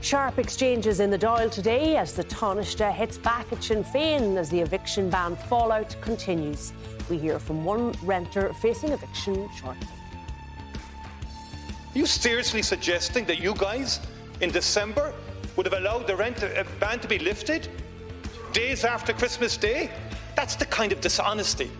Sharp 0.00 0.38
exchanges 0.38 1.00
in 1.00 1.10
the 1.10 1.18
Dáil 1.18 1.50
today 1.50 1.96
as 1.96 2.12
the 2.14 2.24
Taoiseach 2.24 2.92
hits 2.94 3.18
back 3.18 3.52
at 3.52 3.62
Sinn 3.62 3.82
Féin 3.82 4.36
as 4.36 4.48
the 4.48 4.60
eviction 4.60 5.10
ban 5.10 5.36
fallout 5.36 5.96
continues. 6.00 6.72
We 7.10 7.18
hear 7.18 7.38
from 7.38 7.64
one 7.64 7.92
renter 8.04 8.52
facing 8.54 8.92
eviction 8.92 9.48
shortly. 9.56 9.86
Are 11.94 11.98
you 11.98 12.06
seriously 12.06 12.62
suggesting 12.62 13.24
that 13.26 13.40
you 13.40 13.54
guys 13.54 14.00
in 14.40 14.50
December 14.50 15.12
would 15.56 15.66
have 15.66 15.74
allowed 15.74 16.06
the 16.06 16.14
rent 16.16 16.42
uh, 16.42 16.64
ban 16.78 17.00
to 17.00 17.08
be 17.08 17.18
lifted 17.18 17.68
days 18.52 18.84
after 18.84 19.12
Christmas 19.12 19.56
Day? 19.56 19.90
That's 20.36 20.54
the 20.54 20.66
kind 20.66 20.92
of 20.92 21.00
dishonesty 21.00 21.70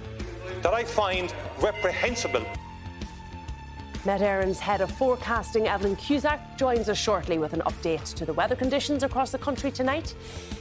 that 0.62 0.74
I 0.74 0.82
find 0.82 1.32
reprehensible. 1.60 2.44
Met 4.08 4.22
Éireann's 4.22 4.58
head 4.58 4.80
of 4.80 4.90
forecasting, 4.92 5.68
Evelyn 5.68 5.94
Cusack, 5.94 6.56
joins 6.56 6.88
us 6.88 6.96
shortly 6.96 7.36
with 7.36 7.52
an 7.52 7.60
update 7.66 8.14
to 8.14 8.24
the 8.24 8.32
weather 8.32 8.56
conditions 8.56 9.02
across 9.02 9.32
the 9.32 9.36
country 9.36 9.70
tonight. 9.70 10.14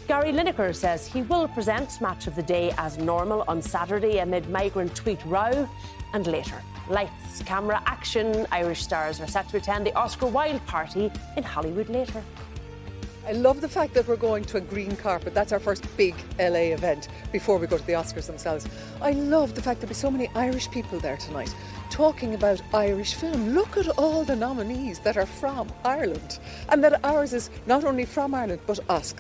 Gary 0.05 0.33
Lineker 0.33 0.75
says 0.75 1.07
he 1.07 1.21
will 1.21 1.47
present 1.47 2.01
Match 2.01 2.27
of 2.27 2.35
the 2.35 2.43
Day 2.43 2.73
as 2.77 2.97
normal 2.97 3.45
on 3.47 3.61
Saturday 3.61 4.17
amid 4.17 4.49
migrant 4.49 4.93
tweet 4.93 5.23
row. 5.25 5.65
And 6.11 6.27
later, 6.27 6.61
lights, 6.89 7.41
camera, 7.43 7.81
action. 7.85 8.45
Irish 8.51 8.81
stars 8.81 9.21
are 9.21 9.27
set 9.27 9.47
to 9.47 9.55
attend 9.55 9.85
the 9.85 9.93
Oscar 9.93 10.25
Wilde 10.25 10.65
party 10.65 11.09
in 11.37 11.43
Hollywood 11.43 11.87
later. 11.87 12.21
I 13.25 13.31
love 13.31 13.61
the 13.61 13.69
fact 13.69 13.93
that 13.93 14.09
we're 14.09 14.17
going 14.17 14.43
to 14.43 14.57
a 14.57 14.61
green 14.61 14.95
carpet. 14.97 15.33
That's 15.33 15.53
our 15.53 15.59
first 15.59 15.85
big 15.95 16.15
LA 16.37 16.73
event 16.75 17.07
before 17.31 17.59
we 17.59 17.67
go 17.67 17.77
to 17.77 17.85
the 17.85 17.93
Oscars 17.93 18.27
themselves. 18.27 18.67
I 19.01 19.11
love 19.11 19.55
the 19.55 19.61
fact 19.61 19.79
there'll 19.79 19.89
be 19.89 19.95
so 19.95 20.11
many 20.11 20.29
Irish 20.35 20.69
people 20.69 20.99
there 20.99 21.17
tonight 21.17 21.53
talking 21.89 22.33
about 22.33 22.61
Irish 22.73 23.13
film. 23.13 23.53
Look 23.53 23.77
at 23.77 23.87
all 23.97 24.23
the 24.23 24.35
nominees 24.35 24.99
that 24.99 25.17
are 25.17 25.25
from 25.25 25.71
Ireland 25.83 26.39
and 26.69 26.83
that 26.83 27.03
ours 27.03 27.33
is 27.33 27.49
not 27.65 27.83
only 27.83 28.05
from 28.05 28.33
Ireland 28.33 28.61
but 28.67 28.79
As 28.89 29.13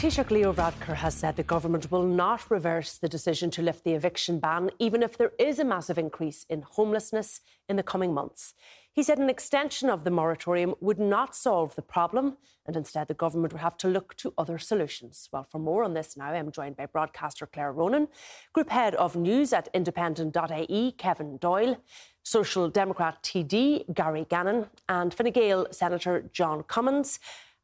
Taoiseach 0.00 0.30
Leo 0.30 0.50
Varadkar 0.50 0.94
has 0.94 1.14
said 1.14 1.36
the 1.36 1.42
government 1.42 1.90
will 1.92 2.04
not 2.04 2.50
reverse 2.50 2.96
the 2.96 3.06
decision 3.06 3.50
to 3.50 3.60
lift 3.60 3.84
the 3.84 3.92
eviction 3.92 4.38
ban, 4.38 4.70
even 4.78 5.02
if 5.02 5.18
there 5.18 5.32
is 5.38 5.58
a 5.58 5.64
massive 5.64 5.98
increase 5.98 6.46
in 6.48 6.62
homelessness 6.62 7.42
in 7.68 7.76
the 7.76 7.82
coming 7.82 8.14
months. 8.14 8.54
He 8.94 9.02
said 9.02 9.18
an 9.18 9.28
extension 9.28 9.90
of 9.90 10.04
the 10.04 10.10
moratorium 10.10 10.74
would 10.80 10.98
not 10.98 11.36
solve 11.36 11.74
the 11.74 11.82
problem, 11.82 12.38
and 12.64 12.76
instead 12.76 13.08
the 13.08 13.14
government 13.14 13.52
would 13.52 13.60
have 13.60 13.76
to 13.76 13.88
look 13.88 14.16
to 14.16 14.32
other 14.38 14.56
solutions. 14.56 15.28
Well, 15.34 15.44
for 15.44 15.58
more 15.58 15.84
on 15.84 15.92
this 15.92 16.16
now, 16.16 16.30
I'm 16.30 16.50
joined 16.50 16.78
by 16.78 16.86
broadcaster 16.86 17.44
Claire 17.44 17.72
Ronan, 17.72 18.08
Group 18.54 18.70
Head 18.70 18.94
of 18.94 19.16
News 19.16 19.52
at 19.52 19.68
Independent.ie, 19.74 20.92
Kevin 20.92 21.36
Doyle, 21.36 21.76
Social 22.22 22.70
Democrat 22.70 23.22
TD 23.22 23.92
Gary 23.92 24.26
Gannon, 24.30 24.70
and 24.88 25.12
Fine 25.12 25.32
Gael 25.32 25.66
Senator 25.72 26.30
John 26.32 26.62
Cummins. 26.62 27.18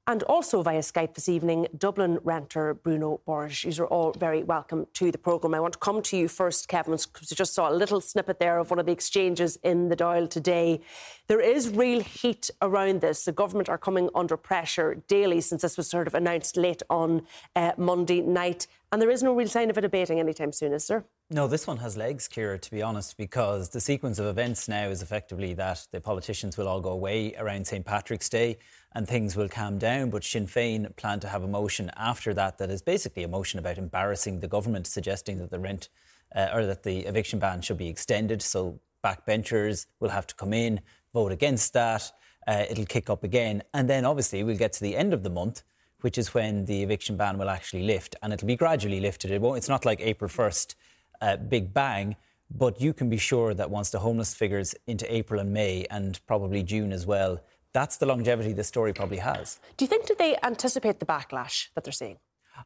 And 0.09 0.23
also 0.25 0.63
via 0.63 0.79
Skype 0.79 1.15
this 1.15 1.29
evening, 1.29 1.67
Dublin 1.77 2.21
renter 2.23 2.75
Bruno 2.75 3.21
Borge. 3.27 3.65
You 3.65 3.83
are 3.83 3.89
all 3.89 4.13
very 4.13 4.45
welcome 4.45 4.87
to 4.95 5.11
the 5.11 5.19
programme. 5.19 5.53
I 5.53 5.59
want 5.59 5.73
to 5.73 5.81
come 5.81 6.01
to 6.03 6.17
you 6.17 6.29
first, 6.29 6.69
Kevin, 6.69 6.93
because 6.93 7.29
you 7.29 7.37
just 7.37 7.55
saw 7.55 7.69
a 7.69 7.75
little 7.75 8.01
snippet 8.01 8.39
there 8.39 8.61
of 8.61 8.71
one 8.71 8.79
of 8.79 8.87
the 8.87 8.93
exchanges 8.93 9.59
in 9.65 9.89
the 9.89 9.97
Dáil 9.97 10.31
today. 10.31 10.81
There 11.27 11.41
is 11.41 11.71
real 11.71 12.01
heat 12.03 12.51
around 12.63 13.01
this. 13.01 13.25
The 13.25 13.33
government 13.33 13.69
are 13.69 13.79
coming 13.79 14.09
under 14.15 14.37
pressure 14.37 15.03
daily 15.09 15.41
since 15.41 15.63
this 15.63 15.77
was 15.77 15.91
sort 15.91 16.07
of 16.07 16.15
announced 16.15 16.57
late 16.57 16.85
on 16.89 17.23
uh, 17.57 17.73
Monday 17.77 18.21
night. 18.21 18.69
And 18.93 19.03
there 19.03 19.11
is 19.11 19.25
no 19.25 19.35
real 19.35 19.49
sign 19.49 19.71
of 19.71 19.77
it 19.77 19.85
abating 19.85 20.21
anytime 20.21 20.53
soon, 20.53 20.73
is 20.73 20.87
there? 20.87 21.05
No, 21.29 21.49
this 21.49 21.67
one 21.67 21.79
has 21.79 21.97
legs, 21.97 22.29
Ciara, 22.29 22.57
to 22.57 22.71
be 22.71 22.81
honest, 22.81 23.17
because 23.17 23.71
the 23.71 23.81
sequence 23.81 24.21
of 24.21 24.27
events 24.27 24.69
now 24.69 24.89
is 24.89 25.03
effectively 25.03 25.55
that 25.55 25.85
the 25.91 26.01
politicians 26.01 26.57
will 26.57 26.69
all 26.69 26.81
go 26.81 26.91
away 26.91 27.35
around 27.35 27.67
St. 27.67 27.85
Patrick's 27.85 28.29
Day 28.29 28.59
and 28.97 29.07
things 29.07 29.37
will 29.37 29.49
calm 29.49 29.77
down. 29.77 30.09
But 30.09 30.25
Sinn 30.25 30.47
Féin 30.47 30.97
plan 30.97 31.21
to 31.21 31.29
have 31.29 31.43
a 31.43 31.47
motion 31.47 31.91
after 31.97 32.33
that 32.33 32.57
that 32.57 32.71
is 32.71 32.81
basically 32.81 33.23
a 33.25 33.29
motion 33.29 33.59
about 33.59 33.77
embarrassing 33.77 34.41
the 34.41 34.49
government, 34.49 34.87
suggesting 34.87 35.37
that 35.39 35.51
the 35.51 35.61
rent 35.61 35.91
uh, 36.35 36.49
or 36.55 36.65
that 36.65 36.83
the 36.83 37.01
eviction 37.01 37.39
ban 37.39 37.61
should 37.61 37.77
be 37.77 37.89
extended. 37.89 38.41
So 38.41 38.81
backbenchers 39.05 39.87
will 40.01 40.09
have 40.09 40.27
to 40.29 40.35
come 40.35 40.55
in, 40.55 40.81
vote 41.13 41.31
against 41.31 41.75
that. 41.75 42.11
Uh, 42.47 42.65
it'll 42.71 42.87
kick 42.87 43.11
up 43.11 43.23
again. 43.23 43.63
And 43.75 43.89
then 43.89 44.07
obviously 44.07 44.43
we'll 44.43 44.57
get 44.57 44.73
to 44.73 44.81
the 44.81 44.97
end 44.97 45.13
of 45.13 45.23
the 45.23 45.31
month 45.31 45.63
which 46.03 46.19
is 46.19 46.35
when 46.35 46.67
the 46.67 46.83
eviction 46.83 47.17
ban 47.17 47.39
will 47.39 47.49
actually 47.49 47.83
lift. 47.83 48.17
And 48.23 48.33
it'll 48.33 48.47
be 48.47 48.57
gradually 48.57 49.01
lifted. 49.01 49.31
It 49.31 49.41
won't, 49.41 49.59
it's 49.59 49.69
not 49.69 49.85
like 49.85 50.01
April 50.01 50.31
1st 50.31 50.75
uh, 51.21 51.37
big 51.37 51.73
bang. 51.73 52.17
But 52.49 52.81
you 52.81 52.93
can 52.93 53.11
be 53.11 53.17
sure 53.17 53.55
that 53.55 53.71
once 53.71 53.91
the 53.91 53.99
homeless 53.99 54.33
figures 54.33 54.75
into 54.87 55.13
April 55.13 55.41
and 55.41 55.53
May 55.53 55.85
and 55.91 56.21
probably 56.29 56.63
June 56.63 56.93
as 56.93 57.05
well, 57.05 57.41
that's 57.77 57.99
the 57.99 58.07
longevity 58.07 58.55
the 58.55 58.65
story 58.65 58.95
probably 58.95 59.19
has. 59.19 59.61
Do 59.77 59.85
you 59.85 59.89
think 59.89 60.07
did 60.07 60.17
they 60.17 60.35
anticipate 60.43 60.99
the 60.99 61.05
backlash 61.15 61.69
that 61.75 61.85
they're 61.85 61.93
seeing? 61.93 62.19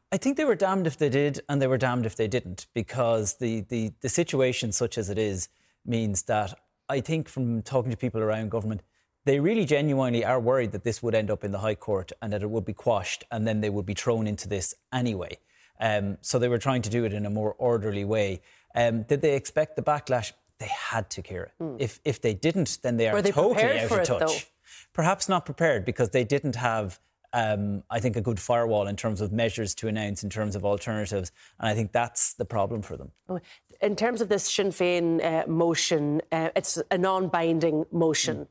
I 0.09 0.15
think 0.15 0.37
they 0.37 0.45
were 0.45 0.55
damned 0.55 0.87
if 0.87 0.97
they 0.97 1.09
did, 1.09 1.41
and 1.49 1.61
they 1.61 1.67
were 1.67 1.77
damned 1.77 2.05
if 2.05 2.15
they 2.15 2.29
didn't, 2.29 2.67
because 2.73 3.35
the, 3.43 3.65
the, 3.67 3.91
the 3.99 4.07
situation, 4.07 4.71
such 4.71 4.97
as 4.97 5.09
it 5.09 5.17
is, 5.17 5.49
means 5.85 6.23
that 6.23 6.57
I 6.87 7.01
think 7.01 7.27
from 7.27 7.61
talking 7.61 7.91
to 7.91 7.97
people 7.97 8.21
around 8.21 8.51
government, 8.51 8.83
they 9.25 9.41
really 9.41 9.65
genuinely 9.65 10.23
are 10.23 10.39
worried 10.39 10.71
that 10.71 10.85
this 10.85 11.03
would 11.03 11.13
end 11.13 11.29
up 11.29 11.43
in 11.43 11.51
the 11.51 11.59
High 11.59 11.75
Court 11.75 12.13
and 12.21 12.31
that 12.31 12.41
it 12.41 12.49
would 12.49 12.63
be 12.63 12.73
quashed, 12.73 13.25
and 13.31 13.45
then 13.45 13.59
they 13.59 13.69
would 13.69 13.85
be 13.85 13.93
thrown 13.93 14.27
into 14.27 14.47
this 14.47 14.73
anyway. 14.93 15.37
Um, 15.81 16.19
so 16.21 16.39
they 16.39 16.47
were 16.47 16.57
trying 16.67 16.83
to 16.83 16.89
do 16.89 17.03
it 17.03 17.11
in 17.11 17.25
a 17.25 17.29
more 17.29 17.53
orderly 17.57 18.05
way. 18.05 18.41
Um, 18.73 19.03
did 19.03 19.21
they 19.21 19.35
expect 19.35 19.75
the 19.75 19.81
backlash? 19.81 20.31
They 20.59 20.67
had 20.67 21.09
to, 21.09 21.21
Ciara. 21.21 21.51
Mm. 21.59 21.77
If 21.79 21.99
if 22.05 22.21
they 22.21 22.35
didn't, 22.35 22.77
then 22.83 22.95
they 22.97 23.09
are 23.09 23.21
they 23.21 23.31
totally 23.31 23.79
out 23.79 23.91
of 23.91 24.07
touch. 24.07 24.35
It, 24.43 24.49
Perhaps 24.93 25.29
not 25.29 25.45
prepared 25.45 25.85
because 25.85 26.09
they 26.09 26.23
didn't 26.23 26.55
have. 26.55 26.99
Um, 27.33 27.83
I 27.89 28.01
think 28.01 28.17
a 28.17 28.21
good 28.21 28.41
firewall 28.41 28.87
in 28.87 28.97
terms 28.97 29.21
of 29.21 29.31
measures 29.31 29.73
to 29.75 29.87
announce 29.87 30.21
in 30.21 30.29
terms 30.29 30.53
of 30.53 30.65
alternatives, 30.65 31.31
and 31.59 31.69
I 31.69 31.73
think 31.73 31.93
that's 31.93 32.33
the 32.33 32.43
problem 32.43 32.81
for 32.81 32.97
them. 32.97 33.11
In 33.81 33.95
terms 33.95 34.19
of 34.19 34.27
this 34.27 34.43
Sinn 34.43 34.67
Féin 34.67 35.23
uh, 35.23 35.47
motion, 35.47 36.21
uh, 36.33 36.49
it's 36.57 36.77
a 36.91 36.97
non-binding 36.97 37.85
motion, 37.89 38.37
mm. 38.37 38.47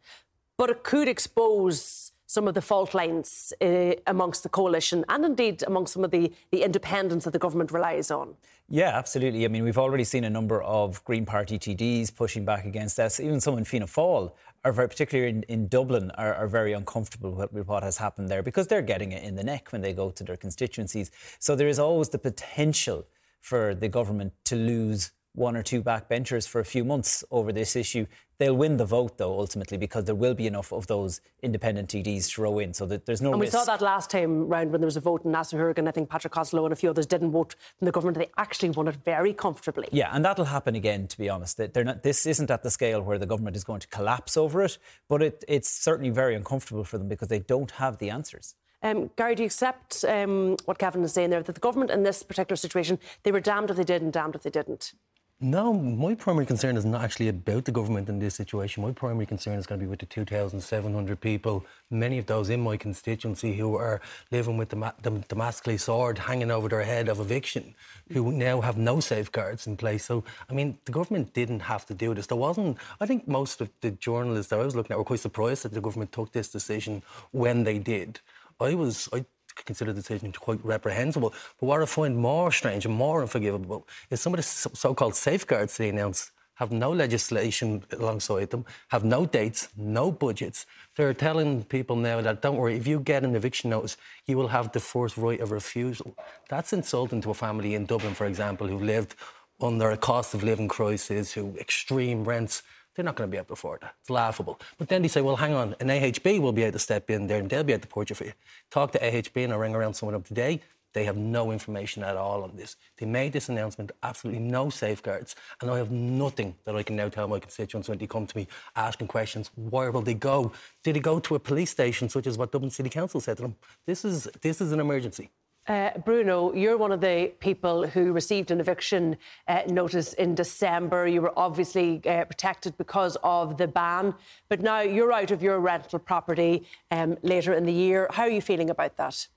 but 0.56 0.70
it 0.70 0.82
could 0.82 1.08
expose 1.08 2.12
some 2.30 2.46
of 2.46 2.54
the 2.54 2.62
fault 2.62 2.94
lines 2.94 3.52
uh, 3.60 3.92
amongst 4.06 4.44
the 4.44 4.48
coalition 4.48 5.04
and 5.08 5.24
indeed 5.24 5.64
amongst 5.66 5.92
some 5.92 6.04
of 6.04 6.12
the, 6.12 6.32
the 6.52 6.62
independents 6.62 7.24
that 7.24 7.32
the 7.32 7.40
government 7.40 7.72
relies 7.72 8.08
on. 8.08 8.36
Yeah, 8.68 8.96
absolutely. 8.96 9.44
I 9.44 9.48
mean, 9.48 9.64
we've 9.64 9.78
already 9.78 10.04
seen 10.04 10.22
a 10.22 10.30
number 10.30 10.62
of 10.62 11.04
Green 11.04 11.26
Party 11.26 11.58
TDs 11.58 12.14
pushing 12.14 12.44
back 12.44 12.66
against 12.66 12.96
this. 12.96 13.18
Even 13.18 13.40
some 13.40 13.58
in 13.58 13.64
Fianna 13.64 13.86
Fáil 13.86 14.30
are 14.64 14.72
very, 14.72 14.88
particularly 14.88 15.30
in, 15.30 15.42
in 15.44 15.68
Dublin, 15.68 16.10
are, 16.12 16.34
are, 16.34 16.46
very 16.46 16.72
uncomfortable 16.72 17.32
with, 17.32 17.52
with 17.52 17.66
what 17.66 17.82
has 17.82 17.96
happened 17.96 18.28
there 18.28 18.42
because 18.42 18.66
they're 18.66 18.82
getting 18.82 19.12
it 19.12 19.22
in 19.22 19.34
the 19.34 19.44
neck 19.44 19.72
when 19.72 19.80
they 19.80 19.92
go 19.92 20.10
to 20.10 20.24
their 20.24 20.36
constituencies. 20.36 21.10
So 21.38 21.56
there 21.56 21.68
is 21.68 21.78
always 21.78 22.10
the 22.10 22.18
potential 22.18 23.06
for 23.40 23.74
the 23.74 23.88
government 23.88 24.32
to 24.44 24.56
lose 24.56 25.12
one 25.34 25.56
or 25.56 25.62
two 25.62 25.82
backbenchers 25.82 26.46
for 26.46 26.60
a 26.60 26.64
few 26.64 26.84
months 26.84 27.24
over 27.30 27.52
this 27.52 27.76
issue. 27.76 28.06
They'll 28.40 28.56
win 28.56 28.78
the 28.78 28.86
vote, 28.86 29.18
though, 29.18 29.38
ultimately, 29.38 29.76
because 29.76 30.06
there 30.06 30.14
will 30.14 30.32
be 30.32 30.46
enough 30.46 30.72
of 30.72 30.86
those 30.86 31.20
independent 31.42 31.90
TDs 31.90 32.32
to 32.34 32.40
row 32.40 32.58
in. 32.58 32.72
So 32.72 32.86
that 32.86 33.04
there's 33.04 33.20
no 33.20 33.32
And 33.32 33.40
risk. 33.42 33.52
we 33.52 33.58
saw 33.58 33.66
that 33.66 33.82
last 33.82 34.08
time 34.08 34.48
round 34.48 34.72
when 34.72 34.80
there 34.80 34.86
was 34.86 34.96
a 34.96 35.00
vote 35.00 35.26
in 35.26 35.30
Neasa 35.30 35.58
Hourigan. 35.58 35.86
I 35.86 35.90
think 35.90 36.08
Patrick 36.08 36.32
Costello 36.32 36.64
and 36.64 36.72
a 36.72 36.76
few 36.76 36.88
others 36.88 37.04
didn't 37.04 37.32
vote 37.32 37.54
from 37.78 37.84
the 37.84 37.92
government. 37.92 38.16
They 38.16 38.30
actually 38.38 38.70
won 38.70 38.88
it 38.88 38.96
very 39.04 39.34
comfortably. 39.34 39.88
Yeah, 39.92 40.08
and 40.10 40.24
that'll 40.24 40.46
happen 40.46 40.74
again, 40.74 41.06
to 41.08 41.18
be 41.18 41.28
honest. 41.28 41.58
Not, 41.58 42.02
this 42.02 42.24
isn't 42.24 42.50
at 42.50 42.62
the 42.62 42.70
scale 42.70 43.02
where 43.02 43.18
the 43.18 43.26
government 43.26 43.56
is 43.56 43.62
going 43.62 43.80
to 43.80 43.88
collapse 43.88 44.38
over 44.38 44.62
it, 44.62 44.78
but 45.06 45.22
it, 45.22 45.44
it's 45.46 45.68
certainly 45.68 46.08
very 46.08 46.34
uncomfortable 46.34 46.84
for 46.84 46.96
them 46.96 47.08
because 47.08 47.28
they 47.28 47.40
don't 47.40 47.72
have 47.72 47.98
the 47.98 48.08
answers. 48.08 48.54
Um, 48.82 49.10
Gary, 49.16 49.34
do 49.34 49.42
you 49.42 49.48
accept 49.48 50.02
um, 50.06 50.56
what 50.64 50.78
Kevin 50.78 51.02
is 51.02 51.12
saying 51.12 51.28
there, 51.28 51.42
that 51.42 51.54
the 51.54 51.60
government 51.60 51.90
in 51.90 52.04
this 52.04 52.22
particular 52.22 52.56
situation, 52.56 52.98
they 53.22 53.32
were 53.32 53.40
damned 53.40 53.68
if 53.68 53.76
they 53.76 53.84
did 53.84 54.00
and 54.00 54.10
damned 54.10 54.34
if 54.34 54.42
they 54.44 54.48
didn't? 54.50 54.94
No, 55.42 55.72
my 55.72 56.14
primary 56.14 56.44
concern 56.44 56.76
is 56.76 56.84
not 56.84 57.02
actually 57.02 57.28
about 57.28 57.64
the 57.64 57.72
government 57.72 58.10
in 58.10 58.18
this 58.18 58.34
situation. 58.34 58.82
My 58.82 58.92
primary 58.92 59.24
concern 59.24 59.58
is 59.58 59.66
going 59.66 59.80
to 59.80 59.86
be 59.86 59.88
with 59.88 60.00
the 60.00 60.04
2,700 60.04 61.18
people, 61.18 61.64
many 61.90 62.18
of 62.18 62.26
those 62.26 62.50
in 62.50 62.60
my 62.60 62.76
constituency 62.76 63.56
who 63.56 63.74
are 63.74 64.02
living 64.30 64.58
with 64.58 64.68
the, 64.68 64.92
the 65.00 65.10
Damocles 65.28 65.84
sword 65.84 66.18
hanging 66.18 66.50
over 66.50 66.68
their 66.68 66.82
head 66.82 67.08
of 67.08 67.20
eviction, 67.20 67.74
who 68.12 68.30
now 68.32 68.60
have 68.60 68.76
no 68.76 69.00
safeguards 69.00 69.66
in 69.66 69.78
place. 69.78 70.04
So, 70.04 70.24
I 70.50 70.52
mean, 70.52 70.76
the 70.84 70.92
government 70.92 71.32
didn't 71.32 71.60
have 71.60 71.86
to 71.86 71.94
do 71.94 72.12
this. 72.12 72.26
There 72.26 72.36
wasn't, 72.36 72.76
I 73.00 73.06
think 73.06 73.26
most 73.26 73.62
of 73.62 73.70
the 73.80 73.92
journalists 73.92 74.50
that 74.50 74.60
I 74.60 74.64
was 74.64 74.76
looking 74.76 74.92
at 74.92 74.98
were 74.98 75.04
quite 75.04 75.20
surprised 75.20 75.62
that 75.62 75.72
the 75.72 75.80
government 75.80 76.12
took 76.12 76.32
this 76.32 76.50
decision 76.50 77.02
when 77.30 77.64
they 77.64 77.78
did. 77.78 78.20
I 78.60 78.74
was, 78.74 79.08
I 79.10 79.24
consider 79.54 79.92
the 79.92 80.00
decision 80.00 80.32
quite 80.32 80.64
reprehensible. 80.64 81.34
But 81.58 81.66
what 81.66 81.82
I 81.82 81.86
find 81.86 82.16
more 82.16 82.52
strange 82.52 82.84
and 82.84 82.94
more 82.94 83.22
unforgivable 83.22 83.86
is 84.10 84.20
some 84.20 84.34
of 84.34 84.38
the 84.38 84.42
so-called 84.42 85.14
safeguards 85.14 85.76
they 85.76 85.88
announced 85.88 86.32
have 86.60 86.70
no 86.70 86.90
legislation 86.92 87.82
alongside 87.90 88.50
them, 88.50 88.66
have 88.88 89.02
no 89.02 89.24
dates, 89.24 89.70
no 89.78 90.12
budgets. 90.12 90.66
They're 90.94 91.14
telling 91.14 91.64
people 91.64 91.96
now 91.96 92.20
that 92.20 92.42
don't 92.42 92.58
worry, 92.58 92.76
if 92.76 92.86
you 92.86 93.00
get 93.00 93.24
an 93.24 93.34
eviction 93.34 93.70
notice, 93.70 93.96
you 94.26 94.36
will 94.36 94.48
have 94.48 94.70
the 94.72 94.80
first 94.80 95.16
right 95.16 95.40
of 95.40 95.52
refusal. 95.52 96.14
That's 96.50 96.74
insulting 96.74 97.22
to 97.22 97.30
a 97.30 97.34
family 97.34 97.74
in 97.74 97.86
Dublin, 97.86 98.12
for 98.12 98.26
example, 98.26 98.66
who 98.66 98.76
lived 98.76 99.14
under 99.58 99.90
a 99.90 99.96
cost 99.96 100.34
of 100.34 100.42
living 100.42 100.68
crisis, 100.68 101.32
who 101.32 101.56
extreme 101.58 102.24
rents 102.24 102.62
they're 102.94 103.04
not 103.04 103.16
going 103.16 103.28
to 103.28 103.30
be 103.30 103.36
able 103.36 103.46
to 103.46 103.52
afford 103.54 103.80
that. 103.82 103.94
It's 104.00 104.10
laughable. 104.10 104.60
But 104.78 104.88
then 104.88 105.02
they 105.02 105.08
say, 105.08 105.20
well, 105.20 105.36
hang 105.36 105.54
on, 105.54 105.76
an 105.80 105.88
AHB 105.88 106.40
will 106.40 106.52
be 106.52 106.62
able 106.62 106.72
to 106.72 106.78
step 106.78 107.10
in 107.10 107.26
there 107.26 107.38
and 107.38 107.48
they'll 107.48 107.64
be 107.64 107.72
able 107.72 107.82
to 107.82 107.88
purchase 107.88 108.18
for 108.18 108.24
you. 108.24 108.32
Talk 108.70 108.92
to 108.92 108.98
AHB 108.98 109.44
and 109.44 109.52
I 109.52 109.56
ring 109.56 109.74
around 109.74 109.94
someone 109.94 110.14
up 110.14 110.26
today. 110.26 110.60
They 110.92 111.04
have 111.04 111.16
no 111.16 111.52
information 111.52 112.02
at 112.02 112.16
all 112.16 112.42
on 112.42 112.56
this. 112.56 112.76
They 112.98 113.06
made 113.06 113.32
this 113.32 113.48
announcement, 113.48 113.92
absolutely 114.02 114.42
no 114.42 114.70
safeguards, 114.70 115.36
and 115.60 115.70
I 115.70 115.78
have 115.78 115.90
nothing 115.90 116.56
that 116.64 116.74
I 116.74 116.82
can 116.82 116.96
now 116.96 117.08
tell 117.08 117.28
my 117.28 117.38
constituents 117.38 117.88
when 117.88 117.98
they 117.98 118.08
come 118.08 118.26
to 118.26 118.36
me 118.36 118.48
asking 118.74 119.06
questions. 119.06 119.50
Where 119.54 119.92
will 119.92 120.02
they 120.02 120.14
go? 120.14 120.52
Did 120.82 120.96
they 120.96 121.00
go 121.00 121.20
to 121.20 121.36
a 121.36 121.38
police 121.38 121.70
station, 121.70 122.08
such 122.08 122.26
as 122.26 122.36
what 122.36 122.50
Dublin 122.50 122.70
City 122.70 122.90
Council 122.90 123.20
said 123.20 123.36
to 123.36 123.44
them? 123.44 123.56
This 123.86 124.04
is 124.04 124.24
this 124.40 124.60
is 124.60 124.72
an 124.72 124.80
emergency. 124.80 125.30
Uh, 125.70 125.96
Bruno, 126.04 126.52
you're 126.52 126.76
one 126.76 126.90
of 126.90 127.00
the 127.00 127.30
people 127.38 127.86
who 127.86 128.12
received 128.12 128.50
an 128.50 128.58
eviction 128.58 129.16
uh, 129.46 129.62
notice 129.68 130.14
in 130.14 130.34
December. 130.34 131.06
You 131.06 131.22
were 131.22 131.38
obviously 131.38 132.04
uh, 132.08 132.24
protected 132.24 132.76
because 132.76 133.16
of 133.22 133.56
the 133.56 133.68
ban, 133.68 134.12
but 134.48 134.62
now 134.62 134.80
you're 134.80 135.12
out 135.12 135.30
of 135.30 135.44
your 135.44 135.60
rental 135.60 136.00
property 136.00 136.66
um, 136.90 137.16
later 137.22 137.54
in 137.54 137.66
the 137.66 137.72
year. 137.72 138.08
How 138.10 138.24
are 138.24 138.30
you 138.30 138.40
feeling 138.40 138.70
about 138.70 138.96
that? 138.96 139.28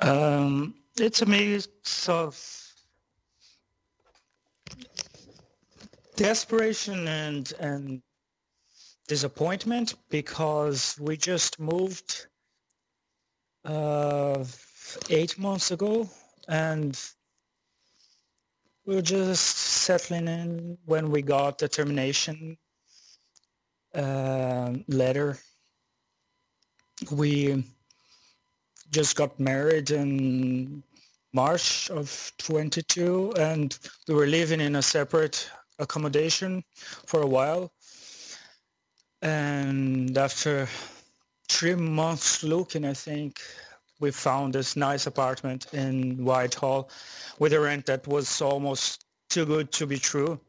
Um, 0.00 0.74
it's 0.98 1.22
a 1.22 1.26
mix 1.26 2.06
of 2.06 2.38
desperation 6.16 7.08
and 7.08 7.50
and 7.60 8.02
disappointment 9.08 9.94
because 10.10 10.98
we 11.00 11.16
just 11.16 11.58
moved 11.58 12.26
uh, 13.64 14.44
eight 15.08 15.38
months 15.38 15.70
ago, 15.70 16.08
and 16.48 16.98
we 18.86 18.94
were 18.94 19.02
just 19.02 19.56
settling 19.56 20.28
in 20.28 20.78
when 20.86 21.10
we 21.10 21.22
got 21.22 21.58
the 21.58 21.68
termination 21.68 22.56
uh, 23.94 24.72
letter. 24.88 25.38
We 27.10 27.64
just 28.90 29.16
got 29.16 29.38
married 29.38 29.90
in 29.90 30.82
March 31.32 31.90
of 31.90 32.32
22, 32.38 33.34
and 33.38 33.78
we 34.08 34.14
were 34.14 34.26
living 34.26 34.60
in 34.60 34.76
a 34.76 34.82
separate 34.82 35.48
accommodation 35.78 36.64
for 37.06 37.22
a 37.22 37.26
while. 37.26 37.72
And 39.22 40.16
after 40.16 40.68
three 41.50 41.74
months 41.74 42.42
looking, 42.42 42.84
I 42.84 42.94
think 42.94 43.40
we 43.98 44.10
found 44.10 44.54
this 44.54 44.76
nice 44.76 45.06
apartment 45.06 45.66
in 45.72 46.24
Whitehall 46.24 46.90
with 47.38 47.52
a 47.52 47.60
rent 47.60 47.86
that 47.86 48.06
was 48.06 48.40
almost 48.40 49.04
too 49.28 49.44
good 49.44 49.72
to 49.72 49.86
be 49.86 49.98
true. 49.98 50.40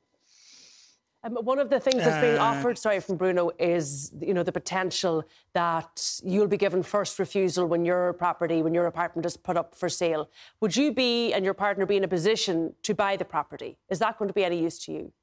Um, 1.23 1.35
one 1.35 1.59
of 1.59 1.69
the 1.69 1.79
things 1.79 2.03
that's 2.03 2.19
being 2.19 2.39
uh, 2.39 2.43
offered, 2.43 2.77
sorry, 2.79 2.99
from 2.99 3.15
Bruno, 3.15 3.51
is 3.59 4.11
you 4.19 4.33
know 4.33 4.41
the 4.41 4.51
potential 4.51 5.23
that 5.53 6.19
you'll 6.23 6.47
be 6.47 6.57
given 6.57 6.81
first 6.81 7.19
refusal 7.19 7.67
when 7.67 7.85
your 7.85 8.13
property, 8.13 8.63
when 8.63 8.73
your 8.73 8.87
apartment 8.87 9.25
is 9.25 9.37
put 9.37 9.55
up 9.55 9.75
for 9.75 9.87
sale. 9.87 10.29
Would 10.61 10.75
you 10.75 10.91
be 10.91 11.31
and 11.33 11.45
your 11.45 11.53
partner 11.53 11.85
be 11.85 11.97
in 11.97 12.03
a 12.03 12.07
position 12.07 12.73
to 12.83 12.95
buy 12.95 13.17
the 13.17 13.25
property? 13.25 13.77
Is 13.89 13.99
that 13.99 14.17
going 14.17 14.29
to 14.29 14.33
be 14.33 14.43
any 14.43 14.59
use 14.59 14.79
to 14.85 14.91
you? 14.91 15.13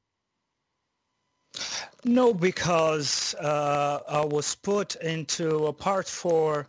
No, 2.04 2.32
because 2.32 3.34
uh, 3.34 4.00
I 4.08 4.24
was 4.24 4.54
put 4.54 4.96
into 4.96 5.66
a 5.66 5.72
part 5.72 6.08
four 6.08 6.68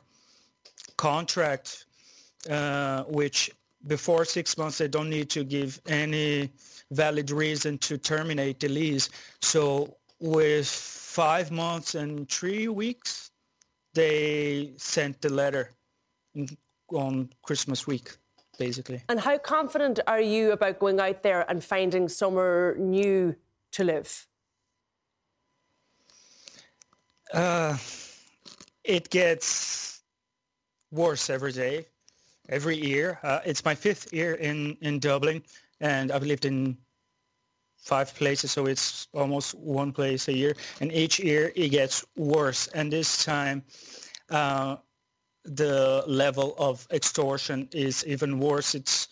contract, 0.98 1.86
uh, 2.50 3.04
which 3.04 3.52
before 3.88 4.26
six 4.26 4.58
months 4.58 4.78
they 4.78 4.88
don't 4.88 5.10
need 5.10 5.30
to 5.30 5.44
give 5.44 5.80
any 5.88 6.52
valid 6.92 7.32
reason 7.32 7.78
to 7.78 7.98
terminate 7.98 8.60
the 8.60 8.68
lease. 8.68 9.10
So 9.42 9.96
with 10.20 10.68
five 10.68 11.52
months 11.52 11.96
and 11.96 12.30
three 12.30 12.68
weeks, 12.68 13.32
they 13.94 14.74
sent 14.78 15.22
the 15.22 15.30
letter 15.30 15.72
on 16.92 17.30
Christmas 17.44 17.88
week, 17.88 18.18
basically. 18.58 19.02
And 19.10 19.20
how 19.20 19.38
confident 19.38 20.00
are 20.08 20.22
you 20.22 20.52
about 20.52 20.80
going 20.80 21.00
out 21.00 21.24
there 21.24 21.50
and 21.50 21.64
finding 21.64 22.10
somewhere 22.10 22.76
new 22.78 23.36
to 23.72 23.84
live? 23.84 24.28
Uh, 27.34 27.78
it 28.84 29.10
gets 29.10 30.02
worse 30.92 31.30
every 31.30 31.52
day, 31.52 31.86
every 32.50 32.78
year. 32.78 33.20
Uh, 33.24 33.40
it's 33.46 33.64
my 33.66 33.76
fifth 33.76 34.12
year 34.14 34.36
in, 34.36 34.78
in 34.82 35.00
Dublin, 35.00 35.44
and 35.80 36.12
I've 36.12 36.24
lived 36.24 36.46
in 36.46 36.78
five 37.78 38.14
places, 38.16 38.52
so 38.52 38.66
it's 38.66 39.08
almost 39.14 39.56
one 39.56 39.92
place 39.92 40.28
a 40.28 40.34
year. 40.34 40.56
And 40.82 40.92
each 40.92 41.20
year 41.20 41.52
it 41.56 41.70
gets 41.70 42.06
worse. 42.18 42.68
And 42.68 42.92
this 42.92 43.24
time, 43.24 43.64
uh, 44.30 44.78
the 45.46 46.04
level 46.08 46.56
of 46.58 46.88
extortion 46.92 47.68
is 47.72 48.06
even 48.06 48.40
worse. 48.40 48.76
It's 48.76 49.08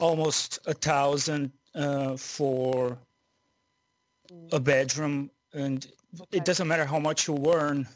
almost 0.00 0.58
a 0.66 0.74
thousand 0.74 1.52
uh, 1.74 2.16
for 2.16 2.98
a 4.52 4.60
bedroom, 4.60 5.30
and 5.54 5.86
it 6.32 6.44
doesn't 6.44 6.68
matter 6.68 6.84
how 6.84 6.98
much 6.98 7.28
you 7.28 7.36
earn. 7.52 7.86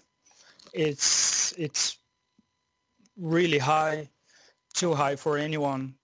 It's 0.73 1.53
it's 1.59 1.99
really 3.17 3.59
high, 3.59 4.09
too 4.75 4.95
high 4.95 5.17
for 5.17 5.37
anyone. 5.37 5.95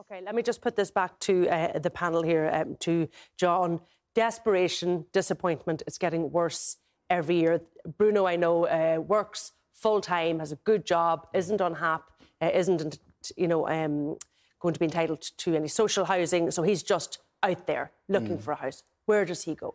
Okay, 0.00 0.20
let 0.24 0.34
me 0.34 0.42
just 0.42 0.60
put 0.60 0.76
this 0.76 0.90
back 0.90 1.18
to 1.20 1.48
uh, 1.48 1.78
the 1.78 1.90
panel 1.90 2.22
here, 2.22 2.50
um, 2.52 2.76
to 2.80 3.08
John. 3.36 3.80
Desperation, 4.14 5.06
disappointment. 5.12 5.82
It's 5.86 5.96
getting 5.96 6.30
worse 6.30 6.76
every 7.08 7.36
year. 7.36 7.62
Bruno, 7.96 8.26
I 8.26 8.36
know, 8.36 8.66
uh, 8.66 9.00
works 9.00 9.52
full 9.72 10.00
time, 10.00 10.38
has 10.38 10.52
a 10.52 10.56
good 10.56 10.84
job, 10.84 11.28
isn't 11.32 11.60
unhappy, 11.60 12.04
uh, 12.40 12.50
isn't 12.52 12.98
you 13.36 13.48
know 13.48 13.68
um, 13.68 14.16
going 14.60 14.74
to 14.74 14.80
be 14.80 14.86
entitled 14.86 15.22
to 15.38 15.54
any 15.54 15.68
social 15.68 16.04
housing. 16.04 16.50
So 16.50 16.62
he's 16.62 16.82
just 16.82 17.18
out 17.42 17.66
there 17.66 17.92
looking 18.08 18.38
mm. 18.38 18.42
for 18.42 18.52
a 18.52 18.56
house. 18.56 18.82
Where 19.06 19.24
does 19.24 19.42
he 19.42 19.54
go? 19.54 19.74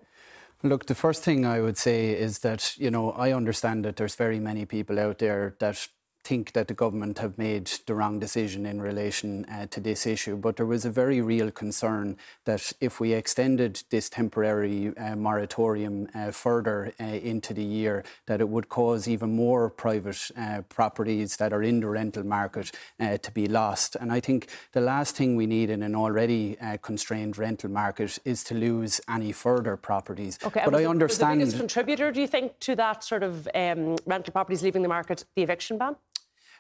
Look, 0.64 0.88
the 0.88 0.96
first 0.96 1.24
thing 1.24 1.46
I 1.46 1.62
would 1.62 1.78
say 1.78 2.10
is 2.10 2.40
that, 2.40 2.78
you 2.78 2.90
know, 2.90 3.12
I 3.12 3.32
understand 3.32 3.86
that 3.86 3.96
there's 3.96 4.16
very 4.16 4.40
many 4.40 4.66
people 4.66 5.00
out 5.00 5.20
there 5.20 5.56
that 5.60 5.88
think 6.28 6.52
that 6.52 6.68
the 6.68 6.74
government 6.74 7.20
have 7.20 7.38
made 7.38 7.68
the 7.86 7.96
wrong 7.96 8.20
decision 8.20 8.66
in 8.66 8.82
relation 8.82 9.46
uh, 9.46 9.66
to 9.68 9.80
this 9.80 10.06
issue, 10.06 10.36
but 10.36 10.58
there 10.58 10.66
was 10.66 10.84
a 10.84 10.92
very 10.92 11.22
real 11.22 11.50
concern 11.50 12.18
that 12.44 12.74
if 12.82 13.00
we 13.00 13.14
extended 13.14 13.82
this 13.92 14.10
temporary 14.10 14.96
uh, 14.98 15.16
moratorium 15.16 16.08
uh, 16.14 16.32
further 16.32 16.92
uh, 17.00 17.04
into 17.32 17.54
the 17.54 17.64
year, 17.64 18.04
that 18.26 18.42
it 18.42 18.50
would 18.50 18.68
cause 18.68 19.08
even 19.08 19.34
more 19.34 19.70
private 19.70 20.30
uh, 20.38 20.62
properties 20.68 21.38
that 21.38 21.54
are 21.54 21.64
in 21.64 21.80
the 21.80 21.88
rental 21.88 22.26
market 22.26 22.72
uh, 23.00 23.18
to 23.18 23.32
be 23.32 23.48
lost. 23.48 23.96
And 23.96 24.12
I 24.12 24.20
think 24.20 24.50
the 24.74 24.82
last 24.82 25.16
thing 25.16 25.38
we 25.38 25.46
need 25.46 25.70
in 25.70 25.82
an 25.82 25.96
already 25.96 26.58
constrained 26.82 27.38
rental 27.38 27.72
market 27.72 28.20
is 28.26 28.44
to 28.46 28.54
lose 28.54 29.00
any 29.08 29.32
further 29.32 29.78
properties. 29.78 30.38
Okay, 30.44 30.64
but 30.66 30.76
I 30.76 30.82
the, 30.82 30.90
understand. 30.90 31.40
the 31.40 31.46
biggest 31.46 31.58
contributor, 31.58 32.12
do 32.12 32.20
you 32.20 32.28
think, 32.28 32.60
to 32.68 32.76
that 32.76 33.04
sort 33.04 33.24
of 33.24 33.48
um, 33.56 33.96
rental 34.06 34.34
properties 34.34 34.62
leaving 34.62 34.82
the 34.82 34.90
market, 34.90 35.24
the 35.36 35.44
eviction 35.44 35.78
ban? 35.78 35.96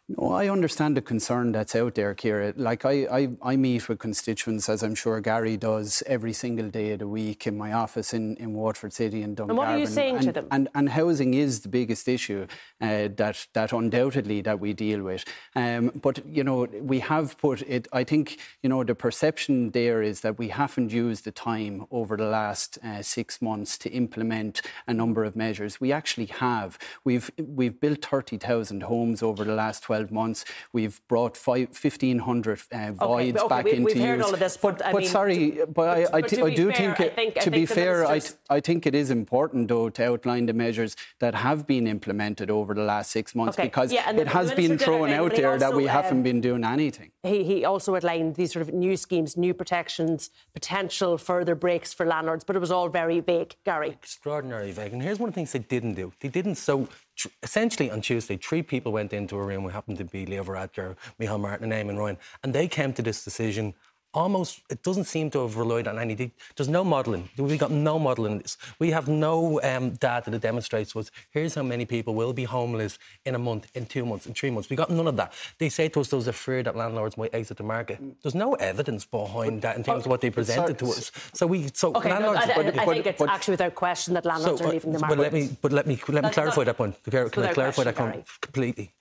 No, 0.09 0.31
I 0.31 0.47
understand 0.47 0.95
the 0.95 1.01
concern 1.01 1.51
that's 1.51 1.75
out 1.75 1.95
there, 1.95 2.13
Ciara. 2.13 2.53
Like 2.55 2.85
I, 2.85 3.07
I, 3.11 3.29
I 3.41 3.55
meet 3.57 3.89
with 3.89 3.99
constituents, 3.99 4.69
as 4.69 4.81
I'm 4.81 4.95
sure 4.95 5.19
Gary 5.19 5.57
does, 5.57 6.01
every 6.07 6.31
single 6.31 6.69
day 6.69 6.93
of 6.93 6.99
the 6.99 7.09
week 7.09 7.45
in 7.45 7.57
my 7.57 7.73
office 7.73 8.13
in, 8.13 8.37
in 8.37 8.53
Waterford 8.53 8.93
City 8.93 9.21
and 9.21 9.35
Dungarvan. 9.35 9.49
And 9.49 9.57
what 9.57 9.67
are 9.67 9.77
you 9.77 9.85
saying 9.85 10.15
and, 10.15 10.23
to 10.23 10.31
them? 10.31 10.47
And, 10.49 10.69
and 10.75 10.87
housing 10.87 11.33
is 11.33 11.59
the 11.59 11.67
biggest 11.67 12.07
issue 12.07 12.47
uh, 12.79 13.09
that 13.17 13.47
that 13.53 13.73
undoubtedly 13.73 14.39
that 14.43 14.61
we 14.61 14.71
deal 14.71 15.03
with. 15.03 15.25
Um, 15.57 15.91
but 16.01 16.25
you 16.25 16.45
know, 16.45 16.67
we 16.79 16.99
have 16.99 17.37
put 17.37 17.63
it. 17.63 17.89
I 17.91 18.05
think 18.05 18.39
you 18.63 18.69
know 18.69 18.85
the 18.85 18.95
perception 18.95 19.71
there 19.71 20.01
is 20.01 20.21
that 20.21 20.39
we 20.39 20.47
haven't 20.47 20.93
used 20.93 21.25
the 21.25 21.31
time 21.33 21.85
over 21.91 22.15
the 22.15 22.27
last 22.27 22.77
uh, 22.81 23.01
six 23.01 23.41
months 23.41 23.77
to 23.79 23.89
implement 23.89 24.61
a 24.87 24.93
number 24.93 25.25
of 25.25 25.35
measures. 25.35 25.81
We 25.81 25.91
actually 25.91 26.27
have. 26.27 26.79
We've 27.03 27.29
we've 27.37 27.77
built 27.77 28.05
thirty 28.05 28.37
thousand 28.37 28.83
homes 28.83 29.21
over 29.21 29.43
the 29.43 29.53
last 29.53 29.83
twelve 29.83 29.96
12 29.97 30.11
months. 30.11 30.45
We've 30.73 30.99
brought 31.07 31.37
1,500 31.37 32.61
uh, 32.71 32.91
voids 32.91 33.37
okay, 33.37 33.47
back 33.47 33.65
we, 33.65 33.71
into 33.71 33.85
we've 33.85 33.97
use. 33.97 34.05
heard 34.05 34.21
all 34.21 34.33
of 34.33 34.39
this, 34.39 34.57
but, 34.57 34.79
but, 34.79 34.95
mean, 34.95 35.07
sorry, 35.07 35.51
to, 35.51 35.67
but, 35.67 35.89
I, 35.89 36.17
I, 36.17 36.21
but 36.21 36.33
I 36.33 36.53
do 36.53 36.71
fair, 36.71 36.95
think, 36.95 37.15
think, 37.15 37.33
to 37.35 37.41
I 37.41 37.49
be 37.49 37.65
think 37.65 37.69
fair, 37.69 38.05
I, 38.05 38.13
ministers... 38.13 38.37
I 38.49 38.59
think 38.59 38.85
it 38.85 38.95
is 38.95 39.11
important 39.11 39.67
though 39.67 39.89
to 39.89 40.05
outline 40.05 40.45
the 40.45 40.53
measures 40.53 40.95
that 41.19 41.35
have 41.35 41.65
been 41.65 41.87
implemented 41.87 42.49
over 42.49 42.73
the 42.73 42.83
last 42.83 43.11
six 43.11 43.35
months 43.35 43.57
okay. 43.57 43.67
because 43.67 43.91
yeah, 43.91 44.11
it 44.11 44.27
has 44.27 44.53
been 44.53 44.77
thrown 44.77 45.09
out 45.09 45.35
there 45.35 45.53
also, 45.53 45.59
that 45.59 45.75
we 45.75 45.85
haven't 45.85 46.17
um, 46.17 46.23
been 46.23 46.41
doing 46.41 46.63
anything. 46.63 47.11
He, 47.23 47.43
he 47.43 47.65
also 47.65 47.95
outlined 47.95 48.35
these 48.35 48.53
sort 48.53 48.67
of 48.67 48.73
new 48.73 48.95
schemes, 48.97 49.35
new 49.35 49.53
protections, 49.53 50.29
potential 50.53 51.17
further 51.17 51.55
breaks 51.55 51.93
for 51.93 52.05
landlords, 52.05 52.43
but 52.43 52.55
it 52.55 52.59
was 52.59 52.71
all 52.71 52.89
very 52.89 53.19
vague. 53.19 53.55
Gary. 53.65 53.89
Extraordinarily 53.89 54.71
vague. 54.71 54.93
And 54.93 55.01
here's 55.01 55.19
one 55.19 55.29
of 55.29 55.33
the 55.33 55.39
things 55.39 55.51
they 55.51 55.59
didn't 55.59 55.95
do. 55.95 56.13
They 56.19 56.29
didn't 56.29 56.55
so 56.55 56.85
tr- 56.85 57.06
essentially 57.41 57.89
on 57.89 58.01
Tuesday, 58.01 58.37
three 58.37 58.61
people 58.61 58.91
went 58.91 59.13
into 59.13 59.35
a 59.37 59.43
room. 59.43 59.63
We 59.63 59.71
happened 59.71 59.97
to 59.97 60.05
be 60.05 60.25
Leo 60.25 60.43
Varadkar, 60.43 60.95
Micheál 61.19 61.39
Martin, 61.39 61.71
and 61.71 61.89
Eamon 61.89 61.97
Ryan, 61.97 62.17
and 62.43 62.53
they 62.53 62.67
came 62.67 62.93
to 62.93 63.01
this 63.01 63.23
decision 63.23 63.73
almost 64.17 64.61
it 64.69 64.81
doesn't 64.81 65.03
seem 65.03 65.29
to 65.29 65.39
have 65.43 65.57
relied 65.57 65.87
on 65.87 65.99
anything. 65.99 66.31
There's 66.55 66.67
no 66.67 66.83
modelling. 66.83 67.29
We've 67.37 67.59
got 67.59 67.71
no 67.71 67.99
modelling 67.99 68.33
in 68.33 68.39
this. 68.39 68.57
We 68.79 68.89
have 68.91 69.07
no 69.07 69.61
um, 69.61 69.91
data 69.91 70.31
that 70.31 70.41
demonstrates 70.41 70.91
to 70.93 70.99
us 70.99 71.11
here's 71.29 71.53
how 71.53 71.63
many 71.63 71.85
people 71.85 72.15
will 72.15 72.33
be 72.33 72.43
homeless 72.43 72.97
in 73.25 73.35
a 73.35 73.39
month, 73.39 73.69
in 73.75 73.85
two 73.85 74.05
months, 74.05 74.25
in 74.25 74.33
three 74.33 74.49
months. 74.49 74.69
We 74.69 74.75
got 74.75 74.89
none 74.89 75.07
of 75.07 75.15
that. 75.17 75.33
They 75.59 75.69
say 75.69 75.87
to 75.89 75.99
us 76.01 76.09
there's 76.09 76.27
a 76.27 76.33
fear 76.33 76.63
that 76.63 76.75
landlords 76.75 77.15
might 77.15 77.33
exit 77.33 77.57
the 77.57 77.63
market. 77.63 77.99
There's 78.23 78.35
no 78.35 78.55
evidence 78.55 79.05
behind 79.05 79.61
that 79.61 79.77
in 79.77 79.83
terms 79.83 80.05
of 80.05 80.09
what 80.09 80.21
they 80.21 80.31
presented 80.31 80.79
to 80.79 80.85
us. 80.87 81.11
So 81.33 81.45
we 81.45 81.69
so 81.73 81.93
okay, 81.93 82.09
landlords. 82.09 82.47
No, 82.47 82.53
I, 82.53 82.55
but, 82.55 82.65
I, 82.79 82.85
but, 82.85 82.93
think 82.93 83.05
it's 83.05 83.19
but, 83.19 83.29
actually 83.29 83.53
without 83.53 83.75
question 83.75 84.15
that 84.15 84.25
landlords 84.25 84.61
so, 84.61 84.67
are 84.67 84.73
leaving 84.73 84.93
the 84.93 84.99
market. 84.99 85.15
but 85.15 85.21
let 85.21 85.33
me 85.33 85.49
but 85.61 85.71
let 85.71 85.85
me 85.85 85.95
let 86.07 86.07
me 86.07 86.21
That's 86.21 86.33
clarify 86.33 86.61
not- 86.61 86.65
that 86.65 86.77
point. 86.77 87.03
Can 87.03 87.15
I 87.15 87.23
without 87.23 87.53
clarify 87.53 87.83
that 87.83 87.95
point 87.95 88.25
completely? 88.41 88.93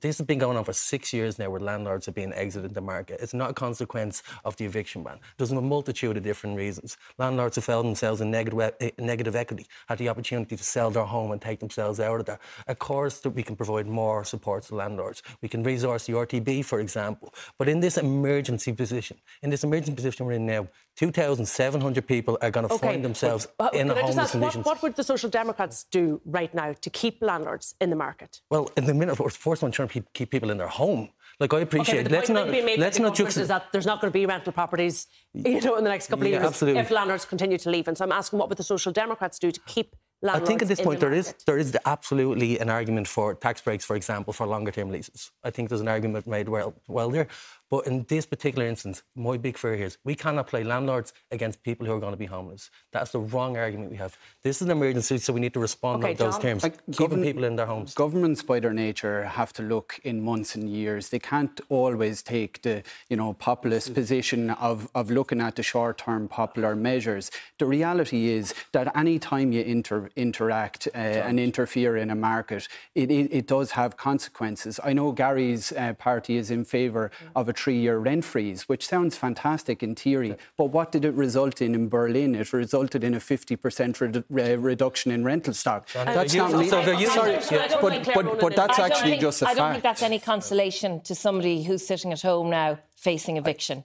This 0.00 0.16
has 0.16 0.26
been 0.26 0.38
going 0.38 0.56
on 0.56 0.64
for 0.64 0.72
six 0.72 1.12
years 1.12 1.38
now 1.38 1.50
where 1.50 1.60
landlords 1.60 2.08
are 2.08 2.12
being 2.12 2.32
exited 2.32 2.72
the 2.72 2.80
market. 2.80 3.20
It's 3.20 3.34
not 3.34 3.50
a 3.50 3.52
consequence 3.52 4.22
of 4.46 4.56
the 4.56 4.64
eviction 4.64 5.02
ban. 5.02 5.18
There's 5.36 5.52
a 5.52 5.60
multitude 5.60 6.16
of 6.16 6.22
different 6.22 6.56
reasons. 6.56 6.96
Landlords 7.18 7.56
have 7.56 7.64
found 7.64 7.86
themselves 7.86 8.22
in 8.22 8.30
negative, 8.30 8.76
e- 8.80 8.92
eh, 8.98 9.38
equity, 9.38 9.66
had 9.86 9.98
the 9.98 10.08
opportunity 10.08 10.56
to 10.56 10.64
sell 10.64 10.90
their 10.90 11.04
home 11.04 11.32
and 11.32 11.40
take 11.40 11.60
themselves 11.60 12.00
out 12.00 12.18
of 12.18 12.26
there. 12.26 12.38
Of 12.66 12.78
course, 12.78 13.20
that 13.20 13.30
we 13.30 13.42
can 13.42 13.56
provide 13.56 13.86
more 13.86 14.24
support 14.24 14.64
to 14.64 14.74
landlords. 14.74 15.22
We 15.42 15.50
can 15.50 15.62
resource 15.62 16.06
the 16.06 16.14
RTB, 16.14 16.64
for 16.64 16.80
example. 16.80 17.34
But 17.58 17.68
in 17.68 17.80
this 17.80 17.98
emergency 17.98 18.72
position, 18.72 19.18
in 19.42 19.50
this 19.50 19.64
emergency 19.64 19.94
position 19.94 20.24
we're 20.24 20.32
in 20.32 20.46
now, 20.46 20.66
2,700 20.96 22.06
people 22.06 22.36
are 22.42 22.50
going 22.50 22.66
to 22.66 22.74
Okay, 22.74 22.88
find 22.88 23.04
themselves 23.04 23.46
but, 23.56 23.72
in 23.72 23.88
a 23.88 23.94
could 23.94 24.02
I 24.02 24.06
just 24.12 24.32
homeless 24.32 24.56
ask, 24.56 24.56
what, 24.56 24.66
what 24.66 24.82
would 24.82 24.96
the 24.96 25.04
Social 25.04 25.30
Democrats 25.30 25.84
do 25.84 26.20
right 26.24 26.52
now 26.52 26.72
to 26.72 26.90
keep 26.90 27.22
landlords 27.22 27.76
in 27.80 27.90
the 27.90 27.96
market? 27.96 28.40
Well, 28.50 28.68
in 28.76 28.84
the 28.86 28.94
minute, 28.94 29.20
we're 29.20 29.30
forced 29.58 29.64
on 29.64 29.72
trying 29.72 29.88
to 29.88 30.04
keep- 30.12 30.30
people 30.30 30.50
in 30.50 30.58
their 30.58 30.68
home. 30.68 31.10
Like 31.40 31.54
I 31.54 31.60
appreciate. 31.60 32.06
Okay, 32.06 32.16
let's 32.16 32.28
not 32.28 32.48
let's 32.48 32.98
not 32.98 33.20
is 33.20 33.48
that 33.48 33.66
there's 33.72 33.86
not 33.86 34.00
going 34.00 34.10
to 34.12 34.18
be 34.18 34.26
rental 34.26 34.52
properties, 34.52 35.06
you 35.34 35.60
know, 35.60 35.76
in 35.76 35.84
the 35.84 35.90
next 35.90 36.08
couple 36.08 36.26
of 36.26 36.32
years 36.32 36.44
absolutely. 36.44 36.80
if 36.80 36.90
landlords 36.90 37.24
continue 37.24 37.58
to 37.58 37.70
leave. 37.70 37.86
And 37.86 37.96
so 37.96 38.04
I'm 38.04 38.10
asking, 38.10 38.40
what 38.40 38.48
would 38.48 38.58
the 38.58 38.64
Social 38.64 38.90
Democrats 38.90 39.38
do 39.38 39.52
to 39.52 39.60
keep 39.60 39.94
landlords. 40.22 40.44
I 40.44 40.46
think 40.48 40.62
at 40.62 40.68
this 40.68 40.80
point 40.80 40.98
the 40.98 41.06
there 41.06 41.14
is 41.14 41.34
there 41.46 41.58
is 41.58 41.76
absolutely 41.86 42.58
an 42.58 42.70
argument 42.70 43.06
for 43.06 43.34
tax 43.34 43.60
breaks, 43.60 43.84
for 43.84 43.94
example, 43.94 44.32
for 44.32 44.46
longer 44.46 44.72
term 44.72 44.90
leases. 44.90 45.30
I 45.44 45.50
think 45.50 45.68
there's 45.68 45.80
an 45.80 45.88
argument 45.88 46.26
made 46.26 46.48
well 46.48 46.74
well 46.88 47.10
there. 47.10 47.28
But 47.70 47.86
in 47.86 48.04
this 48.08 48.24
particular 48.24 48.66
instance, 48.66 49.02
my 49.14 49.36
big 49.36 49.58
fear 49.58 49.76
here 49.76 49.86
is 49.86 49.98
we 50.04 50.14
cannot 50.14 50.46
play 50.46 50.64
landlords 50.64 51.12
against 51.30 51.62
people 51.62 51.86
who 51.86 51.92
are 51.92 52.00
going 52.00 52.12
to 52.12 52.16
be 52.18 52.26
homeless. 52.26 52.70
That's 52.92 53.12
the 53.12 53.18
wrong 53.20 53.58
argument 53.58 53.90
we 53.90 53.98
have. 53.98 54.16
This 54.42 54.56
is 54.56 54.62
an 54.62 54.70
emergency, 54.70 55.18
so 55.18 55.32
we 55.34 55.40
need 55.40 55.52
to 55.54 55.60
respond 55.60 56.02
Okay, 56.02 56.12
on 56.12 56.16
those 56.16 56.34
John? 56.34 56.40
terms, 56.42 56.62
Like, 56.62 56.78
keeping 56.86 56.94
govern- 57.08 57.22
people 57.22 57.44
in 57.44 57.56
their 57.56 57.66
homes. 57.66 57.92
Governments, 57.94 58.42
by 58.42 58.58
their 58.60 58.72
nature, 58.72 59.24
have 59.24 59.52
to 59.54 59.62
look 59.62 60.00
in 60.02 60.22
months 60.22 60.54
and 60.54 60.68
years. 60.70 61.10
They 61.10 61.18
can't 61.18 61.60
always 61.68 62.22
take 62.22 62.62
the, 62.62 62.82
you 63.10 63.16
know, 63.16 63.34
populist 63.34 63.92
position 63.92 64.50
of, 64.50 64.88
of 64.94 65.10
looking 65.10 65.40
at 65.42 65.56
the 65.56 65.62
short-term 65.62 66.28
popular 66.28 66.74
measures. 66.74 67.30
The 67.58 67.66
reality 67.66 68.28
is 68.30 68.54
that 68.72 68.96
any 68.96 69.18
time 69.18 69.52
you 69.52 69.62
inter, 69.62 70.08
interact 70.16 70.88
uh, 70.94 70.98
and 70.98 71.38
interfere 71.38 71.96
in 71.98 72.10
a 72.10 72.14
market, 72.14 72.66
it, 72.94 73.10
it, 73.10 73.30
it 73.30 73.46
does 73.46 73.72
have 73.72 73.96
consequences. 73.98 74.80
I 74.82 74.94
know 74.94 75.12
Gary's 75.12 75.72
uh, 75.72 75.92
party 75.94 76.36
is 76.38 76.50
in 76.50 76.64
favour 76.64 77.10
of 77.36 77.48
a 77.48 77.52
three-year 77.62 77.98
rent 77.98 78.24
freeze, 78.24 78.68
which 78.68 78.86
sounds 78.86 79.16
fantastic 79.16 79.82
in 79.82 79.94
theory, 79.94 80.36
but 80.56 80.66
what 80.66 80.92
did 80.92 81.04
it 81.04 81.14
result 81.14 81.60
in 81.60 81.74
in 81.74 81.88
Berlin? 81.88 82.34
It 82.34 82.52
resulted 82.52 83.02
in 83.04 83.14
a 83.14 83.18
50% 83.18 83.58
redu- 83.98 84.24
re- 84.30 84.56
reduction 84.56 85.10
in 85.12 85.24
rental 85.24 85.54
stock. 85.54 85.88
Uh, 85.94 86.04
that's 86.04 86.34
you- 86.34 86.40
not 86.40 86.50
so 86.52 86.56
le- 86.58 86.84
they're 86.86 87.10
sorry, 87.10 87.36
I 87.36 87.68
don't 87.68 87.82
but, 87.82 87.90
think 87.92 88.04
Claire 88.04 88.14
but, 88.14 88.24
Ronan 88.26 88.40
but 88.40 88.56
that's 88.56 88.78
I 88.78 88.82
don't 88.82 88.90
actually 88.92 89.10
think, 89.12 89.22
just 89.22 89.42
a 89.42 89.46
I 89.48 89.54
don't 89.54 89.56
fact. 89.56 89.72
think 89.74 89.82
that's 89.82 90.02
any 90.02 90.18
consolation 90.20 91.00
to 91.02 91.14
somebody 91.14 91.64
who's 91.64 91.84
sitting 91.86 92.12
at 92.12 92.22
home 92.22 92.48
now 92.50 92.78
facing 92.96 93.36
eviction. 93.36 93.84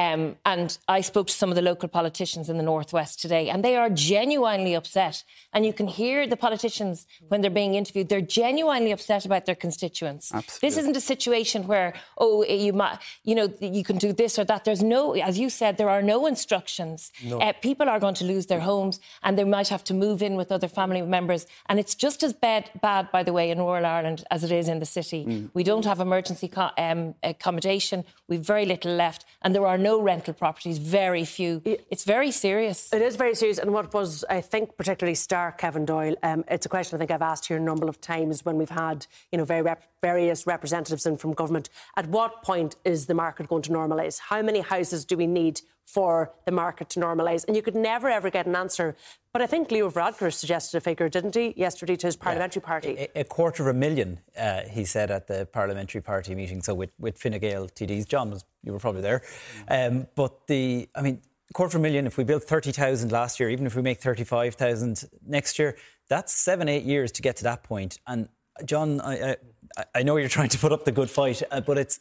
Um, 0.00 0.36
and 0.46 0.78
I 0.88 1.02
spoke 1.02 1.26
to 1.26 1.36
some 1.40 1.50
of 1.50 1.56
the 1.56 1.66
local 1.70 1.88
politicians 1.98 2.48
in 2.48 2.56
the 2.56 2.62
Northwest 2.62 3.20
today, 3.20 3.50
and 3.50 3.62
they 3.62 3.76
are 3.76 3.90
genuinely 3.90 4.72
upset. 4.80 5.24
And 5.52 5.66
you 5.66 5.74
can 5.74 5.88
hear 6.00 6.26
the 6.26 6.38
politicians 6.46 7.06
when 7.28 7.42
they're 7.42 7.58
being 7.62 7.74
interviewed, 7.74 8.08
they're 8.08 8.30
genuinely 8.42 8.92
upset 8.92 9.26
about 9.26 9.44
their 9.44 9.60
constituents. 9.66 10.24
Absolutely. 10.32 10.66
This 10.66 10.78
isn't 10.78 10.96
a 10.96 11.06
situation 11.14 11.66
where, 11.66 11.92
oh, 12.16 12.44
you 12.44 12.72
might, 12.72 12.96
you 13.24 13.34
know, 13.34 13.52
you 13.60 13.84
can 13.84 13.98
do 13.98 14.10
this 14.22 14.38
or 14.38 14.44
that. 14.44 14.64
There's 14.64 14.82
no, 14.82 15.12
as 15.30 15.38
you 15.38 15.50
said, 15.50 15.76
there 15.76 15.90
are 15.90 16.04
no 16.14 16.18
instructions. 16.34 17.12
Uh, 17.30 17.52
people 17.68 17.86
are 17.92 18.00
going 18.00 18.14
to 18.22 18.24
lose 18.24 18.46
their 18.46 18.60
homes 18.60 19.00
and 19.22 19.38
they 19.38 19.44
might 19.44 19.68
have 19.68 19.84
to 19.90 19.94
move 19.94 20.22
in 20.22 20.34
with 20.40 20.50
other 20.50 20.68
family 20.68 21.02
members. 21.02 21.46
And 21.68 21.78
it's 21.78 21.94
just 21.94 22.22
as 22.22 22.32
bad, 22.32 22.70
bad 22.80 23.10
by 23.12 23.22
the 23.22 23.34
way, 23.34 23.50
in 23.50 23.58
rural 23.58 23.84
Ireland 23.84 24.24
as 24.30 24.44
it 24.44 24.52
is 24.60 24.66
in 24.68 24.78
the 24.78 24.86
city. 24.98 25.26
Mm. 25.26 25.50
We 25.52 25.62
don't 25.62 25.84
have 25.84 26.00
emergency 26.00 26.48
co- 26.48 26.74
um, 26.78 27.14
accommodation. 27.22 28.04
We've 28.28 28.46
very 28.54 28.64
little 28.64 28.94
left. 28.94 29.26
And 29.42 29.54
there 29.54 29.66
are 29.66 29.78
no 29.89 29.89
rental 29.98 30.34
properties, 30.34 30.78
very 30.78 31.24
few. 31.24 31.62
It's 31.64 32.04
very 32.04 32.30
serious. 32.30 32.92
It 32.92 33.02
is 33.02 33.16
very 33.16 33.34
serious, 33.34 33.58
and 33.58 33.72
what 33.72 33.92
was, 33.94 34.24
I 34.28 34.40
think, 34.40 34.76
particularly 34.76 35.14
stark, 35.14 35.58
Kevin 35.58 35.84
Doyle. 35.84 36.16
Um, 36.22 36.44
it's 36.48 36.66
a 36.66 36.68
question 36.68 36.96
I 36.96 36.98
think 36.98 37.10
I've 37.10 37.22
asked 37.22 37.46
here 37.46 37.56
a 37.56 37.60
number 37.60 37.88
of 37.88 38.00
times 38.00 38.44
when 38.44 38.56
we've 38.56 38.70
had, 38.70 39.06
you 39.32 39.38
know, 39.38 39.44
very 39.44 39.62
rep- 39.62 39.88
various 40.02 40.46
representatives 40.46 41.06
in 41.06 41.16
from 41.16 41.32
government. 41.32 41.70
At 41.96 42.06
what 42.08 42.42
point 42.42 42.76
is 42.84 43.06
the 43.06 43.14
market 43.14 43.48
going 43.48 43.62
to 43.62 43.70
normalise? 43.70 44.20
How 44.20 44.42
many 44.42 44.60
houses 44.60 45.04
do 45.04 45.16
we 45.16 45.26
need 45.26 45.62
for 45.86 46.32
the 46.44 46.52
market 46.52 46.88
to 46.90 47.00
normalise? 47.00 47.44
And 47.46 47.56
you 47.56 47.62
could 47.62 47.74
never 47.74 48.08
ever 48.08 48.30
get 48.30 48.46
an 48.46 48.54
answer. 48.54 48.96
But 49.32 49.42
I 49.42 49.46
think 49.46 49.70
Leo 49.70 49.88
Varadkar 49.88 50.32
suggested 50.32 50.76
a 50.78 50.80
figure, 50.80 51.08
didn't 51.08 51.36
he, 51.36 51.54
yesterday 51.56 51.94
to 51.94 52.08
his 52.08 52.16
parliamentary 52.16 52.62
party? 52.62 53.08
A, 53.14 53.20
a 53.20 53.24
quarter 53.24 53.62
of 53.62 53.68
a 53.68 53.78
million, 53.78 54.18
uh, 54.36 54.62
he 54.62 54.84
said 54.84 55.12
at 55.12 55.28
the 55.28 55.46
parliamentary 55.52 56.00
party 56.00 56.34
meeting. 56.34 56.60
So 56.62 56.74
with, 56.74 56.90
with 56.98 57.16
Fine 57.16 57.38
Gael 57.38 57.68
TDs, 57.68 58.08
John 58.08 58.30
was 58.30 58.44
you 58.64 58.72
were 58.72 58.80
probably 58.80 59.02
there. 59.02 59.22
Um, 59.68 60.08
but 60.16 60.48
the, 60.48 60.88
I 60.96 61.02
mean, 61.02 61.22
quarter 61.52 61.76
of 61.76 61.80
a 61.80 61.82
million. 61.82 62.08
If 62.08 62.16
we 62.16 62.24
built 62.24 62.42
thirty 62.42 62.72
thousand 62.72 63.12
last 63.12 63.38
year, 63.38 63.50
even 63.50 63.66
if 63.66 63.76
we 63.76 63.82
make 63.82 64.00
thirty-five 64.00 64.54
thousand 64.56 65.04
next 65.24 65.58
year, 65.60 65.76
that's 66.08 66.34
seven, 66.34 66.68
eight 66.68 66.84
years 66.84 67.12
to 67.12 67.22
get 67.22 67.36
to 67.36 67.44
that 67.44 67.62
point. 67.62 67.98
And 68.08 68.28
John, 68.64 69.00
I, 69.00 69.36
I, 69.76 69.84
I 69.94 70.02
know 70.02 70.16
you're 70.16 70.28
trying 70.28 70.48
to 70.50 70.58
put 70.58 70.72
up 70.72 70.84
the 70.84 70.92
good 70.92 71.08
fight, 71.08 71.40
uh, 71.52 71.60
but 71.60 71.78
it's 71.78 72.00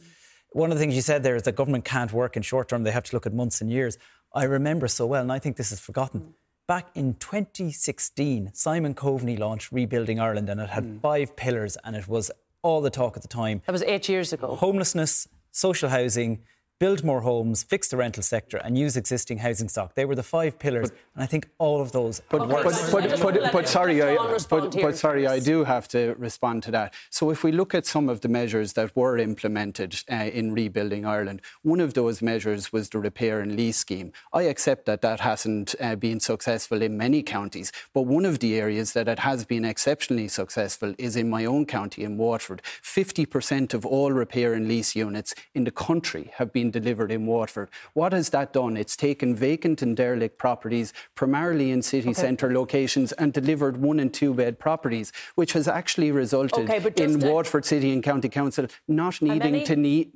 one 0.54 0.72
of 0.72 0.78
the 0.78 0.82
things 0.82 0.96
you 0.96 1.04
said 1.04 1.22
there 1.22 1.36
is 1.36 1.44
that 1.44 1.56
government 1.56 1.86
can't 1.86 2.12
work 2.12 2.36
in 2.36 2.42
short 2.42 2.70
term; 2.70 2.84
they 2.84 2.92
have 2.92 3.04
to 3.04 3.16
look 3.16 3.28
at 3.28 3.34
months 3.34 3.62
and 3.62 3.72
years. 3.72 4.00
I 4.34 4.46
remember 4.46 4.88
so 4.88 5.06
well, 5.06 5.22
and 5.22 5.32
I 5.32 5.38
think 5.38 5.58
this 5.58 5.72
is 5.72 5.80
forgotten. 5.80 6.34
Back 6.70 6.90
in 6.94 7.16
2016, 7.16 8.52
Simon 8.54 8.94
Coveney 8.94 9.40
launched 9.40 9.72
Rebuilding 9.72 10.20
Ireland, 10.20 10.52
and 10.52 10.62
it 10.62 10.70
had 10.70 10.84
hmm. 10.84 11.00
five 11.00 11.36
pillars, 11.36 11.78
and 11.84 11.96
it 11.96 12.08
was 12.08 12.30
all 12.62 12.80
the 12.80 12.92
talk 12.92 13.18
at 13.18 13.24
the 13.24 13.28
time 13.28 13.64
That 13.66 13.72
was 13.72 13.82
eight 13.82 14.08
years 14.08 14.34
ago. 14.34 14.56
homelessness, 14.56 15.28
social 15.50 15.90
housing, 15.90 16.44
build 16.80 17.04
more 17.04 17.22
homes, 17.22 17.62
fix 17.62 17.90
the 17.90 17.98
rental 17.98 18.24
sector, 18.24 18.58
and 18.58 18.78
use 18.78 18.96
existing 18.96 19.40
housing 19.40 19.68
stock. 19.68 19.96
They 19.96 20.06
were 20.06 20.16
the 20.16 20.24
five 20.24 20.58
pillars, 20.58 20.90
but, 20.90 21.00
and 21.14 21.24
I 21.24 21.26
think 21.26 21.50
all 21.58 21.82
of 21.82 21.92
those. 21.92 22.22
But 22.30 22.48
but, 22.48 22.64
but, 22.64 23.20
but, 23.22 23.52
but, 23.52 23.68
sorry, 23.68 24.02
I, 24.02 24.16
but, 24.50 24.72
but 24.72 24.96
sorry, 24.96 25.28
I 25.28 25.40
do 25.40 25.66
have 25.66 25.90
to 25.90 26.16
respond 26.18 26.64
to 26.64 26.72
that. 26.72 26.94
So 27.10 27.32
if 27.32 27.44
we 27.44 27.52
look 27.52 27.76
at 27.76 27.86
some 27.86 28.08
of 28.08 28.22
the 28.22 28.30
measures 28.30 28.74
that 28.74 28.96
were 28.96 29.18
implemented 29.18 30.02
uh, 30.10 30.16
in 30.16 30.54
rebuilding 30.54 31.06
Ireland, 31.06 31.42
one 31.64 31.82
of 31.82 31.94
those 31.96 32.22
measures 32.22 32.72
was 32.72 32.90
the 32.90 33.00
repair 33.00 33.42
and 33.42 33.58
lease 33.58 33.78
scheme. 33.78 34.14
I 34.32 34.44
accept 34.44 34.86
that 34.86 35.02
that 35.02 35.20
hasn't 35.20 35.76
uh, 35.82 35.98
been 35.98 36.22
successful 36.22 36.82
in 36.82 36.98
many 36.98 37.24
counties, 37.24 37.74
but 37.94 38.04
one 38.04 38.26
of 38.26 38.40
the 38.40 38.58
areas 38.58 38.94
that 38.94 39.10
it 39.10 39.20
has 39.20 39.44
been 39.46 39.66
exceptionally 39.66 40.30
successful 40.30 40.96
is 40.98 41.18
in 41.18 41.30
my 41.30 41.44
own 41.44 41.66
county 41.66 42.04
in 42.04 42.18
Waterford. 42.18 42.62
50% 42.82 43.74
of 43.74 43.86
all 43.86 44.14
repair 44.14 44.54
and 44.54 44.68
lease 44.68 44.96
units 44.96 45.36
in 45.54 45.66
the 45.66 45.72
country 45.72 46.32
have 46.36 46.54
been 46.54 46.69
delivered 46.72 47.12
in 47.12 47.26
Waterford. 47.26 47.70
What 47.94 48.14
has 48.14 48.30
that 48.30 48.54
done? 48.54 48.78
It's 48.78 48.96
taken 48.96 49.36
vacant 49.36 49.82
and 49.82 49.96
derelict 49.96 50.38
properties, 50.38 50.94
primarily 51.16 51.72
in 51.72 51.82
city 51.82 52.10
okay. 52.10 52.22
centre 52.22 52.54
locations, 52.54 53.12
and 53.14 53.34
delivered 53.34 53.78
one 53.78 54.00
and 54.00 54.14
two 54.14 54.34
bed 54.34 54.60
properties, 54.60 55.12
which 55.36 55.54
has 55.54 55.68
actually 55.68 56.12
resulted 56.12 56.70
okay, 56.70 57.04
in 57.04 57.20
Waterford 57.20 57.66
City 57.66 57.92
and 57.92 58.04
County 58.04 58.30
Council 58.30 58.68
not 58.88 59.22
needing 59.22 59.64
to 59.66 59.76
need 59.76 60.12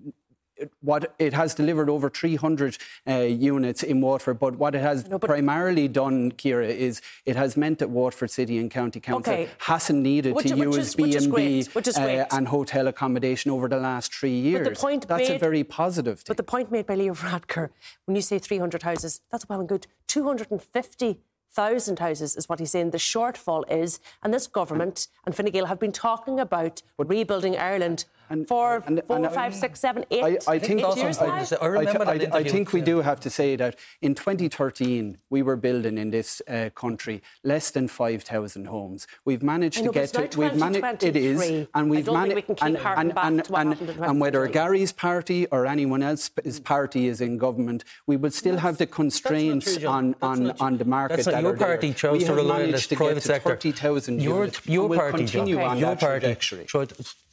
what 0.81 1.13
it 1.19 1.33
has 1.33 1.55
delivered 1.55 1.89
over 1.89 2.10
300 2.10 2.77
uh, 3.07 3.13
units 3.19 3.83
in 3.83 4.01
Waterford, 4.01 4.39
but 4.39 4.55
what 4.57 4.75
it 4.75 4.81
has 4.81 5.07
no, 5.10 5.19
primarily 5.19 5.88
done, 5.88 6.31
Ciara, 6.38 6.67
is 6.67 7.01
it 7.25 7.36
has 7.36 7.57
meant 7.57 7.79
that 7.79 7.89
Waterford 7.89 8.31
City 8.31 8.57
and 8.57 8.69
County 8.69 9.00
Council 9.00 9.33
okay. 9.33 9.50
hasn't 9.60 10.01
needed 10.01 10.36
which, 10.36 10.48
to 10.48 10.55
which 10.55 10.75
use 10.77 10.95
B&B 10.95 11.65
uh, 11.75 12.25
and 12.31 12.48
hotel 12.48 12.88
accommodation 12.88 13.51
over 13.51 13.67
the 13.67 13.79
last 13.79 14.13
three 14.13 14.38
years. 14.38 14.67
But 14.67 14.75
the 14.75 14.81
point 14.81 15.07
that's 15.07 15.29
made, 15.29 15.36
a 15.36 15.39
very 15.39 15.63
positive 15.63 16.19
thing. 16.19 16.25
But 16.27 16.38
the 16.38 16.43
point 16.43 16.72
made 16.72 16.86
by 16.86 16.95
Leo 16.95 17.13
Varadkar, 17.13 17.69
when 18.05 18.15
you 18.15 18.22
say 18.22 18.39
300 18.39 18.83
houses, 18.83 19.22
that's 19.31 19.48
well 19.50 19.60
and 19.60 19.69
good. 19.69 19.88
250 20.07 21.19
thousand 21.53 22.00
houses 22.00 22.36
is 22.36 22.50
what 22.50 22.60
he's 22.60 22.72
saying 22.72 22.89
the 22.89 22.98
shortfall 22.98 23.63
is. 23.72 24.00
And 24.24 24.33
this 24.33 24.48
government 24.48 25.07
and 25.25 25.36
Fine 25.36 25.51
Gael 25.51 25.67
have 25.67 25.79
been 25.79 25.91
talking 25.91 26.39
about 26.39 26.81
rebuilding 26.98 27.55
Ireland 27.57 28.05
and, 28.30 28.48
for 28.48 28.84
and, 28.86 29.01
four, 29.06 29.18
and, 29.18 29.32
five, 29.32 29.53
six, 29.53 29.80
seven, 29.80 30.06
eight, 30.12 30.24
I, 30.48 30.53
I 30.53 30.60
think 30.60 30.82
eight 30.82 30.98
years 30.98 31.18
I, 31.20 31.46
I, 31.62 31.68
remember 31.68 32.08
I, 32.08 32.27
I, 32.32 32.44
think 32.44 32.74
we 32.74 32.82
do 32.82 33.01
have 33.01 33.20
to 33.22 33.30
say 33.30 33.56
that 33.56 33.77
in 34.01 34.15
2013 34.15 35.18
we 35.30 35.42
were 35.42 35.56
building 35.56 35.98
in 35.98 36.12
this 36.12 36.42
uh, 36.48 36.70
country 36.75 37.22
less 37.44 37.72
than 37.72 37.88
5,000 37.88 38.65
homes. 38.65 39.08
We've 39.25 39.44
managed 39.44 39.84
know, 39.84 39.92
to 39.92 40.00
get 40.00 40.13
to 40.13 40.39
we've 40.39 40.56
managed 40.56 41.03
it 41.03 41.15
is 41.15 41.68
and 41.74 41.89
we've 41.89 42.08
managed 42.08 42.50
and 42.62 42.77
and, 42.77 43.13
and, 43.18 43.50
and, 43.53 43.89
and 43.89 44.20
whether 44.20 44.48
Gary's 44.48 44.92
party 44.92 45.46
or 45.48 45.65
anyone 45.65 46.03
else's 46.03 46.60
party 46.60 47.08
is 47.08 47.22
in 47.22 47.38
government, 47.38 47.84
we 48.08 48.18
will 48.18 48.32
still 48.32 48.58
have 48.58 48.77
the 48.77 48.88
constraints 48.88 49.77
true, 49.77 49.88
on 49.88 50.15
on, 50.22 50.51
on 50.60 50.77
the 50.77 50.86
market 50.86 51.25
that 51.25 51.42
your 51.42 51.58
party 51.58 51.88
there. 51.88 51.96
chose 51.96 52.20
we 52.20 52.25
to 52.25 52.34
rely 52.34 52.63
on 52.63 52.72
the 52.72 52.96
private 52.96 53.24
sector. 53.24 53.50
30,000 53.50 54.22
your, 54.22 54.50
your 54.65 54.89
party, 54.89 55.18
continue 55.18 55.60
on 55.60 55.77
your 55.77 55.96
party 55.96 56.36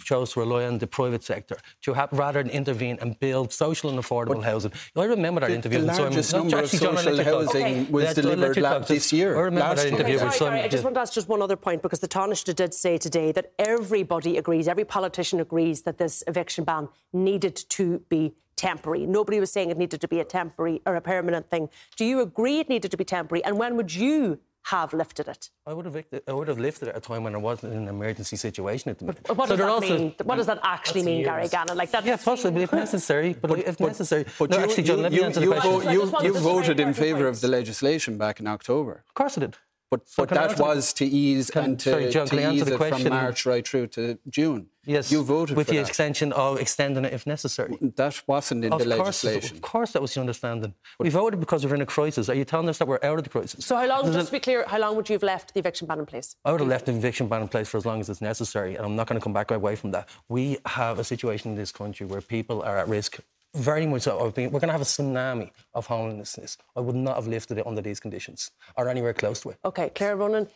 chose 0.04 0.32
to 0.32 0.40
rely 0.40 0.64
on 0.64 0.78
the 0.80 0.86
private 0.86 1.22
sector 1.22 1.56
to 1.82 1.94
have, 1.94 2.08
rather 2.12 2.42
than 2.42 2.50
intervene 2.50 2.98
and 3.00 3.18
build 3.20 3.52
social 3.52 3.90
and 3.90 3.98
affordable 3.98 4.36
but 4.36 4.44
housing. 4.44 4.72
I 4.96 5.04
remember 5.04 5.40
that 5.40 5.48
the, 5.48 5.54
interview 5.54 5.80
the 5.80 5.86
with 5.86 5.96
Simon. 6.24 6.50
Number 6.50 6.64
of 6.64 6.70
social 6.70 7.24
housing 7.24 7.62
okay. 7.62 7.84
was 7.90 8.14
delivered 8.14 8.56
last, 8.56 8.88
this 8.88 9.12
year. 9.12 9.36
I 9.36 9.40
remember 9.42 9.76
that 9.76 9.86
interview 9.86 10.16
okay, 10.16 10.24
with 10.24 10.34
Simon. 10.34 10.64
I 10.64 10.68
just 10.68 10.84
want 10.84 10.94
to 10.94 11.00
ask 11.00 11.12
just 11.12 11.28
one 11.28 11.42
other 11.42 11.56
point 11.56 11.82
because 11.82 12.00
the 12.00 12.08
Taoiseach 12.08 12.54
did 12.54 12.74
say 12.74 12.98
today 12.98 13.32
that 13.32 13.52
everybody 13.58 14.36
agrees, 14.36 14.68
every 14.68 14.84
politician 14.84 15.40
agrees 15.40 15.82
that 15.82 15.98
this 15.98 16.24
eviction 16.26 16.64
ban 16.64 16.88
needed 17.12 17.56
to 17.56 18.02
be 18.08 18.34
temporary. 18.56 19.06
Nobody 19.06 19.40
was 19.40 19.50
saying 19.50 19.70
it 19.70 19.78
needed 19.78 20.00
to 20.02 20.08
be 20.08 20.20
a 20.20 20.24
temporary 20.24 20.82
or 20.84 20.94
a 20.96 21.00
permanent 21.00 21.48
thing. 21.48 21.70
Do 21.96 22.04
you 22.04 22.20
agree 22.20 22.58
it 22.58 22.68
needed 22.68 22.90
to 22.90 22.96
be 22.96 23.04
temporary? 23.04 23.42
And 23.42 23.58
when 23.58 23.76
would 23.76 23.94
you 23.94 24.38
have 24.64 24.92
lifted 24.92 25.28
it? 25.28 25.50
I 25.66 25.72
would 25.72 25.86
have, 25.86 26.04
I 26.28 26.32
would 26.32 26.48
have 26.48 26.58
lifted 26.58 26.88
it 26.88 26.90
at 26.92 26.96
a 26.98 27.00
time 27.00 27.24
when 27.24 27.32
there 27.32 27.40
wasn't 27.40 27.72
in 27.72 27.82
an 27.82 27.88
emergency 27.88 28.36
situation 28.36 28.90
at 28.90 28.98
the 28.98 29.06
minute. 29.06 29.22
But 29.26 29.36
what, 29.36 29.48
so 29.48 29.56
does, 29.56 29.64
that 29.64 29.72
also, 29.72 29.98
mean? 29.98 30.14
what 30.24 30.36
does 30.36 30.46
that 30.46 30.60
actually 30.62 31.02
mean, 31.02 31.18
years. 31.18 31.26
Gary 31.26 31.48
Gannon? 31.48 31.76
Like 31.76 31.90
that? 31.92 32.04
Yeah, 32.04 32.16
possibly 32.16 32.62
if 32.62 32.72
necessary. 32.86 33.34
But, 33.34 33.48
but 33.48 33.58
if 33.60 33.78
but, 33.78 33.88
necessary. 33.88 34.26
But 34.38 34.50
no, 34.50 34.58
you, 34.58 34.64
actually, 34.64 34.82
John, 34.84 34.96
you, 34.98 35.02
let 35.02 35.12
me 35.12 35.18
you, 35.18 35.24
answer 35.24 35.40
the 35.40 35.46
question. 35.46 35.92
You, 35.92 36.12
you 36.22 36.38
voted 36.38 36.80
in 36.80 36.94
favour 36.94 37.26
of 37.26 37.40
the 37.40 37.48
legislation 37.48 38.18
back 38.18 38.40
in 38.40 38.46
October. 38.46 39.04
Of 39.08 39.14
course 39.14 39.38
I 39.38 39.42
did. 39.42 39.56
But, 39.90 40.08
so 40.08 40.24
but 40.24 40.28
that 40.30 40.56
was 40.58 40.92
to 40.94 41.04
ease 41.04 41.50
can, 41.50 41.64
and 41.64 41.80
to, 41.80 41.90
sorry, 41.90 42.10
John, 42.10 42.26
to 42.28 42.52
ease 42.52 42.68
it 42.68 42.78
from 42.78 43.08
March 43.08 43.44
right 43.44 43.66
through 43.66 43.88
to 43.88 44.18
June. 44.28 44.68
Yes, 44.86 45.10
you 45.10 45.24
voted 45.24 45.56
with 45.56 45.66
the 45.66 45.76
that. 45.76 45.88
extension 45.88 46.32
of 46.32 46.60
extending 46.60 47.04
it 47.04 47.12
if 47.12 47.26
necessary. 47.26 47.76
That 47.96 48.22
wasn't 48.28 48.64
in 48.64 48.72
of 48.72 48.78
the 48.78 48.96
course, 48.96 49.24
legislation. 49.24 49.56
Of 49.56 49.62
course, 49.62 49.92
that 49.92 50.00
was 50.00 50.14
the 50.14 50.20
understanding. 50.20 50.74
But 50.96 51.04
we 51.04 51.10
voted 51.10 51.40
because 51.40 51.66
we're 51.66 51.74
in 51.74 51.82
a 51.82 51.86
crisis. 51.86 52.28
Are 52.28 52.34
you 52.34 52.44
telling 52.44 52.68
us 52.68 52.78
that 52.78 52.86
we're 52.86 53.00
out 53.02 53.18
of 53.18 53.24
the 53.24 53.30
crisis? 53.30 53.66
So 53.66 53.76
how 53.76 53.86
long? 53.86 54.04
There's 54.04 54.14
just 54.14 54.28
a, 54.28 54.30
to 54.30 54.32
be 54.36 54.40
clear, 54.40 54.64
how 54.66 54.78
long 54.78 54.94
would 54.94 55.08
you 55.08 55.14
have 55.14 55.24
left 55.24 55.54
the 55.54 55.60
eviction 55.60 55.88
ban 55.88 55.98
in 55.98 56.06
place? 56.06 56.36
I 56.44 56.52
would 56.52 56.60
have 56.60 56.68
left 56.68 56.86
the 56.86 56.92
eviction 56.92 57.26
ban 57.26 57.42
in 57.42 57.48
place 57.48 57.68
for 57.68 57.76
as 57.76 57.84
long 57.84 58.00
as 58.00 58.08
it's 58.08 58.20
necessary, 58.20 58.76
and 58.76 58.86
I'm 58.86 58.94
not 58.94 59.08
going 59.08 59.18
to 59.20 59.22
come 59.22 59.32
back 59.32 59.50
away 59.50 59.74
from 59.74 59.90
that. 59.90 60.08
We 60.28 60.58
have 60.66 61.00
a 61.00 61.04
situation 61.04 61.50
in 61.50 61.56
this 61.56 61.72
country 61.72 62.06
where 62.06 62.20
people 62.20 62.62
are 62.62 62.78
at 62.78 62.88
risk 62.88 63.18
very 63.54 63.86
much 63.86 64.02
so. 64.02 64.16
We're 64.18 64.30
going 64.32 64.60
to 64.60 64.72
have 64.72 64.80
a 64.80 64.84
tsunami 64.84 65.50
of 65.74 65.86
homelessness. 65.86 66.56
I 66.76 66.80
would 66.80 66.94
not 66.94 67.16
have 67.16 67.26
lifted 67.26 67.58
it 67.58 67.66
under 67.66 67.82
these 67.82 68.00
conditions 68.00 68.50
or 68.76 68.88
anywhere 68.88 69.12
close 69.12 69.40
to 69.40 69.50
it. 69.50 69.58
OK, 69.64 69.90
Claire 69.90 70.16
Ronan. 70.16 70.48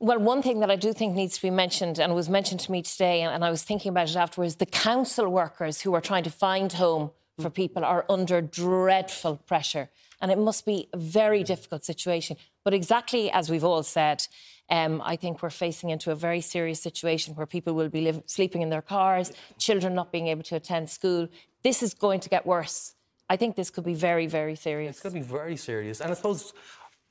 Well, 0.00 0.18
one 0.18 0.42
thing 0.42 0.60
that 0.60 0.70
I 0.70 0.76
do 0.76 0.92
think 0.92 1.14
needs 1.14 1.36
to 1.36 1.42
be 1.42 1.50
mentioned, 1.50 1.98
and 1.98 2.14
was 2.14 2.28
mentioned 2.28 2.60
to 2.60 2.72
me 2.72 2.80
today, 2.82 3.20
and 3.20 3.44
I 3.44 3.50
was 3.50 3.62
thinking 3.62 3.90
about 3.90 4.08
it 4.08 4.16
afterwards, 4.16 4.56
the 4.56 4.64
council 4.64 5.28
workers 5.28 5.82
who 5.82 5.94
are 5.94 6.00
trying 6.00 6.24
to 6.24 6.30
find 6.30 6.72
home 6.72 7.10
for 7.38 7.50
people 7.50 7.84
are 7.84 8.06
under 8.08 8.40
dreadful 8.40 9.36
pressure. 9.36 9.90
And 10.20 10.30
it 10.30 10.38
must 10.38 10.66
be 10.66 10.88
a 10.92 10.98
very 10.98 11.42
difficult 11.42 11.84
situation. 11.84 12.36
But 12.64 12.74
exactly 12.74 13.30
as 13.30 13.50
we've 13.50 13.64
all 13.64 13.82
said, 13.82 14.26
um, 14.70 15.02
I 15.04 15.16
think 15.16 15.42
we're 15.42 15.50
facing 15.50 15.90
into 15.90 16.10
a 16.10 16.14
very 16.14 16.40
serious 16.40 16.80
situation 16.80 17.34
where 17.34 17.46
people 17.46 17.74
will 17.74 17.88
be 17.88 18.02
live, 18.02 18.22
sleeping 18.26 18.62
in 18.62 18.70
their 18.70 18.82
cars, 18.82 19.32
children 19.58 19.94
not 19.94 20.12
being 20.12 20.28
able 20.28 20.44
to 20.44 20.56
attend 20.56 20.90
school. 20.90 21.28
This 21.62 21.82
is 21.82 21.94
going 21.94 22.20
to 22.20 22.28
get 22.28 22.46
worse. 22.46 22.94
I 23.28 23.36
think 23.36 23.56
this 23.56 23.70
could 23.70 23.84
be 23.84 23.94
very, 23.94 24.26
very 24.26 24.56
serious. 24.56 24.96
It's 24.96 25.02
going 25.02 25.14
to 25.14 25.20
be 25.20 25.26
very 25.26 25.56
serious. 25.56 26.00
And 26.00 26.10
I 26.10 26.14
suppose 26.14 26.52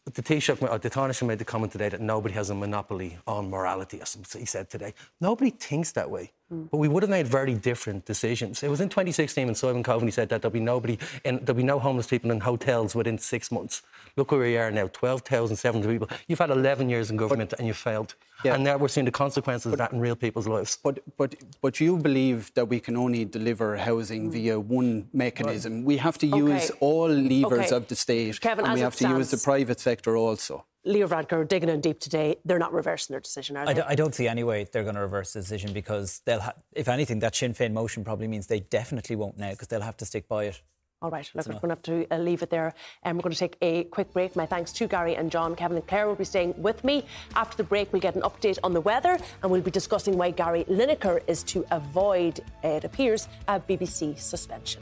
the 0.06 0.22
Taoiseach, 0.22 0.62
uh, 0.64 0.78
the 0.78 0.90
Taoiseach 0.90 1.28
made 1.28 1.40
the 1.40 1.46
comment 1.46 1.72
today 1.72 1.90
that 1.90 2.02
nobody 2.02 2.34
has 2.36 2.50
a 2.50 2.56
monopoly 2.56 3.18
on 3.28 3.50
morality, 3.50 4.02
as 4.02 4.18
he 4.38 4.46
said 4.46 4.70
today. 4.70 4.94
Nobody 5.22 5.52
thinks 5.52 5.92
that 5.94 6.10
way. 6.10 6.32
Mm. 6.52 6.70
But 6.72 6.78
we 6.78 6.88
would 6.88 7.04
have 7.04 7.10
made 7.10 7.28
very 7.28 7.54
different 7.54 8.06
decisions. 8.06 8.64
It 8.64 8.70
was 8.70 8.82
in 8.82 8.90
2016 8.90 9.46
when 9.46 9.56
Simon 9.56 9.84
Coveney 9.84 10.12
said 10.12 10.30
that 10.30 10.42
there'll 10.42 10.54
be 10.54 10.60
nobody, 10.60 10.98
in, 11.24 11.38
there'll 11.44 11.58
be 11.58 11.64
no 11.64 11.80
homeless 11.80 12.08
people 12.08 12.32
in 12.32 12.40
hotels 12.40 12.96
within 12.96 13.18
six 13.18 13.52
months. 13.52 13.82
Look 14.16 14.32
where 14.32 14.42
we 14.42 14.58
are 14.58 14.72
now, 14.72 14.88
12,700 14.88 15.90
people. 15.90 16.10
You've 16.28 16.40
had 16.40 16.50
11 16.50 16.90
years 16.90 17.12
in 17.12 17.18
government 17.18 17.52
but, 17.52 17.60
and 17.60 17.68
you 17.68 17.74
failed. 17.74 18.16
Yeah. 18.44 18.56
And 18.56 18.64
now 18.64 18.78
we're 18.78 18.88
seeing 18.88 19.06
the 19.06 19.12
consequences 19.12 19.72
but, 19.72 19.74
of 19.74 19.78
that 19.80 19.94
in 19.94 20.00
real 20.00 20.16
people's 20.16 20.48
lives. 20.48 20.80
But, 20.82 21.00
but, 21.18 21.36
but 21.62 21.80
you 21.80 21.98
believe 21.98 22.54
that 22.56 22.66
we 22.66 22.80
can 22.80 22.98
only 22.98 23.26
deliver 23.26 23.76
housing 23.78 24.30
mm. 24.30 24.34
via 24.34 24.60
one 24.60 25.08
mechanism. 25.14 25.76
Right. 25.76 25.86
We 25.86 25.98
have 25.98 26.18
to 26.20 26.28
use 26.28 26.72
okay. 26.72 26.80
all 26.80 27.10
levers 27.10 27.68
okay. 27.68 27.76
of 27.76 27.88
the 27.88 27.96
state 27.96 28.40
Kevin, 28.42 28.66
and 28.66 28.74
we 28.74 28.80
have 28.82 28.94
to 28.94 28.98
stands, 28.98 29.18
use 29.18 29.32
the 29.32 29.44
private 29.44 29.80
sector 29.80 30.16
also. 30.18 30.66
Leo 30.86 31.08
Varadkar 31.08 31.48
digging 31.48 31.70
in 31.70 31.82
deep 31.82 32.00
today. 32.00 32.38
They're 32.46 32.60
not 32.60 32.74
reversing 32.74 33.14
their 33.14 33.20
decision, 33.20 33.58
are 33.58 33.66
they? 33.66 33.72
I 33.72 33.74
don't, 33.74 33.88
I 33.90 33.96
don't 33.96 34.16
see 34.16 34.28
any 34.28 34.44
way 34.44 34.68
they're 34.72 34.84
going 34.84 34.96
to 34.96 35.02
reverse 35.02 35.34
the 35.34 35.42
decision 35.42 35.74
because 35.74 36.22
they'll, 36.26 36.40
ha- 36.40 36.54
if 36.74 36.88
anything, 36.88 37.20
that 37.20 37.36
Sinn 37.36 37.54
Féin 37.54 37.74
motion 37.74 38.04
probably 38.04 38.28
means 38.28 38.48
they 38.48 38.62
definitely 38.62 39.16
won't 39.16 39.38
now 39.38 39.52
because 39.52 39.68
they'll 39.68 39.82
have 39.82 39.98
to 39.98 40.06
stick 40.06 40.28
by 40.28 40.46
it. 40.46 40.62
All 41.02 41.10
right, 41.10 41.30
look, 41.34 41.48
we're 41.48 41.54
going 41.54 41.62
to 41.62 41.70
have 41.70 41.82
to 41.84 42.14
uh, 42.14 42.18
leave 42.18 42.42
it 42.42 42.50
there. 42.50 42.74
And 43.04 43.12
um, 43.12 43.18
we're 43.18 43.24
going 43.24 43.34
to 43.34 43.40
take 43.40 43.56
a 43.62 43.86
quick 43.86 44.12
break. 44.12 44.36
My 44.36 44.46
thanks 44.46 44.74
to 44.74 44.88
Gary 44.88 45.16
and 45.16 45.32
John. 45.32 45.56
Kevin 45.56 45.78
and 45.78 45.88
Claire 45.88 46.08
will 46.08 46.16
be 46.16 46.26
staying 46.26 46.62
with 46.62 46.84
me. 46.84 47.06
After 47.36 47.56
the 47.56 47.64
break, 47.64 47.94
we'll 47.94 48.02
get 48.02 48.16
an 48.16 48.22
update 48.24 48.60
on 48.64 48.74
the 48.74 48.82
weather 48.82 49.18
and 49.42 49.50
we'll 49.50 49.62
be 49.62 49.72
discussing 49.72 50.18
why 50.18 50.32
Gary 50.32 50.66
Lineker 50.66 51.22
is 51.28 51.44
to 51.44 51.66
avoid, 51.72 52.42
it 52.64 52.84
appears, 52.84 53.30
a 53.48 53.62
BBC 53.62 54.20
suspension. 54.20 54.82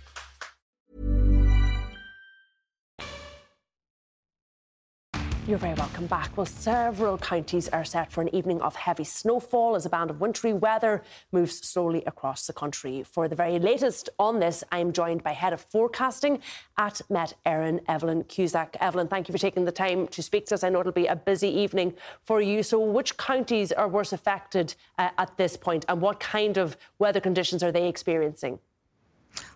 You're 5.47 5.57
very 5.57 5.73
welcome 5.73 6.05
back. 6.05 6.37
Well, 6.37 6.45
several 6.45 7.17
counties 7.17 7.67
are 7.69 7.83
set 7.83 8.11
for 8.11 8.21
an 8.21 8.33
evening 8.33 8.61
of 8.61 8.75
heavy 8.75 9.03
snowfall 9.03 9.75
as 9.75 9.87
a 9.87 9.89
band 9.89 10.11
of 10.11 10.21
wintry 10.21 10.53
weather 10.53 11.01
moves 11.31 11.67
slowly 11.67 12.03
across 12.05 12.45
the 12.45 12.53
country. 12.53 13.01
For 13.01 13.27
the 13.27 13.35
very 13.35 13.57
latest 13.57 14.09
on 14.19 14.39
this, 14.39 14.63
I 14.71 14.77
am 14.77 14.93
joined 14.93 15.23
by 15.23 15.31
Head 15.31 15.51
of 15.51 15.61
Forecasting 15.61 16.41
at 16.77 17.01
Met 17.09 17.33
Éireann, 17.43 17.79
Evelyn 17.87 18.23
Cusack. 18.25 18.77
Evelyn, 18.79 19.07
thank 19.07 19.27
you 19.27 19.31
for 19.31 19.39
taking 19.39 19.65
the 19.65 19.71
time 19.71 20.07
to 20.09 20.21
speak 20.21 20.45
to 20.45 20.53
us. 20.53 20.63
I 20.63 20.69
know 20.69 20.81
it'll 20.81 20.91
be 20.91 21.07
a 21.07 21.15
busy 21.15 21.49
evening 21.49 21.95
for 22.21 22.39
you. 22.39 22.61
So, 22.61 22.79
which 22.79 23.17
counties 23.17 23.71
are 23.71 23.87
worst 23.87 24.13
affected 24.13 24.75
uh, 24.99 25.09
at 25.17 25.37
this 25.37 25.57
point, 25.57 25.85
and 25.89 26.01
what 26.01 26.19
kind 26.19 26.57
of 26.57 26.77
weather 26.99 27.19
conditions 27.19 27.63
are 27.63 27.71
they 27.71 27.87
experiencing? 27.87 28.59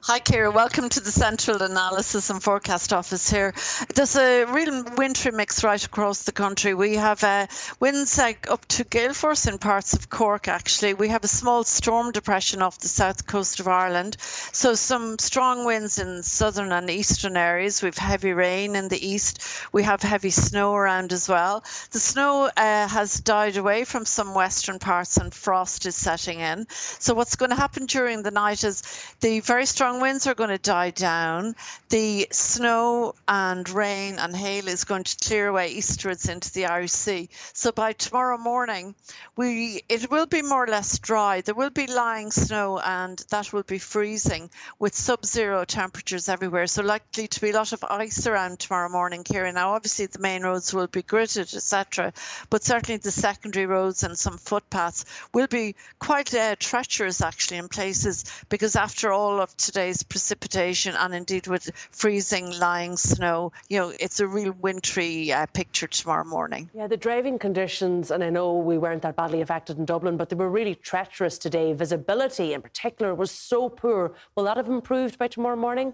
Hi, 0.07 0.19
Ciara. 0.19 0.51
Welcome 0.51 0.89
to 0.89 0.99
the 0.99 1.11
Central 1.11 1.63
Analysis 1.63 2.29
and 2.29 2.41
Forecast 2.41 2.93
Office 2.93 3.27
here. 3.27 3.55
There's 3.95 4.15
a 4.15 4.45
real 4.45 4.83
wintry 4.95 5.31
mix 5.31 5.63
right 5.63 5.83
across 5.83 6.21
the 6.21 6.31
country. 6.31 6.75
We 6.75 6.97
have 6.97 7.23
uh, 7.23 7.47
winds 7.79 8.19
uh, 8.19 8.33
up 8.47 8.67
to 8.67 8.83
gale 8.83 9.15
force 9.15 9.47
in 9.47 9.57
parts 9.57 9.95
of 9.95 10.11
Cork, 10.11 10.47
actually. 10.47 10.93
We 10.93 11.09
have 11.09 11.23
a 11.23 11.27
small 11.27 11.63
storm 11.63 12.11
depression 12.11 12.61
off 12.61 12.77
the 12.77 12.87
south 12.87 13.25
coast 13.25 13.59
of 13.59 13.67
Ireland. 13.67 14.17
So, 14.19 14.75
some 14.75 15.17
strong 15.17 15.65
winds 15.65 15.97
in 15.97 16.21
southern 16.21 16.71
and 16.71 16.87
eastern 16.87 17.35
areas. 17.35 17.81
We've 17.81 17.97
heavy 17.97 18.33
rain 18.33 18.75
in 18.75 18.89
the 18.89 19.03
east. 19.03 19.41
We 19.71 19.81
have 19.81 20.03
heavy 20.03 20.29
snow 20.29 20.75
around 20.75 21.13
as 21.13 21.27
well. 21.27 21.63
The 21.89 21.99
snow 21.99 22.51
uh, 22.55 22.87
has 22.87 23.19
died 23.21 23.57
away 23.57 23.85
from 23.85 24.05
some 24.05 24.35
western 24.35 24.77
parts 24.77 25.17
and 25.17 25.33
frost 25.33 25.87
is 25.87 25.95
setting 25.95 26.41
in. 26.41 26.67
So, 26.69 27.15
what's 27.15 27.35
going 27.35 27.49
to 27.49 27.55
happen 27.55 27.87
during 27.87 28.21
the 28.21 28.29
night 28.29 28.63
is 28.63 28.83
the 29.21 29.39
very 29.39 29.64
strong 29.65 30.01
winds 30.01 30.27
are 30.27 30.35
going 30.35 30.49
to 30.49 30.57
die 30.57 30.91
down. 30.91 31.55
The 31.89 32.27
snow 32.31 33.15
and 33.27 33.67
rain 33.69 34.19
and 34.19 34.35
hail 34.35 34.67
is 34.67 34.83
going 34.83 35.03
to 35.03 35.17
clear 35.17 35.47
away 35.47 35.69
eastwards 35.69 36.29
into 36.29 36.51
the 36.53 36.67
Irish 36.67 36.91
Sea. 36.91 37.29
So 37.53 37.71
by 37.71 37.93
tomorrow 37.93 38.37
morning, 38.37 38.95
we 39.35 39.81
it 39.89 40.09
will 40.09 40.25
be 40.25 40.41
more 40.41 40.63
or 40.63 40.67
less 40.67 40.99
dry. 40.99 41.41
There 41.41 41.55
will 41.55 41.69
be 41.69 41.87
lying 41.87 42.31
snow 42.31 42.79
and 42.79 43.23
that 43.29 43.53
will 43.53 43.63
be 43.63 43.79
freezing 43.79 44.49
with 44.79 44.95
sub-zero 44.95 45.65
temperatures 45.65 46.29
everywhere. 46.29 46.67
So 46.67 46.83
likely 46.83 47.27
to 47.27 47.41
be 47.41 47.49
a 47.49 47.55
lot 47.55 47.73
of 47.73 47.83
ice 47.83 48.27
around 48.27 48.59
tomorrow 48.59 48.89
morning, 48.89 49.23
Kieran. 49.23 49.55
Now 49.55 49.73
obviously 49.73 50.05
the 50.05 50.19
main 50.19 50.43
roads 50.43 50.73
will 50.73 50.87
be 50.87 51.01
gritted, 51.01 51.53
etc. 51.53 52.13
But 52.49 52.63
certainly 52.63 52.97
the 52.97 53.11
secondary 53.11 53.65
roads 53.65 54.03
and 54.03 54.17
some 54.17 54.37
footpaths 54.37 55.05
will 55.33 55.47
be 55.47 55.75
quite 55.99 56.33
uh, 56.33 56.55
treacherous 56.59 57.21
actually 57.21 57.57
in 57.57 57.67
places 57.67 58.25
because 58.49 58.75
after 58.75 59.11
all 59.11 59.41
of 59.41 59.54
today's 59.57 60.03
precipitation 60.03 60.95
and 60.95 61.13
indeed 61.13 61.47
with 61.47 61.69
freezing, 61.91 62.51
lying 62.59 62.97
snow, 62.97 63.51
you 63.69 63.79
know, 63.79 63.93
it's 63.99 64.19
a 64.19 64.27
real 64.27 64.51
wintry 64.53 65.31
uh, 65.31 65.45
picture 65.47 65.87
tomorrow 65.87 66.25
morning. 66.25 66.69
Yeah, 66.73 66.87
the 66.87 66.97
driving 66.97 67.39
conditions, 67.39 68.11
and 68.11 68.23
I 68.23 68.29
know 68.29 68.53
we 68.53 68.77
weren't 68.77 69.01
that 69.03 69.15
badly 69.15 69.41
affected 69.41 69.77
in 69.77 69.85
Dublin, 69.85 70.17
but 70.17 70.29
they 70.29 70.35
were 70.35 70.49
really 70.49 70.75
treacherous 70.75 71.37
today. 71.37 71.73
Visibility 71.73 72.53
in 72.53 72.61
particular 72.61 73.13
was 73.13 73.31
so 73.31 73.69
poor. 73.69 74.13
Will 74.35 74.43
that 74.45 74.57
have 74.57 74.67
improved 74.67 75.17
by 75.17 75.27
tomorrow 75.27 75.55
morning? 75.55 75.93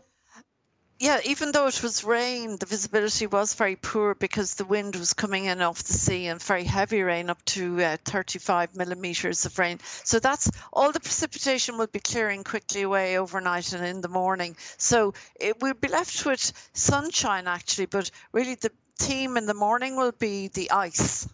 Yeah, 1.01 1.19
even 1.25 1.51
though 1.51 1.65
it 1.65 1.81
was 1.81 2.03
rain, 2.03 2.57
the 2.57 2.67
visibility 2.67 3.25
was 3.25 3.55
very 3.55 3.75
poor 3.75 4.13
because 4.13 4.53
the 4.53 4.65
wind 4.65 4.95
was 4.95 5.13
coming 5.13 5.45
in 5.45 5.59
off 5.59 5.81
the 5.81 5.93
sea 5.93 6.27
and 6.27 6.39
very 6.39 6.63
heavy 6.63 7.01
rain, 7.01 7.31
up 7.31 7.43
to 7.45 7.81
uh, 7.81 7.97
35 8.05 8.75
millimetres 8.75 9.43
of 9.43 9.57
rain. 9.57 9.79
So 10.03 10.19
that's 10.19 10.51
all 10.71 10.91
the 10.91 10.99
precipitation 10.99 11.79
will 11.79 11.87
be 11.87 11.99
clearing 11.99 12.43
quickly 12.43 12.83
away 12.83 13.17
overnight 13.17 13.73
and 13.73 13.83
in 13.83 14.01
the 14.01 14.09
morning. 14.09 14.55
So 14.77 15.15
it 15.39 15.59
will 15.59 15.73
be 15.73 15.87
left 15.87 16.23
with 16.23 16.69
sunshine 16.73 17.47
actually, 17.47 17.87
but 17.87 18.11
really 18.31 18.53
the 18.53 18.71
theme 18.99 19.37
in 19.37 19.47
the 19.47 19.55
morning 19.55 19.95
will 19.95 20.13
be 20.13 20.49
the 20.49 20.69
ice. 20.69 21.27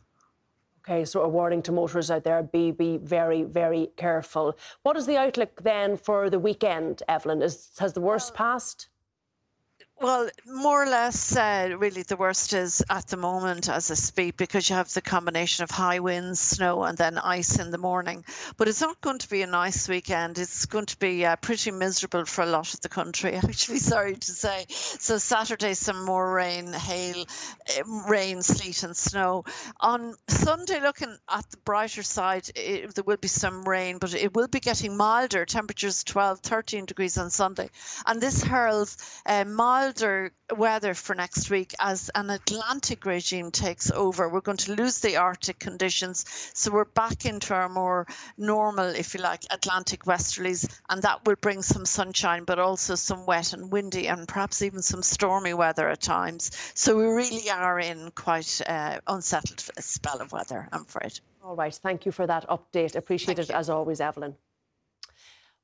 Okay, 0.87 1.03
so 1.03 1.23
a 1.23 1.27
warning 1.27 1.61
to 1.63 1.73
motorists 1.73 2.09
out 2.09 2.23
there: 2.23 2.41
be 2.41 2.71
be 2.71 2.95
very 2.95 3.43
very 3.43 3.89
careful. 3.97 4.57
What 4.83 4.95
is 4.95 5.05
the 5.05 5.17
outlook 5.17 5.63
then 5.63 5.97
for 5.97 6.29
the 6.29 6.39
weekend, 6.39 7.03
Evelyn? 7.09 7.41
Is 7.41 7.71
has 7.79 7.91
the 7.91 7.99
worst 7.99 8.33
passed? 8.33 8.87
Well, 9.99 10.29
more 10.45 10.83
or 10.83 10.85
less, 10.85 11.35
uh, 11.35 11.75
really, 11.75 12.03
the 12.03 12.17
worst 12.17 12.53
is 12.53 12.83
at 12.87 13.07
the 13.07 13.17
moment 13.17 13.67
as 13.67 13.89
I 13.89 13.95
speak 13.95 14.37
because 14.37 14.69
you 14.69 14.75
have 14.75 14.93
the 14.93 15.01
combination 15.01 15.63
of 15.63 15.71
high 15.71 15.97
winds, 15.97 16.39
snow, 16.39 16.83
and 16.83 16.95
then 16.95 17.17
ice 17.17 17.57
in 17.57 17.71
the 17.71 17.79
morning. 17.79 18.23
But 18.57 18.67
it's 18.67 18.81
not 18.81 19.01
going 19.01 19.17
to 19.17 19.27
be 19.27 19.41
a 19.41 19.47
nice 19.47 19.89
weekend. 19.89 20.37
It's 20.37 20.67
going 20.67 20.85
to 20.85 20.99
be 20.99 21.25
uh, 21.25 21.35
pretty 21.37 21.71
miserable 21.71 22.25
for 22.25 22.43
a 22.43 22.45
lot 22.45 22.75
of 22.75 22.81
the 22.81 22.89
country, 22.89 23.33
actually, 23.43 23.79
sorry 23.79 24.15
to 24.15 24.31
say. 24.31 24.65
So, 24.69 25.17
Saturday, 25.17 25.73
some 25.73 26.05
more 26.05 26.31
rain, 26.31 26.73
hail, 26.73 27.25
um, 27.79 28.05
rain, 28.07 28.43
sleet, 28.43 28.83
and 28.83 28.95
snow. 28.95 29.45
On 29.79 30.13
Sunday, 30.27 30.79
looking 30.79 31.17
at 31.27 31.49
the 31.49 31.57
brighter 31.65 32.03
side, 32.03 32.47
it, 32.55 32.93
there 32.93 33.03
will 33.03 33.17
be 33.17 33.27
some 33.27 33.67
rain, 33.67 33.97
but 33.97 34.13
it 34.13 34.35
will 34.35 34.47
be 34.47 34.59
getting 34.59 34.95
milder. 34.95 35.43
Temperatures 35.43 36.03
12, 36.03 36.41
13 36.41 36.85
degrees 36.85 37.17
on 37.17 37.31
Sunday. 37.31 37.71
And 38.05 38.21
this 38.21 38.43
hurls 38.43 38.97
uh, 39.25 39.43
mild 39.45 39.86
milder 39.87 40.33
weather 40.57 40.93
for 40.93 41.15
next 41.15 41.49
week 41.49 41.73
as 41.79 42.11
an 42.13 42.29
Atlantic 42.29 43.05
regime 43.05 43.51
takes 43.51 43.89
over. 43.89 44.27
We're 44.27 44.41
going 44.41 44.57
to 44.57 44.73
lose 44.73 44.99
the 44.99 45.15
Arctic 45.15 45.59
conditions, 45.59 46.25
so 46.53 46.71
we're 46.71 46.83
back 46.83 47.25
into 47.25 47.53
our 47.53 47.69
more 47.69 48.05
normal, 48.37 48.87
if 48.87 49.13
you 49.13 49.21
like, 49.21 49.43
Atlantic 49.49 50.03
westerlies, 50.03 50.67
and 50.89 51.01
that 51.03 51.25
will 51.25 51.37
bring 51.37 51.61
some 51.61 51.85
sunshine, 51.85 52.43
but 52.43 52.59
also 52.59 52.95
some 52.95 53.25
wet 53.25 53.53
and 53.53 53.71
windy, 53.71 54.07
and 54.07 54.27
perhaps 54.27 54.61
even 54.61 54.81
some 54.81 55.01
stormy 55.01 55.53
weather 55.53 55.87
at 55.87 56.01
times. 56.01 56.51
So 56.73 56.97
we 56.97 57.05
really 57.05 57.49
are 57.49 57.79
in 57.79 58.11
quite 58.11 58.61
uh, 58.67 58.99
unsettled 59.07 59.63
spell 59.79 60.19
of 60.19 60.33
weather, 60.33 60.67
I'm 60.73 60.81
afraid. 60.81 61.17
All 61.41 61.55
right, 61.55 61.73
thank 61.73 62.05
you 62.05 62.11
for 62.11 62.27
that 62.27 62.45
update. 62.49 62.97
Appreciate 62.97 63.37
Thank 63.37 63.49
it 63.49 63.53
you. 63.53 63.59
as 63.59 63.69
always, 63.69 64.01
Evelyn. 64.01 64.35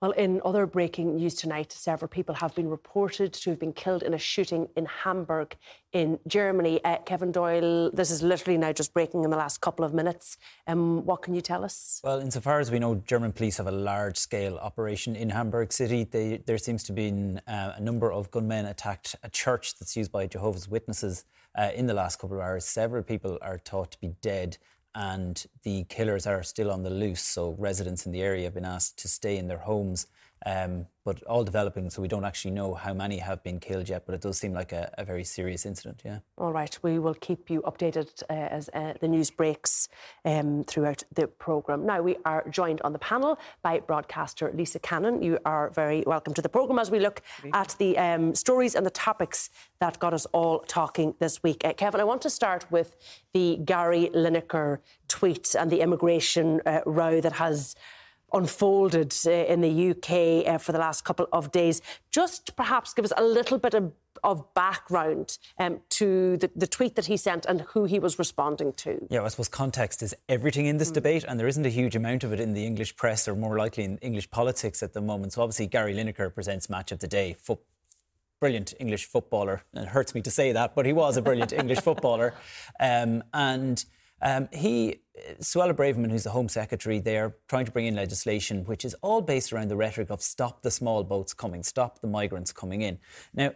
Well, 0.04 0.12
in 0.12 0.42
other 0.44 0.66
breaking 0.66 1.16
news 1.16 1.34
tonight, 1.34 1.72
several 1.72 2.10
people 2.10 2.36
have 2.36 2.54
been 2.54 2.70
reported 2.70 3.32
to 3.32 3.52
have 3.52 3.60
been 3.60 3.72
killed 3.72 4.04
in 4.04 4.14
a 4.14 4.18
shooting 4.18 4.68
in 4.76 4.84
Hamburg 4.84 5.56
in 5.94 6.20
Germany. 6.28 6.84
Uh, 6.84 6.98
Kevin 7.06 7.32
Doyle, 7.32 7.90
this 7.94 8.12
is 8.12 8.22
literally 8.22 8.58
now 8.58 8.74
just 8.74 8.94
breaking 8.94 9.24
in 9.24 9.30
the 9.30 9.38
last 9.38 9.62
couple 9.62 9.86
of 9.86 9.94
minutes. 9.94 10.36
Um, 10.68 11.06
what 11.06 11.22
can 11.22 11.34
you 11.34 11.40
tell 11.40 11.64
us? 11.64 12.02
Well, 12.04 12.20
insofar 12.20 12.60
as 12.60 12.70
we 12.70 12.80
know, 12.80 12.96
German 12.96 13.32
police 13.32 13.56
have 13.56 13.68
a 13.68 13.72
large 13.72 14.18
scale 14.18 14.58
operation 14.58 15.16
in 15.16 15.30
Hamburg 15.30 15.72
City. 15.72 16.04
They, 16.04 16.44
there 16.46 16.58
seems 16.58 16.84
to 16.84 16.92
be 16.92 17.38
uh, 17.48 17.72
a 17.78 17.80
number 17.80 18.12
of 18.12 18.30
gunmen 18.30 18.66
attacked 18.66 19.16
a 19.24 19.30
church 19.30 19.76
that's 19.76 19.96
used 19.96 20.12
by 20.12 20.28
Jehovah's 20.28 20.68
Witnesses 20.68 21.24
uh, 21.58 21.70
in 21.74 21.88
the 21.88 21.94
last 21.94 22.20
couple 22.20 22.36
of 22.36 22.44
hours. 22.44 22.66
Several 22.66 23.04
people 23.04 23.38
are 23.42 23.58
thought 23.58 23.92
to 23.92 24.00
be 24.02 24.10
dead 24.22 24.58
and 24.96 25.46
the 25.64 25.86
killers 25.86 26.28
are 26.28 26.44
still 26.44 26.72
on 26.72 26.84
the 26.84 26.90
loose. 26.90 27.22
So 27.22 27.56
residents 27.58 28.06
in 28.06 28.12
the 28.12 28.22
area 28.22 28.46
have 28.46 28.54
been 28.54 28.66
asked 28.66 29.00
to 29.00 29.08
stay 29.08 29.38
in 29.38 29.48
their 29.48 29.60
homes 29.60 30.08
um, 30.46 30.86
but 31.06 31.22
all 31.24 31.44
developing, 31.44 31.90
so 31.90 32.02
we 32.02 32.08
don't 32.08 32.24
actually 32.24 32.52
know 32.52 32.74
how 32.74 32.94
many 32.94 33.18
have 33.18 33.44
been 33.44 33.60
killed 33.60 33.90
yet. 33.90 34.06
But 34.06 34.16
it 34.16 34.22
does 34.22 34.38
seem 34.38 34.54
like 34.54 34.72
a, 34.72 34.94
a 34.98 35.04
very 35.04 35.24
serious 35.24 35.66
incident. 35.66 36.02
Yeah. 36.06 36.20
All 36.38 36.54
right, 36.54 36.78
we 36.82 37.00
will 37.00 37.14
keep 37.14 37.50
you 37.50 37.62
updated 37.64 38.24
uh, 38.30 38.34
as 38.34 38.70
uh, 38.74 38.94
the 39.00 39.08
news 39.08 39.30
breaks 39.30 39.90
um, 40.26 40.64
throughout 40.64 41.04
the 41.14 41.28
programme. 41.28 41.86
Now 41.86 42.02
we 42.02 42.18
are 42.26 42.48
joined 42.50 42.82
on 42.82 42.94
the 42.94 43.00
panel 43.00 43.38
by 43.62 43.80
broadcaster 43.80 44.52
Lisa 44.54 44.80
Cannon. 44.80 45.22
You 45.22 45.40
are 45.46 45.70
very 45.72 46.04
welcome 46.08 46.34
to 46.36 46.42
the 46.42 46.50
programme 46.50 46.80
as 46.80 46.90
we 46.90 47.00
look 47.00 47.22
at 47.54 47.76
the 47.80 47.98
um, 47.98 48.34
stories 48.36 48.76
and 48.76 48.86
the 48.86 48.92
topics 48.92 49.50
that 49.80 50.00
got 50.00 50.14
us 50.14 50.26
all 50.28 50.60
talking 50.60 51.16
this 51.20 51.44
week. 51.44 51.66
Uh, 51.66 51.74
Kevin, 51.74 52.00
I 52.00 52.06
want 52.06 52.22
to 52.22 52.30
start 52.30 52.66
with 52.72 52.96
the 53.34 53.60
Gary 53.66 54.10
Lineker 54.14 54.80
tweet 55.08 55.56
and 55.56 55.70
the 55.70 55.82
immigration 55.82 56.62
uh, 56.66 56.80
row 56.86 57.20
that 57.22 57.34
has 57.34 57.76
unfolded 58.34 59.16
uh, 59.26 59.32
in 59.32 59.62
the 59.62 59.92
UK 59.92 60.48
uh, 60.48 60.58
for 60.58 60.72
the 60.72 60.80
last 60.80 61.06
couple 61.06 61.28
of 61.32 61.52
days. 61.52 61.82
Just 62.12 62.56
perhaps 62.56 62.94
give 62.94 63.06
us 63.06 63.14
a 63.16 63.24
little 63.24 63.58
bit 63.58 63.74
of, 63.74 63.92
of 64.24 64.54
background 64.54 65.38
um, 65.60 65.80
to 65.90 66.38
the, 66.38 66.50
the, 66.56 66.68
tweet 66.68 66.96
that 66.96 67.06
he 67.06 67.18
sent 67.18 67.46
and 67.46 67.62
who 67.62 67.86
he 67.86 68.00
was 68.00 68.18
responding 68.18 68.74
to. 68.74 69.06
Yeah, 69.10 69.24
I 69.24 69.28
suppose 69.28 69.50
context 69.50 70.02
is 70.02 70.16
everything 70.30 70.66
in 70.66 70.78
this 70.78 70.92
mm. 70.92 70.96
debate, 70.96 71.26
and 71.28 71.40
there 71.40 71.48
isn't 71.48 71.66
a 71.66 71.70
huge 71.70 71.96
amount 71.96 72.24
of 72.24 72.34
it 72.34 72.40
in 72.40 72.54
the 72.54 72.66
English 72.66 72.96
press 72.96 73.28
or 73.28 73.36
more 73.36 73.58
likely 73.58 73.84
in 73.84 73.98
English 74.00 74.30
politics 74.32 74.82
at 74.82 74.94
the 74.94 75.02
moment. 75.02 75.34
So 75.34 75.42
obviously, 75.42 75.68
Gary 75.68 75.94
Lineker 75.94 76.34
presents 76.34 76.70
Match 76.70 76.92
of 76.92 77.00
the 77.00 77.08
Day. 77.08 77.34
Fo- 77.34 77.60
brilliant 78.40 78.74
English 78.78 79.06
footballer. 79.06 79.64
And 79.74 79.86
it 79.86 79.90
hurts 79.90 80.14
me 80.14 80.22
to 80.22 80.30
say 80.30 80.52
that, 80.52 80.76
but 80.76 80.86
he 80.86 80.92
was 80.92 81.16
a 81.16 81.22
brilliant 81.22 81.54
English 81.54 81.80
footballer. 81.88 82.34
Um, 82.78 83.24
and 83.34 83.86
Um, 84.24 84.48
he, 84.54 85.02
Suella 85.42 85.74
Braverman, 85.74 86.10
who's 86.10 86.24
the 86.24 86.30
Home 86.30 86.48
Secretary, 86.48 87.00
they're 87.00 87.36
trying 87.50 87.66
to 87.66 87.72
bring 87.72 87.86
in 87.86 87.96
legislation 87.96 88.64
which 88.64 88.86
is 88.86 88.96
all 89.02 89.22
based 89.22 89.52
around 89.52 89.68
the 89.68 89.76
rhetoric 89.76 90.10
of 90.10 90.22
stop 90.22 90.62
the 90.62 90.72
small 90.72 91.04
boats 91.04 91.34
coming, 91.34 91.62
stop 91.62 92.00
the 92.00 92.08
migrants 92.08 92.54
coming 92.54 92.82
in. 92.82 92.98
Now, 93.34 93.52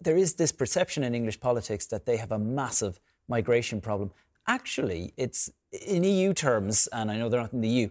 there 0.00 0.16
is 0.16 0.34
this 0.34 0.50
perception 0.50 1.04
in 1.04 1.14
English 1.14 1.38
politics 1.40 1.86
that 1.86 2.04
they 2.04 2.16
have 2.16 2.32
a 2.32 2.38
massive 2.38 2.98
migration 3.28 3.80
problem. 3.80 4.10
Actually, 4.46 5.14
it's 5.16 5.50
in 5.86 6.02
EU 6.02 6.34
terms, 6.34 6.88
and 6.92 7.10
I 7.10 7.16
know 7.16 7.28
they're 7.28 7.40
not 7.40 7.52
in 7.52 7.60
the 7.60 7.68
EU, 7.68 7.88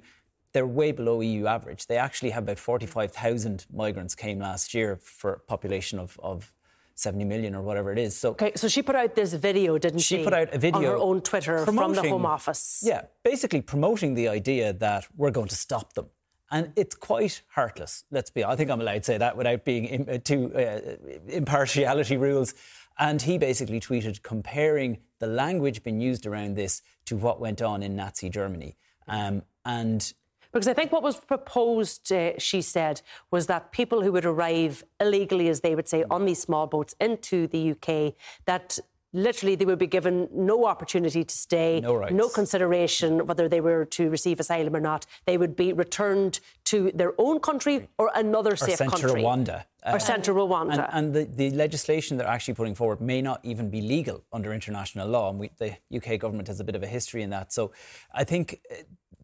they're 0.51 0.67
way 0.67 0.91
below 0.91 1.21
EU 1.21 1.45
average. 1.45 1.87
They 1.87 1.97
actually 1.97 2.31
have 2.31 2.43
about 2.43 2.59
45,000 2.59 3.65
migrants 3.73 4.15
came 4.15 4.39
last 4.39 4.73
year 4.73 4.97
for 5.01 5.33
a 5.33 5.39
population 5.39 5.99
of, 5.99 6.19
of 6.21 6.53
70 6.97 7.25
million 7.25 7.53
or 7.53 7.61
whatever 7.61 7.91
it 7.91 7.99
is. 7.99 8.17
So, 8.17 8.31
okay, 8.31 8.53
so 8.55 8.67
she 8.67 8.81
put 8.81 8.95
out 8.95 9.15
this 9.15 9.33
video, 9.33 9.77
didn't 9.77 9.99
she? 9.99 10.17
She 10.17 10.23
put 10.23 10.33
out 10.33 10.51
a 10.51 10.57
video 10.57 10.79
on 10.79 10.83
her 10.83 10.97
own 10.97 11.21
Twitter 11.21 11.63
from 11.63 11.93
the 11.93 12.01
Home 12.01 12.25
Office. 12.25 12.83
Yeah, 12.83 13.03
basically 13.23 13.61
promoting 13.61 14.15
the 14.15 14.27
idea 14.27 14.73
that 14.73 15.07
we're 15.15 15.31
going 15.31 15.47
to 15.47 15.55
stop 15.55 15.93
them. 15.93 16.07
And 16.49 16.73
it's 16.75 16.95
quite 16.95 17.43
heartless. 17.49 18.05
Let's 18.09 18.31
be. 18.31 18.43
I 18.43 18.55
think 18.55 18.71
I'm 18.71 18.81
allowed 18.81 18.99
to 18.99 19.03
say 19.03 19.17
that 19.19 19.37
without 19.37 19.63
being 19.63 19.85
in, 19.85 20.09
uh, 20.09 20.17
to 20.23 20.55
uh, 20.55 20.95
impartiality 21.27 22.17
rules. 22.17 22.55
And 22.97 23.21
he 23.21 23.37
basically 23.37 23.79
tweeted 23.79 24.23
comparing 24.23 24.97
the 25.19 25.27
language 25.27 25.83
being 25.83 26.01
used 26.01 26.25
around 26.25 26.55
this 26.55 26.81
to 27.05 27.15
what 27.15 27.39
went 27.39 27.61
on 27.61 27.83
in 27.83 27.95
Nazi 27.95 28.29
Germany. 28.29 28.75
Um, 29.07 29.43
and 29.65 30.11
because 30.57 30.67
I 30.67 30.73
think 30.73 30.91
what 30.91 31.03
was 31.03 31.19
proposed, 31.19 32.11
uh, 32.11 32.31
she 32.39 32.61
said, 32.61 33.01
was 33.31 33.47
that 33.47 33.71
people 33.71 34.01
who 34.01 34.11
would 34.11 34.25
arrive 34.25 34.83
illegally, 34.99 35.49
as 35.49 35.61
they 35.61 35.75
would 35.75 35.87
say, 35.87 36.03
on 36.09 36.25
these 36.25 36.41
small 36.41 36.65
boats 36.67 36.95
into 36.99 37.47
the 37.47 37.71
UK, 37.71 38.15
that 38.45 38.79
literally 39.13 39.55
they 39.55 39.65
would 39.65 39.79
be 39.79 39.87
given 39.87 40.27
no 40.33 40.65
opportunity 40.65 41.23
to 41.23 41.35
stay, 41.35 41.79
no, 41.81 41.99
no, 42.09 42.29
consideration 42.29 43.25
whether 43.25 43.47
they 43.47 43.61
were 43.61 43.85
to 43.85 44.09
receive 44.09 44.39
asylum 44.39 44.75
or 44.75 44.79
not. 44.79 45.05
They 45.25 45.37
would 45.37 45.55
be 45.55 45.73
returned 45.73 46.39
to 46.65 46.91
their 46.93 47.13
own 47.17 47.39
country 47.39 47.87
or 47.97 48.11
another 48.15 48.53
or 48.53 48.55
safe 48.55 48.79
country. 48.79 49.21
Rwanda. 49.21 49.63
Or 49.85 49.93
uh, 49.93 49.99
sent 49.99 50.25
to 50.25 50.33
Rwanda. 50.33 50.89
And, 50.91 51.13
and 51.13 51.13
the, 51.13 51.23
the, 51.23 51.55
legislation 51.55 52.17
they're 52.17 52.27
actually 52.27 52.55
putting 52.55 52.75
forward 52.75 52.99
may 52.99 53.21
not 53.21 53.39
even 53.43 53.69
be 53.69 53.79
legal 53.79 54.23
under 54.33 54.53
international 54.53 55.07
law. 55.07 55.29
And 55.29 55.39
we, 55.39 55.51
the 55.57 55.77
UK 55.95 56.19
government 56.19 56.49
has 56.49 56.59
a 56.59 56.63
bit 56.63 56.75
of 56.75 56.83
a 56.83 56.87
history 56.87 57.21
in 57.23 57.29
that. 57.29 57.53
So 57.53 57.71
I 58.13 58.25
think 58.25 58.59
uh, 58.69 58.75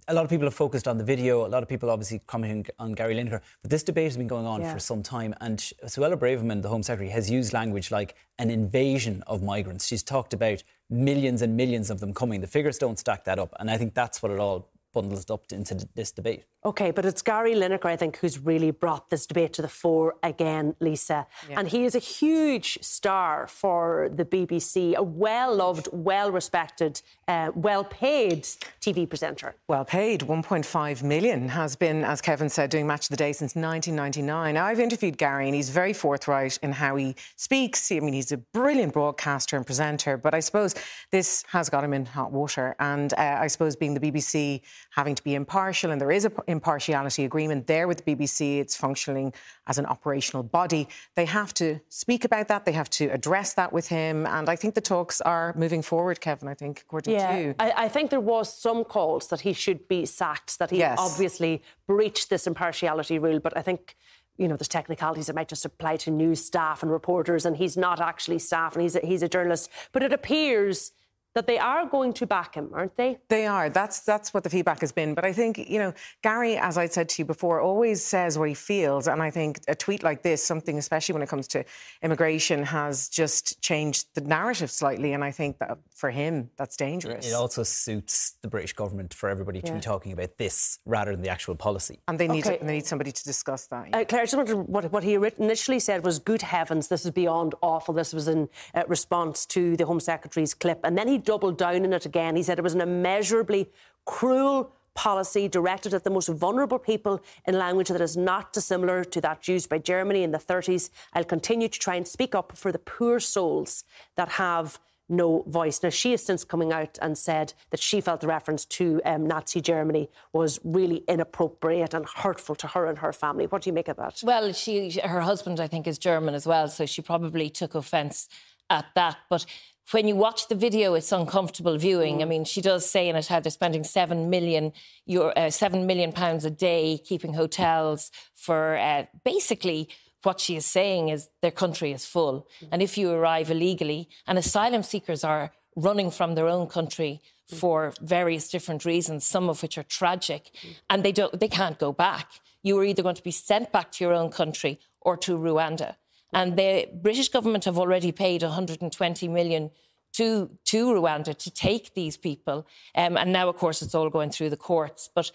a 0.08 0.14
lot 0.14 0.24
of 0.24 0.30
people 0.30 0.46
have 0.46 0.54
focused 0.54 0.88
on 0.88 0.98
the 0.98 1.04
video. 1.04 1.46
A 1.46 1.48
lot 1.48 1.64
of 1.64 1.70
people 1.70 1.90
obviously 1.90 2.22
commenting 2.28 2.66
on 2.80 2.94
Gary 2.94 3.16
Lineker. 3.16 3.42
But 3.62 3.72
this 3.72 3.84
debate 3.84 4.06
has 4.06 4.18
been 4.18 4.28
going 4.28 4.46
on 4.46 4.62
yeah. 4.62 4.74
for 4.74 4.80
some 4.80 5.04
time. 5.04 5.34
And 5.42 5.60
Suella 5.86 6.18
Braverman, 6.18 6.62
the 6.62 6.70
Home 6.70 6.84
Secretary, 6.84 7.10
has 7.12 7.30
used 7.30 7.54
language 7.54 7.92
like 7.92 8.16
an 8.40 8.50
invasion 8.50 9.24
of 9.28 9.42
migrants. 9.42 9.88
She's 9.88 10.04
talked 10.04 10.34
about 10.34 10.64
millions 10.90 11.42
and 11.42 11.56
millions 11.56 11.90
of 11.90 12.00
them 12.00 12.14
coming. 12.14 12.42
The 12.42 12.48
figures 12.48 12.78
don't 12.78 13.00
stack 13.00 13.24
that 13.26 13.40
up. 13.40 13.54
And 13.60 13.70
I 13.72 13.78
think 13.78 13.94
that's 13.94 14.22
what 14.22 14.32
it 14.32 14.40
all 14.40 14.70
bundles 14.94 15.30
up 15.30 15.46
into 15.52 15.88
this 15.96 16.12
debate. 16.12 16.44
Okay, 16.66 16.92
but 16.92 17.04
it's 17.04 17.22
Gary 17.22 17.56
Lineker, 17.56 17.88
I 17.88 17.98
think, 17.98 18.18
who's 18.18 18.40
really 18.40 18.72
brought 18.72 19.10
this 19.10 19.26
debate 19.26 19.52
to 19.54 19.62
the 19.62 19.68
fore 19.68 20.16
again, 20.24 20.76
Lisa. 20.80 21.28
Yeah. 21.50 21.60
And 21.60 21.68
he 21.68 21.84
is 21.84 21.94
a 21.94 22.00
huge 22.00 22.80
star 22.82 23.48
for 23.48 24.10
the 24.14 24.24
BBC, 24.24 24.96
a 24.96 25.04
well 25.04 25.54
loved, 25.54 25.90
well 25.92 26.32
respected, 26.32 27.02
uh, 27.28 27.52
well 27.54 27.84
paid 27.84 28.44
TV 28.80 29.08
presenter. 29.08 29.56
Well 29.68 29.84
paid. 29.84 30.22
1.5 30.22 31.04
million 31.04 31.50
has 31.50 31.76
been, 31.76 32.06
as 32.06 32.22
Kevin 32.22 32.48
said, 32.48 32.70
doing 32.70 32.88
Match 32.88 33.06
of 33.06 33.10
the 33.10 33.18
Day 33.18 33.34
since 33.34 33.56
1999. 33.56 34.56
I've 34.56 34.80
interviewed 34.80 35.18
Gary 35.18 35.48
and 35.48 35.56
he's 35.56 35.70
very 35.70 35.92
forthright 35.92 36.58
in 36.64 36.72
how 36.72 36.96
he 36.96 37.16
speaks. 37.36 37.92
I 37.92 38.00
mean, 38.00 38.14
he's 38.14 38.32
a 38.32 38.38
brilliant 38.38 38.94
broadcaster 38.94 39.58
and 39.58 39.66
presenter, 39.66 40.16
but 40.16 40.34
I 40.34 40.40
suppose 40.40 40.76
this 41.12 41.44
has 41.50 41.70
got 41.70 41.84
him 41.84 41.94
in 41.94 42.06
hot 42.06 42.32
water. 42.32 42.74
And 42.80 43.14
uh, 43.16 43.40
I 43.42 43.48
suppose 43.48 43.76
being 43.76 43.94
the 43.94 44.00
BBC 44.00 44.62
having 44.92 45.16
to 45.16 45.24
be 45.24 45.36
impartial, 45.36 45.92
and 45.92 46.00
there 46.00 46.12
is 46.12 46.24
a 46.24 46.53
impartiality 46.54 47.26
agreement 47.26 47.68
there 47.68 47.88
with 47.90 48.04
the 48.04 48.16
BBC. 48.16 48.60
It's 48.60 48.76
functioning 48.78 49.34
as 49.68 49.78
an 49.78 49.86
operational 49.86 50.44
body. 50.44 50.88
They 51.16 51.26
have 51.26 51.54
to 51.56 51.82
speak 51.90 52.24
about 52.24 52.48
that. 52.48 52.64
They 52.64 52.72
have 52.72 52.90
to 52.92 53.08
address 53.08 53.54
that 53.56 53.74
with 53.74 53.90
him. 53.90 54.26
And 54.26 54.48
I 54.50 54.56
think 54.56 54.76
the 54.76 54.82
talks 54.82 55.20
are 55.22 55.54
moving 55.58 55.82
forward, 55.82 56.22
Kevin, 56.22 56.48
I 56.48 56.54
think, 56.54 56.82
according 56.82 57.16
yeah, 57.16 57.36
to 57.36 57.42
you. 57.42 57.56
I, 57.60 57.74
I 57.86 57.90
think 57.90 58.10
there 58.10 58.22
was 58.22 58.54
some 58.54 58.86
calls 58.86 59.28
that 59.28 59.42
he 59.42 59.52
should 59.52 59.88
be 59.90 60.06
sacked, 60.06 60.60
that 60.60 60.70
he 60.70 60.78
yes. 60.78 60.98
obviously 60.98 61.62
breached 61.88 62.30
this 62.30 62.48
impartiality 62.48 63.20
rule. 63.20 63.40
But 63.40 63.58
I 63.58 63.62
think 63.62 63.98
you 64.38 64.48
know, 64.48 64.56
there's 64.56 64.68
technicalities 64.68 65.28
that 65.28 65.36
might 65.36 65.48
just 65.48 65.64
apply 65.64 65.96
to 65.98 66.10
news 66.10 66.44
staff 66.44 66.82
and 66.82 66.92
reporters, 66.92 67.46
and 67.46 67.56
he's 67.56 67.78
not 67.78 68.02
actually 68.02 68.40
staff, 68.40 68.74
and 68.74 68.82
he's 68.82 68.96
a, 68.96 69.00
he's 69.06 69.22
a 69.22 69.30
journalist. 69.30 69.70
But 69.92 70.02
it 70.02 70.12
appears 70.12 70.92
that 71.36 71.48
they 71.48 71.58
are 71.58 71.86
going 71.86 72.14
to 72.14 72.28
back 72.28 72.56
him, 72.56 72.70
aren't 72.74 72.96
they? 72.96 73.18
They 73.30 73.48
are. 73.48 73.70
That's 73.70 74.02
that's 74.02 74.34
what 74.34 74.44
the 74.44 74.50
feedback 74.50 74.82
has 74.82 74.92
been. 74.92 75.14
But 75.14 75.26
I 75.26 75.34
think 75.34 75.58
you 75.58 75.80
know 75.80 75.94
Gary, 76.22 76.58
as 76.58 76.78
I 76.78 76.88
said 76.88 77.10
to 77.10 77.22
you 77.22 77.26
before, 77.26 77.60
always 77.60 78.04
says 78.04 78.38
what 78.38 78.50
he 78.50 78.54
feels, 78.54 79.08
and 79.08 79.22
I 79.22 79.32
think 79.32 79.60
a 79.68 79.76
tweet 79.76 80.04
like 80.04 80.22
this, 80.22 80.46
something 80.46 80.78
especially 80.78 81.14
when 81.14 81.22
it 81.22 81.30
comes 81.30 81.48
to 81.50 81.66
immigration, 82.02 82.64
has 82.64 83.10
just 83.10 83.62
changed 83.62 84.08
the 84.14 84.22
narrative 84.22 84.70
slightly. 84.70 85.14
And 85.14 85.24
I 85.24 85.32
think 85.32 85.60
that 85.60 85.78
for 85.94 86.12
him, 86.12 86.50
that's 86.58 86.78
dangerous. 86.78 87.28
It 87.28 87.34
also 87.34 87.64
suits 87.64 88.36
the 88.42 88.48
British 88.48 88.74
government 88.74 89.14
for 89.14 89.30
everybody 89.30 89.62
to 89.62 89.68
yeah. 89.68 89.76
be 89.76 89.82
talking 89.82 90.12
about 90.12 90.38
this 90.38 90.80
rather 90.86 91.12
than 91.12 91.22
the 91.22 91.30
actual 91.30 91.56
policy. 91.56 92.00
And 92.08 92.20
they 92.20 92.28
need 92.28 92.46
okay. 92.46 92.58
to, 92.58 92.66
they 92.66 92.74
need 92.74 92.86
somebody 92.86 93.12
to 93.12 93.24
discuss 93.24 93.68
that. 93.68 93.90
Yeah. 93.90 93.98
Uh, 94.00 94.06
Claire, 94.06 94.22
I 94.22 94.26
just 94.26 94.38
wondered 94.38 94.58
what 94.68 94.92
what 94.92 95.04
he 95.04 95.16
initially 95.16 95.80
said 95.80 96.06
was, 96.06 96.20
"Good 96.20 96.44
heavens, 96.44 96.90
this 96.90 97.06
is 97.06 97.12
beyond 97.12 97.56
awful." 97.62 97.94
This 97.94 98.14
was 98.14 98.28
in 98.28 98.50
uh, 98.76 98.84
response 98.88 99.46
to 99.48 99.76
the 99.78 99.86
Home 99.86 100.00
Secretary's 100.00 100.54
clip, 100.54 100.82
and 100.84 100.98
then 100.98 101.08
he 101.08 101.23
doubled 101.24 101.58
down 101.58 101.84
on 101.86 101.94
it 101.94 102.06
again. 102.06 102.36
He 102.36 102.44
said 102.44 102.60
it 102.60 102.64
was 102.64 102.76
an 102.76 102.82
immeasurably 102.82 103.70
cruel 104.06 104.74
policy 104.94 105.48
directed 105.48 105.94
at 105.94 106.04
the 106.04 106.10
most 106.10 106.30
vulnerable 106.30 106.80
people 106.80 107.22
in 107.48 107.58
language 107.58 107.90
that 107.90 108.02
is 108.02 108.16
not 108.16 108.54
dissimilar 108.54 109.04
to 109.04 109.22
that 109.22 109.48
used 109.48 109.70
by 109.70 109.78
Germany 109.78 110.24
in 110.24 110.32
the 110.32 110.38
30s. 110.38 110.90
I'll 111.14 111.24
continue 111.24 111.68
to 111.68 111.80
try 111.80 111.96
and 111.96 112.08
speak 112.08 112.36
up 112.36 112.56
for 112.56 112.72
the 112.72 112.80
poor 112.80 113.20
souls 113.20 113.84
that 114.16 114.30
have 114.30 114.80
no 115.10 115.44
voice. 115.48 115.84
Now, 115.84 115.90
she 115.90 116.12
has 116.12 116.24
since 116.24 116.44
coming 116.44 116.72
out 116.72 116.98
and 117.02 117.18
said 117.18 117.54
that 117.72 117.80
she 117.80 118.00
felt 118.02 118.22
the 118.22 118.28
reference 118.28 118.66
to 118.66 119.02
um, 119.04 119.28
Nazi 119.28 119.62
Germany 119.62 120.10
was 120.32 120.60
really 120.64 121.04
inappropriate 121.08 121.94
and 121.94 122.06
hurtful 122.06 122.56
to 122.56 122.68
her 122.68 122.86
and 122.86 123.00
her 123.00 123.12
family. 123.12 123.46
What 123.46 123.64
do 123.64 123.70
you 123.70 123.74
make 123.74 123.90
of 123.90 123.98
that? 123.98 124.22
Well, 124.24 124.54
she, 124.54 124.92
her 125.04 125.22
husband, 125.22 125.60
I 125.60 125.68
think, 125.68 125.88
is 125.88 125.98
German 125.98 126.36
as 126.36 126.48
well, 126.48 126.68
so 126.70 126.86
she 126.86 127.02
probably 127.02 127.50
took 127.50 127.76
offence 127.76 128.30
at 128.70 128.86
that. 128.96 129.18
But 129.30 129.46
when 129.92 130.08
you 130.08 130.16
watch 130.16 130.48
the 130.48 130.56
video, 130.56 130.94
it's 130.94 131.12
uncomfortable 131.12 131.78
viewing. 131.78 132.18
Mm. 132.18 132.22
I 132.22 132.26
mean, 132.26 132.46
she 132.46 132.62
does 132.62 132.90
say 132.90 133.10
in 133.10 133.16
it 133.16 133.28
how 133.28 133.40
they're 133.40 133.52
spending 133.52 133.84
seven 133.84 134.30
million 134.30 134.72
euro, 135.06 135.30
uh, 135.34 135.50
seven 135.50 135.86
million 135.86 136.12
pounds 136.12 136.46
a 136.46 136.50
day 136.50 137.00
keeping 137.04 137.34
hotels 137.34 138.12
for 138.34 138.78
uh, 138.78 139.06
basically 139.24 139.90
what 140.24 140.40
she 140.40 140.56
is 140.56 140.66
saying 140.66 141.10
is 141.10 141.30
their 141.42 141.52
country 141.52 141.92
is 141.92 142.06
full, 142.06 142.48
mm. 142.62 142.70
and 142.72 142.82
if 142.82 142.98
you 142.98 143.12
arrive 143.12 143.52
illegally, 143.52 144.08
and 144.26 144.38
asylum 144.38 144.82
seekers 144.82 145.24
are 145.24 145.52
running 145.76 146.10
from 146.12 146.36
their 146.36 146.48
own 146.48 146.68
country 146.68 147.22
mm. 147.52 147.58
for 147.58 147.94
various 148.02 148.50
different 148.50 148.86
reasons, 148.86 149.26
some 149.26 149.50
of 149.50 149.62
which 149.62 149.78
are 149.78 149.84
tragic, 149.84 150.52
mm. 150.62 150.76
and 150.90 151.04
they 151.04 151.12
don't, 151.12 151.38
they 151.40 151.50
can't 151.50 151.78
go 151.78 151.92
back. 151.92 152.32
You 152.62 152.80
are 152.80 152.86
either 152.86 153.04
going 153.04 153.16
to 153.16 153.24
be 153.24 153.32
sent 153.32 153.74
back 153.74 153.92
to 153.94 154.04
your 154.06 154.14
own 154.14 154.32
country 154.32 154.80
or 155.02 155.18
to 155.18 155.38
Rwanda. 155.38 155.96
And 156.34 156.58
the 156.58 156.90
British 156.94 157.30
government 157.30 157.66
have 157.66 157.78
already 157.78 158.12
paid 158.12 158.42
120 158.42 159.28
million 159.28 159.72
to, 160.14 160.50
to 160.66 160.88
Rwanda 160.88 161.38
to 161.38 161.52
take 161.52 161.94
these 161.94 162.18
people. 162.18 162.66
Um, 162.96 163.18
and 163.18 163.34
now, 163.34 163.50
of 163.50 163.58
course, 163.58 163.82
it's 163.82 163.96
all 163.96 164.10
going 164.10 164.30
through 164.30 164.50
the 164.50 164.58
courts. 164.58 165.10
But 165.14 165.32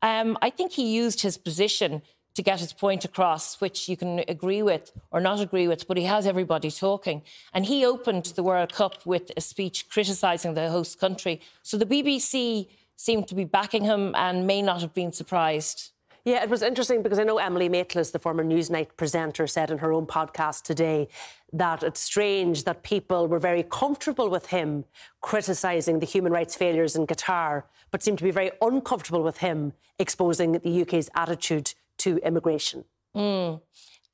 um, 0.00 0.38
I 0.42 0.50
think 0.50 0.72
he 0.72 0.94
used 0.94 1.22
his 1.22 1.38
position 1.38 2.02
to 2.34 2.42
get 2.42 2.60
his 2.60 2.72
point 2.72 3.04
across, 3.04 3.60
which 3.60 3.88
you 3.88 3.96
can 3.96 4.24
agree 4.26 4.62
with 4.62 4.90
or 5.10 5.20
not 5.20 5.40
agree 5.40 5.68
with, 5.68 5.86
but 5.86 5.96
he 5.96 6.04
has 6.04 6.26
everybody 6.26 6.70
talking. 6.70 7.22
And 7.52 7.66
he 7.66 7.84
opened 7.84 8.24
the 8.24 8.42
World 8.42 8.72
Cup 8.72 9.04
with 9.04 9.30
a 9.36 9.40
speech 9.40 9.88
criticising 9.90 10.54
the 10.54 10.70
host 10.70 10.98
country. 10.98 11.40
So 11.62 11.76
the 11.76 11.86
BBC 11.86 12.68
seemed 12.96 13.28
to 13.28 13.34
be 13.34 13.44
backing 13.44 13.84
him 13.84 14.14
and 14.16 14.46
may 14.46 14.62
not 14.62 14.80
have 14.80 14.94
been 14.94 15.12
surprised. 15.12 15.91
Yeah, 16.24 16.42
it 16.44 16.48
was 16.48 16.62
interesting 16.62 17.02
because 17.02 17.18
I 17.18 17.24
know 17.24 17.38
Emily 17.38 17.68
Maitlis, 17.68 18.12
the 18.12 18.18
former 18.20 18.44
Newsnight 18.44 18.96
presenter, 18.96 19.48
said 19.48 19.72
in 19.72 19.78
her 19.78 19.92
own 19.92 20.06
podcast 20.06 20.62
today 20.62 21.08
that 21.52 21.82
it's 21.82 22.00
strange 22.00 22.62
that 22.62 22.84
people 22.84 23.26
were 23.26 23.40
very 23.40 23.64
comfortable 23.64 24.30
with 24.30 24.46
him 24.46 24.84
criticising 25.20 25.98
the 25.98 26.06
human 26.06 26.32
rights 26.32 26.54
failures 26.54 26.94
in 26.94 27.08
Qatar, 27.08 27.64
but 27.90 28.04
seemed 28.04 28.18
to 28.18 28.24
be 28.24 28.30
very 28.30 28.52
uncomfortable 28.60 29.22
with 29.22 29.38
him 29.38 29.72
exposing 29.98 30.52
the 30.52 30.82
UK's 30.82 31.10
attitude 31.16 31.74
to 31.98 32.18
immigration. 32.18 32.84
Mm. 33.16 33.60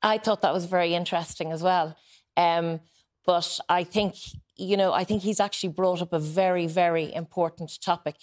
I 0.01 0.17
thought 0.17 0.41
that 0.41 0.53
was 0.53 0.65
very 0.65 0.95
interesting 0.95 1.51
as 1.51 1.61
well. 1.61 1.95
Um, 2.35 2.79
but 3.25 3.59
I 3.69 3.83
think, 3.83 4.15
you 4.55 4.77
know, 4.77 4.93
I 4.93 5.03
think 5.03 5.21
he's 5.21 5.39
actually 5.39 5.69
brought 5.69 6.01
up 6.01 6.13
a 6.13 6.19
very, 6.19 6.65
very 6.65 7.13
important 7.13 7.79
topic. 7.81 8.15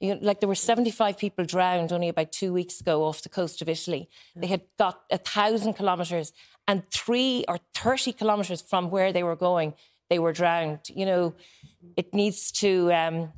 You 0.00 0.14
know, 0.14 0.20
like 0.22 0.40
there 0.40 0.48
were 0.48 0.54
75 0.54 1.16
people 1.16 1.44
drowned 1.44 1.92
only 1.92 2.08
about 2.08 2.32
two 2.32 2.52
weeks 2.52 2.80
ago 2.80 3.04
off 3.04 3.22
the 3.22 3.28
coast 3.28 3.62
of 3.62 3.68
Italy. 3.68 4.08
They 4.36 4.48
had 4.48 4.62
got 4.78 5.02
a 5.10 5.18
thousand 5.18 5.74
kilometres 5.74 6.32
and 6.66 6.82
three 6.90 7.44
or 7.48 7.58
30 7.74 8.12
kilometres 8.12 8.60
from 8.60 8.90
where 8.90 9.12
they 9.12 9.22
were 9.22 9.36
going, 9.36 9.74
they 10.10 10.18
were 10.18 10.32
drowned. 10.32 10.80
You 10.88 11.06
know, 11.06 11.34
it 11.96 12.12
needs 12.14 12.50
to. 12.52 12.92
Um, 12.92 13.32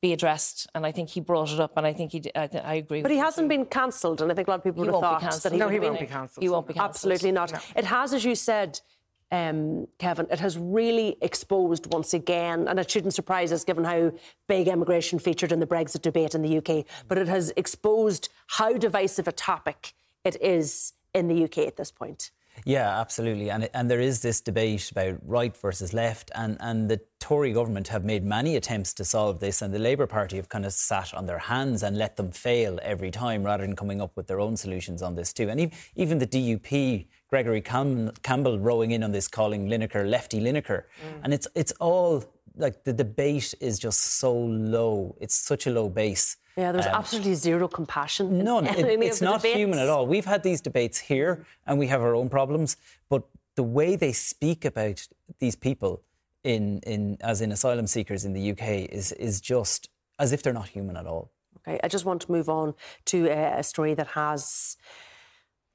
be 0.00 0.12
addressed. 0.12 0.68
And 0.74 0.86
I 0.86 0.92
think 0.92 1.08
he 1.10 1.20
brought 1.20 1.50
it 1.50 1.60
up, 1.60 1.72
and 1.76 1.86
I 1.86 1.92
think 1.92 2.12
he. 2.12 2.22
I, 2.34 2.48
I 2.64 2.74
agree. 2.74 3.02
But 3.02 3.10
he 3.10 3.18
hasn't 3.18 3.48
been 3.48 3.66
cancelled, 3.66 4.22
and 4.22 4.30
I 4.30 4.34
think 4.34 4.48
a 4.48 4.50
lot 4.52 4.58
of 4.58 4.64
people 4.64 4.84
he 4.84 4.90
would 4.90 4.94
have 4.94 5.20
thought 5.20 5.42
that 5.42 5.52
he, 5.52 5.58
no, 5.58 5.68
he 5.68 5.80
won't 5.80 6.00
be 6.00 6.06
cancelled. 6.06 6.42
He 6.42 6.48
won't 6.48 6.66
be 6.66 6.74
cancelled. 6.74 6.90
Absolutely 6.90 7.32
not. 7.32 7.52
No. 7.52 7.58
It 7.76 7.84
has, 7.84 8.12
as 8.12 8.24
you 8.24 8.34
said. 8.34 8.80
Um, 9.30 9.86
Kevin, 9.98 10.26
it 10.30 10.40
has 10.40 10.56
really 10.56 11.16
exposed 11.20 11.92
once 11.92 12.14
again, 12.14 12.66
and 12.66 12.78
it 12.78 12.90
shouldn't 12.90 13.14
surprise 13.14 13.52
us 13.52 13.64
given 13.64 13.84
how 13.84 14.12
big 14.46 14.68
immigration 14.68 15.18
featured 15.18 15.52
in 15.52 15.60
the 15.60 15.66
Brexit 15.66 16.02
debate 16.02 16.34
in 16.34 16.42
the 16.42 16.58
UK, 16.58 16.86
but 17.08 17.18
it 17.18 17.28
has 17.28 17.52
exposed 17.56 18.30
how 18.46 18.72
divisive 18.72 19.28
a 19.28 19.32
topic 19.32 19.94
it 20.24 20.40
is 20.40 20.94
in 21.14 21.28
the 21.28 21.44
UK 21.44 21.58
at 21.58 21.76
this 21.76 21.90
point. 21.90 22.30
Yeah, 22.64 22.98
absolutely. 23.00 23.50
And, 23.50 23.68
and 23.74 23.90
there 23.90 24.00
is 24.00 24.20
this 24.20 24.40
debate 24.40 24.90
about 24.90 25.18
right 25.24 25.56
versus 25.56 25.92
left. 25.92 26.30
And, 26.34 26.56
and 26.60 26.88
the 26.88 27.00
Tory 27.20 27.52
government 27.52 27.88
have 27.88 28.04
made 28.04 28.24
many 28.24 28.56
attempts 28.56 28.92
to 28.94 29.04
solve 29.04 29.40
this. 29.40 29.62
And 29.62 29.72
the 29.72 29.78
Labour 29.78 30.06
Party 30.06 30.36
have 30.36 30.48
kind 30.48 30.66
of 30.66 30.72
sat 30.72 31.14
on 31.14 31.26
their 31.26 31.38
hands 31.38 31.82
and 31.82 31.96
let 31.96 32.16
them 32.16 32.30
fail 32.30 32.78
every 32.82 33.10
time 33.10 33.44
rather 33.44 33.64
than 33.64 33.76
coming 33.76 34.00
up 34.00 34.16
with 34.16 34.26
their 34.26 34.40
own 34.40 34.56
solutions 34.56 35.02
on 35.02 35.14
this 35.14 35.32
too. 35.32 35.48
And 35.48 35.72
even 35.94 36.18
the 36.18 36.26
DUP, 36.26 37.06
Gregory 37.28 37.60
Cam- 37.60 38.12
Campbell 38.22 38.58
rowing 38.58 38.90
in 38.90 39.02
on 39.02 39.12
this, 39.12 39.28
calling 39.28 39.68
Lineker 39.68 40.08
lefty 40.08 40.40
Lineker. 40.40 40.82
Mm. 40.82 41.20
And 41.24 41.34
it's, 41.34 41.46
it's 41.54 41.72
all 41.72 42.24
like 42.56 42.84
the 42.84 42.92
debate 42.92 43.54
is 43.60 43.78
just 43.78 44.00
so 44.00 44.34
low. 44.34 45.16
It's 45.20 45.34
such 45.34 45.66
a 45.66 45.70
low 45.70 45.88
base. 45.88 46.36
Yeah, 46.56 46.72
there's 46.72 46.86
um, 46.86 46.94
absolutely 46.94 47.34
zero 47.34 47.68
compassion. 47.68 48.42
None. 48.42 48.66
It, 48.78 49.00
it's 49.02 49.20
not 49.20 49.42
debates. 49.42 49.56
human 49.56 49.78
at 49.78 49.88
all. 49.88 50.06
We've 50.06 50.24
had 50.24 50.42
these 50.42 50.60
debates 50.60 50.98
here 50.98 51.46
and 51.66 51.78
we 51.78 51.86
have 51.86 52.00
our 52.00 52.14
own 52.14 52.28
problems, 52.28 52.76
but 53.08 53.22
the 53.54 53.62
way 53.62 53.94
they 53.94 54.12
speak 54.12 54.64
about 54.64 55.06
these 55.38 55.54
people 55.54 56.02
in, 56.44 56.80
in 56.80 57.16
as 57.20 57.40
in 57.40 57.52
asylum 57.52 57.86
seekers 57.86 58.24
in 58.24 58.32
the 58.32 58.52
UK 58.52 58.90
is 58.90 59.12
is 59.12 59.40
just 59.40 59.90
as 60.18 60.32
if 60.32 60.42
they're 60.42 60.52
not 60.52 60.68
human 60.68 60.96
at 60.96 61.06
all. 61.06 61.30
Okay, 61.58 61.78
I 61.82 61.88
just 61.88 62.04
want 62.04 62.22
to 62.22 62.32
move 62.32 62.48
on 62.48 62.74
to 63.06 63.26
a 63.26 63.62
story 63.62 63.94
that 63.94 64.08
has 64.08 64.76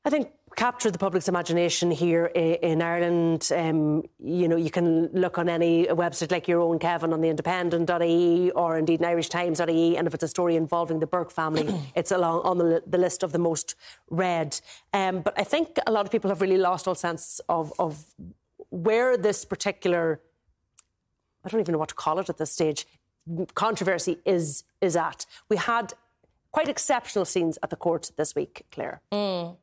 I 0.05 0.09
think 0.09 0.31
captured 0.55 0.91
the 0.91 0.99
public's 0.99 1.27
imagination 1.27 1.89
here 1.89 2.25
in 2.25 2.81
Ireland. 2.81 3.49
Um, 3.55 4.03
you 4.19 4.47
know, 4.47 4.55
you 4.55 4.69
can 4.69 5.07
look 5.07 5.37
on 5.37 5.49
any 5.49 5.85
website 5.85 6.31
like 6.31 6.47
your 6.47 6.61
own, 6.61 6.77
Kevin, 6.77 7.13
on 7.13 7.21
the 7.21 7.29
independent.ie 7.29 8.51
or 8.51 8.77
indeed 8.77 9.01
in 9.01 9.07
irishtimes.ie, 9.07 9.97
and 9.97 10.07
if 10.07 10.13
it's 10.13 10.23
a 10.23 10.27
story 10.27 10.55
involving 10.55 10.99
the 10.99 11.07
Burke 11.07 11.31
family, 11.31 11.73
it's 11.95 12.11
along 12.11 12.41
on 12.41 12.57
the, 12.57 12.83
the, 12.85 12.97
list 12.97 13.23
of 13.23 13.31
the 13.31 13.39
most 13.39 13.75
read. 14.09 14.59
Um, 14.93 15.21
but 15.21 15.33
I 15.39 15.43
think 15.43 15.79
a 15.87 15.91
lot 15.91 16.05
of 16.05 16.11
people 16.11 16.29
have 16.29 16.41
really 16.41 16.57
lost 16.57 16.87
all 16.87 16.95
sense 16.95 17.41
of, 17.49 17.73
of 17.79 18.05
where 18.69 19.17
this 19.17 19.45
particular, 19.45 20.21
I 21.43 21.49
don't 21.49 21.61
even 21.61 21.73
know 21.73 21.79
what 21.79 21.89
to 21.89 21.95
call 21.95 22.19
it 22.19 22.29
at 22.29 22.37
this 22.37 22.51
stage, 22.51 22.85
controversy 23.53 24.17
is 24.25 24.65
is 24.81 24.97
at. 24.97 25.25
We 25.47 25.55
had 25.55 25.93
quite 26.51 26.67
exceptional 26.67 27.23
scenes 27.25 27.57
at 27.63 27.69
the 27.69 27.77
court 27.77 28.11
this 28.17 28.35
week, 28.35 28.65
Claire. 28.69 29.01
Mm. 29.11 29.55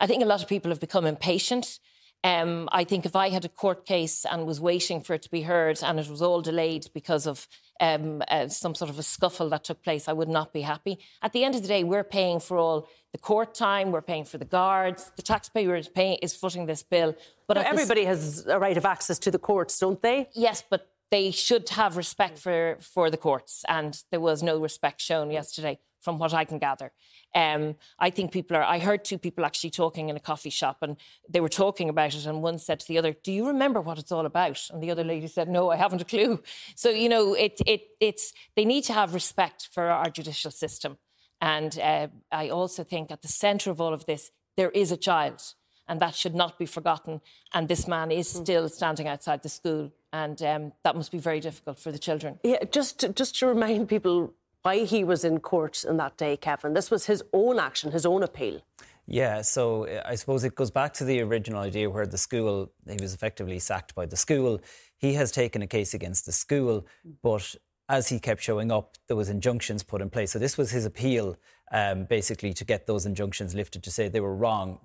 I 0.00 0.06
think 0.06 0.22
a 0.22 0.26
lot 0.26 0.42
of 0.42 0.48
people 0.48 0.70
have 0.70 0.80
become 0.80 1.06
impatient. 1.06 1.78
Um, 2.22 2.68
I 2.72 2.84
think 2.84 3.06
if 3.06 3.16
I 3.16 3.30
had 3.30 3.44
a 3.44 3.48
court 3.48 3.86
case 3.86 4.26
and 4.30 4.46
was 4.46 4.60
waiting 4.60 5.00
for 5.00 5.14
it 5.14 5.22
to 5.22 5.30
be 5.30 5.42
heard 5.42 5.82
and 5.82 5.98
it 5.98 6.08
was 6.08 6.20
all 6.20 6.42
delayed 6.42 6.88
because 6.92 7.26
of 7.26 7.46
um, 7.80 8.22
uh, 8.28 8.48
some 8.48 8.74
sort 8.74 8.90
of 8.90 8.98
a 8.98 9.02
scuffle 9.02 9.48
that 9.50 9.64
took 9.64 9.82
place, 9.82 10.06
I 10.06 10.12
would 10.12 10.28
not 10.28 10.52
be 10.52 10.60
happy. 10.60 10.98
At 11.22 11.32
the 11.32 11.44
end 11.44 11.54
of 11.54 11.62
the 11.62 11.68
day, 11.68 11.82
we're 11.82 12.04
paying 12.04 12.40
for 12.40 12.58
all 12.58 12.88
the 13.12 13.18
court 13.18 13.54
time, 13.54 13.90
we're 13.90 14.02
paying 14.02 14.24
for 14.24 14.36
the 14.36 14.44
guards, 14.44 15.10
the 15.16 15.22
taxpayer 15.22 15.74
is, 15.76 15.88
paying, 15.88 16.18
is 16.20 16.34
footing 16.34 16.66
this 16.66 16.82
bill. 16.82 17.14
But 17.46 17.56
everybody 17.56 18.04
this... 18.04 18.36
has 18.36 18.46
a 18.46 18.58
right 18.58 18.76
of 18.76 18.84
access 18.84 19.18
to 19.20 19.30
the 19.30 19.38
courts, 19.38 19.78
don't 19.78 20.00
they? 20.02 20.28
Yes, 20.34 20.62
but 20.68 20.90
they 21.10 21.30
should 21.30 21.68
have 21.70 21.96
respect 21.96 22.38
for, 22.38 22.76
for 22.80 23.10
the 23.10 23.16
courts, 23.16 23.64
and 23.68 24.02
there 24.10 24.20
was 24.20 24.42
no 24.42 24.58
respect 24.58 25.00
shown 25.00 25.30
yesterday 25.30 25.78
from 26.00 26.18
what 26.18 26.32
I 26.32 26.44
can 26.44 26.58
gather. 26.58 26.92
Um, 27.34 27.76
I 27.98 28.10
think 28.10 28.32
people 28.32 28.56
are. 28.56 28.62
I 28.62 28.78
heard 28.78 29.04
two 29.04 29.18
people 29.18 29.44
actually 29.44 29.70
talking 29.70 30.08
in 30.08 30.16
a 30.16 30.20
coffee 30.20 30.50
shop, 30.50 30.78
and 30.82 30.96
they 31.28 31.40
were 31.40 31.48
talking 31.48 31.88
about 31.88 32.14
it. 32.14 32.26
And 32.26 32.42
one 32.42 32.58
said 32.58 32.80
to 32.80 32.88
the 32.88 32.98
other, 32.98 33.12
"Do 33.12 33.32
you 33.32 33.46
remember 33.46 33.80
what 33.80 33.98
it's 33.98 34.10
all 34.10 34.26
about?" 34.26 34.66
And 34.70 34.82
the 34.82 34.90
other 34.90 35.04
lady 35.04 35.26
said, 35.26 35.48
"No, 35.48 35.70
I 35.70 35.76
haven't 35.76 36.02
a 36.02 36.04
clue." 36.04 36.42
So 36.74 36.90
you 36.90 37.08
know, 37.08 37.34
it 37.34 37.60
it 37.66 37.82
it's 38.00 38.32
they 38.56 38.64
need 38.64 38.84
to 38.84 38.92
have 38.92 39.14
respect 39.14 39.68
for 39.72 39.84
our 39.84 40.10
judicial 40.10 40.50
system. 40.50 40.98
And 41.40 41.78
uh, 41.78 42.08
I 42.32 42.48
also 42.50 42.84
think 42.84 43.10
at 43.10 43.22
the 43.22 43.28
centre 43.28 43.70
of 43.70 43.80
all 43.80 43.94
of 43.94 44.06
this, 44.06 44.30
there 44.56 44.70
is 44.70 44.92
a 44.92 44.96
child, 44.96 45.42
and 45.90 46.00
that 46.00 46.14
should 46.14 46.34
not 46.34 46.58
be 46.58 46.64
forgotten. 46.64 47.20
And 47.52 47.68
this 47.68 47.86
man 47.86 48.10
is 48.10 48.32
hmm. 48.32 48.44
still 48.44 48.68
standing 48.70 49.08
outside 49.08 49.42
the 49.42 49.50
school, 49.50 49.92
and 50.12 50.40
um, 50.42 50.72
that 50.84 50.96
must 50.96 51.12
be 51.12 51.18
very 51.18 51.40
difficult 51.40 51.78
for 51.78 51.92
the 51.92 51.98
children. 51.98 52.38
Yeah, 52.42 52.64
just 52.70 53.04
just 53.14 53.38
to 53.40 53.46
remind 53.46 53.88
people 53.88 54.32
why 54.62 54.84
he 54.84 55.04
was 55.04 55.24
in 55.24 55.40
court 55.40 55.84
on 55.88 55.96
that 55.98 56.16
day, 56.16 56.36
Kevin. 56.36 56.74
This 56.74 56.90
was 56.90 57.06
his 57.06 57.22
own 57.32 57.58
action, 57.58 57.92
his 57.92 58.06
own 58.06 58.22
appeal. 58.22 58.60
Yeah, 59.06 59.42
so 59.42 59.86
uh, 59.86 60.02
I 60.06 60.14
suppose 60.14 60.44
it 60.44 60.54
goes 60.54 60.70
back 60.70 60.92
to 60.94 61.04
the 61.04 61.20
original 61.20 61.60
idea 61.60 61.90
where 61.90 62.06
the 62.06 62.18
school, 62.18 62.70
he 62.88 62.98
was 63.00 63.12
effectively 63.12 63.58
sacked 63.58 63.94
by 63.94 64.06
the 64.06 64.16
school. 64.16 64.60
He 64.98 65.14
has 65.14 65.32
taken 65.32 65.62
a 65.62 65.66
case 65.66 65.94
against 65.94 66.26
the 66.26 66.32
school, 66.32 66.86
but 67.22 67.56
as 67.88 68.08
he 68.08 68.20
kept 68.20 68.40
showing 68.42 68.70
up, 68.70 68.96
there 69.08 69.16
was 69.16 69.28
injunctions 69.28 69.82
put 69.82 70.00
in 70.00 70.10
place. 70.10 70.30
So 70.30 70.38
this 70.38 70.56
was 70.56 70.70
his 70.70 70.84
appeal, 70.84 71.36
um, 71.72 72.04
basically, 72.04 72.52
to 72.52 72.64
get 72.64 72.86
those 72.86 73.06
injunctions 73.06 73.54
lifted 73.54 73.82
to 73.82 73.90
say 73.90 74.08
they 74.08 74.20
were 74.20 74.36
wrong 74.36 74.78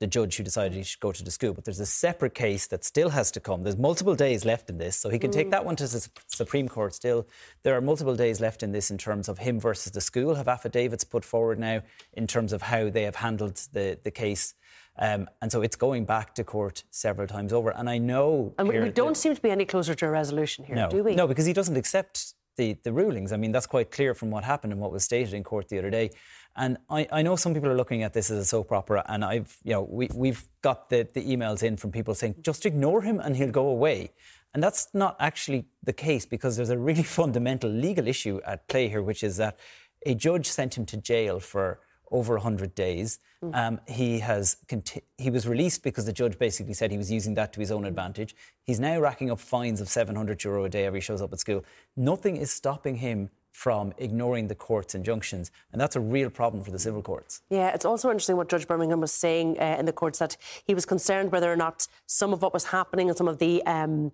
the 0.00 0.06
judge 0.06 0.36
who 0.36 0.44
decided 0.44 0.76
he 0.76 0.82
should 0.82 1.00
go 1.00 1.12
to 1.12 1.24
the 1.24 1.30
school. 1.30 1.52
But 1.52 1.64
there's 1.64 1.80
a 1.80 1.86
separate 1.86 2.34
case 2.34 2.66
that 2.68 2.84
still 2.84 3.10
has 3.10 3.30
to 3.32 3.40
come. 3.40 3.62
There's 3.62 3.76
multiple 3.76 4.14
days 4.14 4.44
left 4.44 4.70
in 4.70 4.78
this, 4.78 4.96
so 4.96 5.08
he 5.08 5.18
can 5.18 5.30
mm. 5.30 5.34
take 5.34 5.50
that 5.50 5.64
one 5.64 5.76
to 5.76 5.86
the 5.86 6.08
Supreme 6.26 6.68
Court 6.68 6.94
still. 6.94 7.26
There 7.62 7.76
are 7.76 7.80
multiple 7.80 8.14
days 8.14 8.40
left 8.40 8.62
in 8.62 8.72
this 8.72 8.90
in 8.90 8.98
terms 8.98 9.28
of 9.28 9.38
him 9.38 9.58
versus 9.58 9.92
the 9.92 10.00
school, 10.00 10.36
have 10.36 10.48
affidavits 10.48 11.04
put 11.04 11.24
forward 11.24 11.58
now 11.58 11.82
in 12.12 12.26
terms 12.26 12.52
of 12.52 12.62
how 12.62 12.90
they 12.90 13.02
have 13.02 13.16
handled 13.16 13.56
the, 13.72 13.98
the 14.02 14.10
case. 14.10 14.54
Um, 15.00 15.28
and 15.40 15.52
so 15.52 15.62
it's 15.62 15.76
going 15.76 16.04
back 16.04 16.34
to 16.36 16.44
court 16.44 16.82
several 16.90 17.28
times 17.28 17.52
over. 17.52 17.70
And 17.70 17.88
I 17.88 17.98
know. 17.98 18.54
And 18.58 18.68
we, 18.68 18.80
we 18.80 18.90
don't 18.90 19.16
seem 19.16 19.34
to 19.34 19.40
be 19.40 19.50
any 19.50 19.64
closer 19.64 19.94
to 19.94 20.06
a 20.06 20.10
resolution 20.10 20.64
here, 20.64 20.74
no, 20.74 20.90
do 20.90 21.04
we? 21.04 21.14
No, 21.14 21.26
because 21.26 21.46
he 21.46 21.52
doesn't 21.52 21.76
accept 21.76 22.34
the, 22.58 22.76
the 22.82 22.92
rulings. 22.92 23.32
I 23.32 23.38
mean, 23.38 23.52
that's 23.52 23.66
quite 23.66 23.90
clear 23.90 24.12
from 24.12 24.30
what 24.30 24.44
happened 24.44 24.72
and 24.74 24.82
what 24.82 24.92
was 24.92 25.04
stated 25.04 25.32
in 25.32 25.42
court 25.42 25.68
the 25.68 25.78
other 25.78 25.88
day. 25.90 26.10
And 26.56 26.76
I, 26.90 27.08
I 27.10 27.22
know 27.22 27.36
some 27.36 27.54
people 27.54 27.70
are 27.70 27.76
looking 27.76 28.02
at 28.02 28.12
this 28.12 28.30
as 28.30 28.38
a 28.38 28.44
soap 28.44 28.72
opera, 28.72 29.04
and 29.08 29.24
I've, 29.24 29.56
you 29.64 29.72
know, 29.72 29.82
we, 29.82 30.10
we've 30.14 30.44
got 30.60 30.90
the, 30.90 31.08
the 31.14 31.24
emails 31.24 31.62
in 31.62 31.76
from 31.76 31.92
people 31.92 32.14
saying, 32.14 32.34
just 32.42 32.66
ignore 32.66 33.00
him 33.00 33.20
and 33.20 33.36
he'll 33.36 33.50
go 33.50 33.68
away. 33.68 34.10
And 34.52 34.62
that's 34.62 34.88
not 34.92 35.16
actually 35.20 35.66
the 35.84 35.92
case 35.92 36.26
because 36.26 36.56
there's 36.56 36.70
a 36.70 36.78
really 36.78 37.02
fundamental 37.20 37.70
legal 37.70 38.06
issue 38.06 38.40
at 38.44 38.66
play 38.68 38.88
here, 38.88 39.02
which 39.02 39.22
is 39.22 39.38
that 39.38 39.58
a 40.04 40.14
judge 40.14 40.46
sent 40.46 40.76
him 40.76 40.84
to 40.86 40.96
jail 40.96 41.40
for 41.40 41.80
over 42.10 42.34
100 42.34 42.74
days. 42.74 43.18
Mm. 43.42 43.54
Um, 43.54 43.80
he 43.86 44.18
has 44.20 44.56
conti- 44.68 45.02
he 45.16 45.30
was 45.30 45.46
released 45.46 45.82
because 45.82 46.06
the 46.06 46.12
judge 46.12 46.38
basically 46.38 46.74
said 46.74 46.90
he 46.90 46.98
was 46.98 47.10
using 47.10 47.34
that 47.34 47.52
to 47.52 47.60
his 47.60 47.70
own 47.70 47.84
advantage. 47.84 48.34
He's 48.64 48.80
now 48.80 48.98
racking 49.00 49.30
up 49.30 49.40
fines 49.40 49.80
of 49.80 49.88
700 49.88 50.42
euro 50.44 50.64
a 50.64 50.68
day 50.68 50.84
every 50.84 51.00
shows 51.00 51.22
up 51.22 51.32
at 51.32 51.40
school. 51.40 51.64
Nothing 51.96 52.36
is 52.36 52.50
stopping 52.50 52.96
him 52.96 53.30
from 53.58 53.92
ignoring 53.98 54.46
the 54.46 54.54
court's 54.54 54.94
injunctions. 54.94 55.50
And 55.72 55.80
that's 55.80 55.96
a 55.96 56.00
real 56.00 56.30
problem 56.30 56.62
for 56.62 56.70
the 56.70 56.78
civil 56.78 57.02
courts. 57.02 57.42
Yeah, 57.50 57.70
it's 57.70 57.84
also 57.84 58.08
interesting 58.08 58.36
what 58.36 58.48
Judge 58.48 58.68
Birmingham 58.68 59.00
was 59.00 59.10
saying 59.10 59.58
uh, 59.58 59.76
in 59.78 59.84
the 59.84 59.92
courts 59.92 60.20
that 60.20 60.36
he 60.64 60.74
was 60.74 60.86
concerned 60.86 61.32
whether 61.32 61.52
or 61.52 61.56
not 61.56 61.88
some 62.06 62.32
of 62.32 62.40
what 62.40 62.52
was 62.52 62.66
happening 62.66 63.08
and 63.08 63.18
some 63.18 63.26
of 63.26 63.38
the 63.38 63.64
um, 63.66 64.12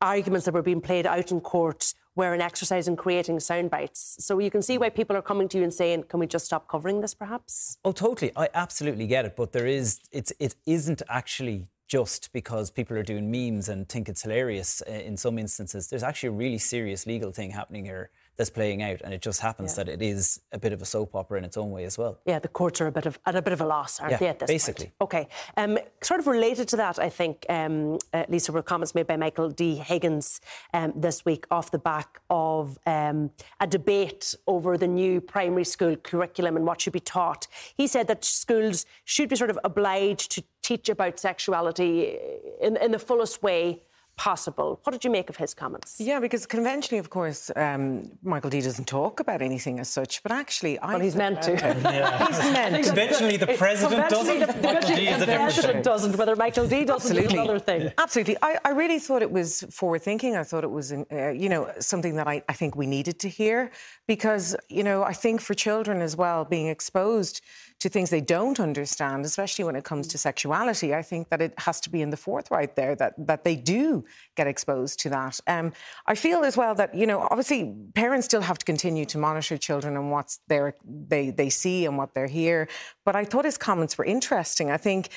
arguments 0.00 0.46
that 0.46 0.54
were 0.54 0.62
being 0.62 0.80
played 0.80 1.06
out 1.06 1.30
in 1.30 1.40
court 1.40 1.92
were 2.20 2.34
an 2.34 2.42
exercise 2.50 2.86
in 2.90 2.96
creating 3.04 3.40
sound 3.40 3.68
bites. 3.70 4.02
So 4.26 4.38
you 4.44 4.50
can 4.54 4.62
see 4.68 4.76
why 4.82 4.90
people 4.90 5.16
are 5.16 5.26
coming 5.30 5.48
to 5.48 5.56
you 5.58 5.64
and 5.68 5.74
saying, 5.82 5.98
"Can 6.10 6.20
we 6.20 6.26
just 6.36 6.44
stop 6.50 6.62
covering 6.74 7.00
this, 7.00 7.14
perhaps?" 7.14 7.52
Oh, 7.84 7.94
totally. 8.06 8.30
I 8.44 8.46
absolutely 8.64 9.06
get 9.14 9.22
it, 9.28 9.34
but 9.40 9.48
there 9.56 9.68
is 9.78 9.86
it's 10.18 10.32
it 10.46 10.54
isn't 10.66 11.02
actually 11.20 11.58
just 11.96 12.32
because 12.32 12.70
people 12.70 12.96
are 12.96 13.08
doing 13.12 13.26
memes 13.34 13.68
and 13.68 13.88
think 13.88 14.08
it's 14.08 14.22
hilarious 14.22 14.70
uh, 14.88 15.08
in 15.08 15.16
some 15.16 15.36
instances. 15.44 15.88
There's 15.88 16.06
actually 16.10 16.28
a 16.34 16.38
really 16.44 16.62
serious 16.74 17.00
legal 17.12 17.32
thing 17.32 17.50
happening 17.50 17.84
here 17.84 18.10
that's 18.40 18.48
playing 18.48 18.82
out, 18.82 19.02
and 19.02 19.12
it 19.12 19.20
just 19.20 19.40
happens 19.42 19.76
yeah. 19.76 19.84
that 19.84 19.92
it 19.92 20.00
is 20.00 20.40
a 20.50 20.58
bit 20.58 20.72
of 20.72 20.80
a 20.80 20.86
soap 20.86 21.14
opera 21.14 21.36
in 21.36 21.44
its 21.44 21.58
own 21.58 21.70
way 21.70 21.84
as 21.84 21.98
well. 21.98 22.18
Yeah, 22.24 22.38
the 22.38 22.48
courts 22.48 22.80
are 22.80 22.86
a 22.86 22.92
bit 22.92 23.04
of 23.04 23.18
at 23.26 23.36
a 23.36 23.42
bit 23.42 23.52
of 23.52 23.60
a 23.60 23.66
loss, 23.66 24.00
aren't 24.00 24.12
yeah, 24.12 24.16
they? 24.16 24.28
At 24.28 24.38
this 24.38 24.48
basically. 24.48 24.86
Point? 24.86 24.94
Okay, 25.02 25.28
um, 25.58 25.78
sort 26.00 26.20
of 26.20 26.26
related 26.26 26.66
to 26.68 26.76
that, 26.76 26.98
I 26.98 27.10
think, 27.10 27.44
um, 27.50 27.98
uh, 28.14 28.24
Lisa, 28.30 28.50
were 28.50 28.62
comments 28.62 28.94
made 28.94 29.06
by 29.06 29.18
Michael 29.18 29.50
D. 29.50 29.74
Higgins 29.76 30.40
um, 30.72 30.94
this 30.96 31.22
week 31.26 31.44
off 31.50 31.70
the 31.70 31.78
back 31.78 32.20
of 32.30 32.78
um, 32.86 33.30
a 33.60 33.66
debate 33.66 34.34
over 34.46 34.78
the 34.78 34.88
new 34.88 35.20
primary 35.20 35.64
school 35.64 35.94
curriculum 35.96 36.56
and 36.56 36.64
what 36.64 36.80
should 36.80 36.94
be 36.94 37.00
taught. 37.00 37.46
He 37.76 37.86
said 37.86 38.08
that 38.08 38.24
schools 38.24 38.86
should 39.04 39.28
be 39.28 39.36
sort 39.36 39.50
of 39.50 39.58
obliged 39.64 40.30
to 40.32 40.44
teach 40.62 40.88
about 40.88 41.20
sexuality 41.20 42.16
in, 42.62 42.78
in 42.78 42.92
the 42.92 42.98
fullest 42.98 43.42
way 43.42 43.82
possible. 44.20 44.78
What 44.84 44.92
did 44.92 45.02
you 45.02 45.10
make 45.10 45.30
of 45.30 45.36
his 45.38 45.54
comments? 45.54 45.96
Yeah, 45.98 46.20
because 46.20 46.44
conventionally, 46.44 46.98
of 46.98 47.08
course, 47.08 47.50
um, 47.56 48.10
Michael 48.22 48.50
D 48.50 48.60
doesn't 48.60 48.86
talk 48.86 49.18
about 49.18 49.40
anything 49.40 49.80
as 49.80 49.88
such, 49.88 50.22
but 50.22 50.30
actually, 50.30 50.78
I 50.78 50.92
well, 50.92 51.00
he's 51.00 51.16
meant 51.16 51.40
to. 51.42 51.52
Yeah. 51.90 52.26
he's 52.26 52.38
meant. 52.52 52.84
Conventionally, 52.84 53.38
the 53.38 53.54
president 53.64 54.10
doesn't. 54.10 54.40
The, 54.40 54.46
Michael 54.62 54.94
D 54.94 55.08
is 55.08 55.22
a 55.22 55.26
different 55.26 55.54
thing. 55.54 55.82
doesn't. 55.82 56.16
Whether 56.18 56.36
Michael 56.36 56.66
D 56.68 56.84
doesn't 56.84 57.16
Absolutely. 57.16 57.38
is 57.38 57.44
another 57.44 57.58
thing. 57.58 57.92
Absolutely, 57.96 58.36
I, 58.42 58.58
I 58.62 58.70
really 58.82 58.98
thought 58.98 59.22
it 59.22 59.32
was 59.32 59.64
forward 59.70 60.02
thinking. 60.02 60.36
I 60.36 60.44
thought 60.44 60.64
it 60.64 60.70
was, 60.70 60.92
uh, 60.92 61.30
you 61.30 61.48
know, 61.48 61.72
something 61.80 62.14
that 62.16 62.28
I, 62.28 62.42
I 62.46 62.52
think 62.52 62.76
we 62.76 62.86
needed 62.86 63.18
to 63.20 63.28
hear 63.30 63.70
because, 64.06 64.54
you 64.68 64.84
know, 64.84 65.02
I 65.02 65.14
think 65.14 65.40
for 65.40 65.54
children 65.54 66.02
as 66.02 66.14
well, 66.14 66.44
being 66.44 66.66
exposed 66.66 67.40
to 67.80 67.88
things 67.88 68.10
they 68.10 68.20
don't 68.20 68.60
understand, 68.60 69.24
especially 69.24 69.64
when 69.64 69.74
it 69.74 69.84
comes 69.84 70.06
to 70.08 70.18
mm. 70.18 70.20
sexuality, 70.20 70.94
I 70.94 71.02
think 71.02 71.30
that 71.30 71.40
it 71.40 71.54
has 71.58 71.80
to 71.80 71.90
be 71.90 72.02
in 72.02 72.10
the 72.10 72.16
forthright 72.16 72.76
there 72.76 72.94
that 72.96 73.14
that 73.26 73.44
they 73.44 73.56
do 73.56 74.04
get 74.36 74.46
exposed 74.46 75.00
to 75.00 75.08
that. 75.10 75.40
Um, 75.46 75.72
I 76.06 76.14
feel 76.14 76.44
as 76.44 76.56
well 76.56 76.74
that 76.74 76.94
you 76.94 77.06
know, 77.06 77.20
obviously, 77.20 77.74
parents 77.94 78.26
still 78.26 78.42
have 78.42 78.58
to 78.58 78.64
continue 78.64 79.06
to 79.06 79.18
monitor 79.18 79.56
children 79.56 79.96
and 79.96 80.10
what 80.10 80.36
they 80.46 81.30
they 81.30 81.48
see 81.48 81.86
and 81.86 81.96
what 81.96 82.14
they 82.14 82.28
hear. 82.28 82.68
But 83.04 83.16
I 83.16 83.24
thought 83.24 83.44
his 83.46 83.58
comments 83.58 83.96
were 83.96 84.04
interesting. 84.04 84.70
I 84.70 84.76
think 84.76 85.08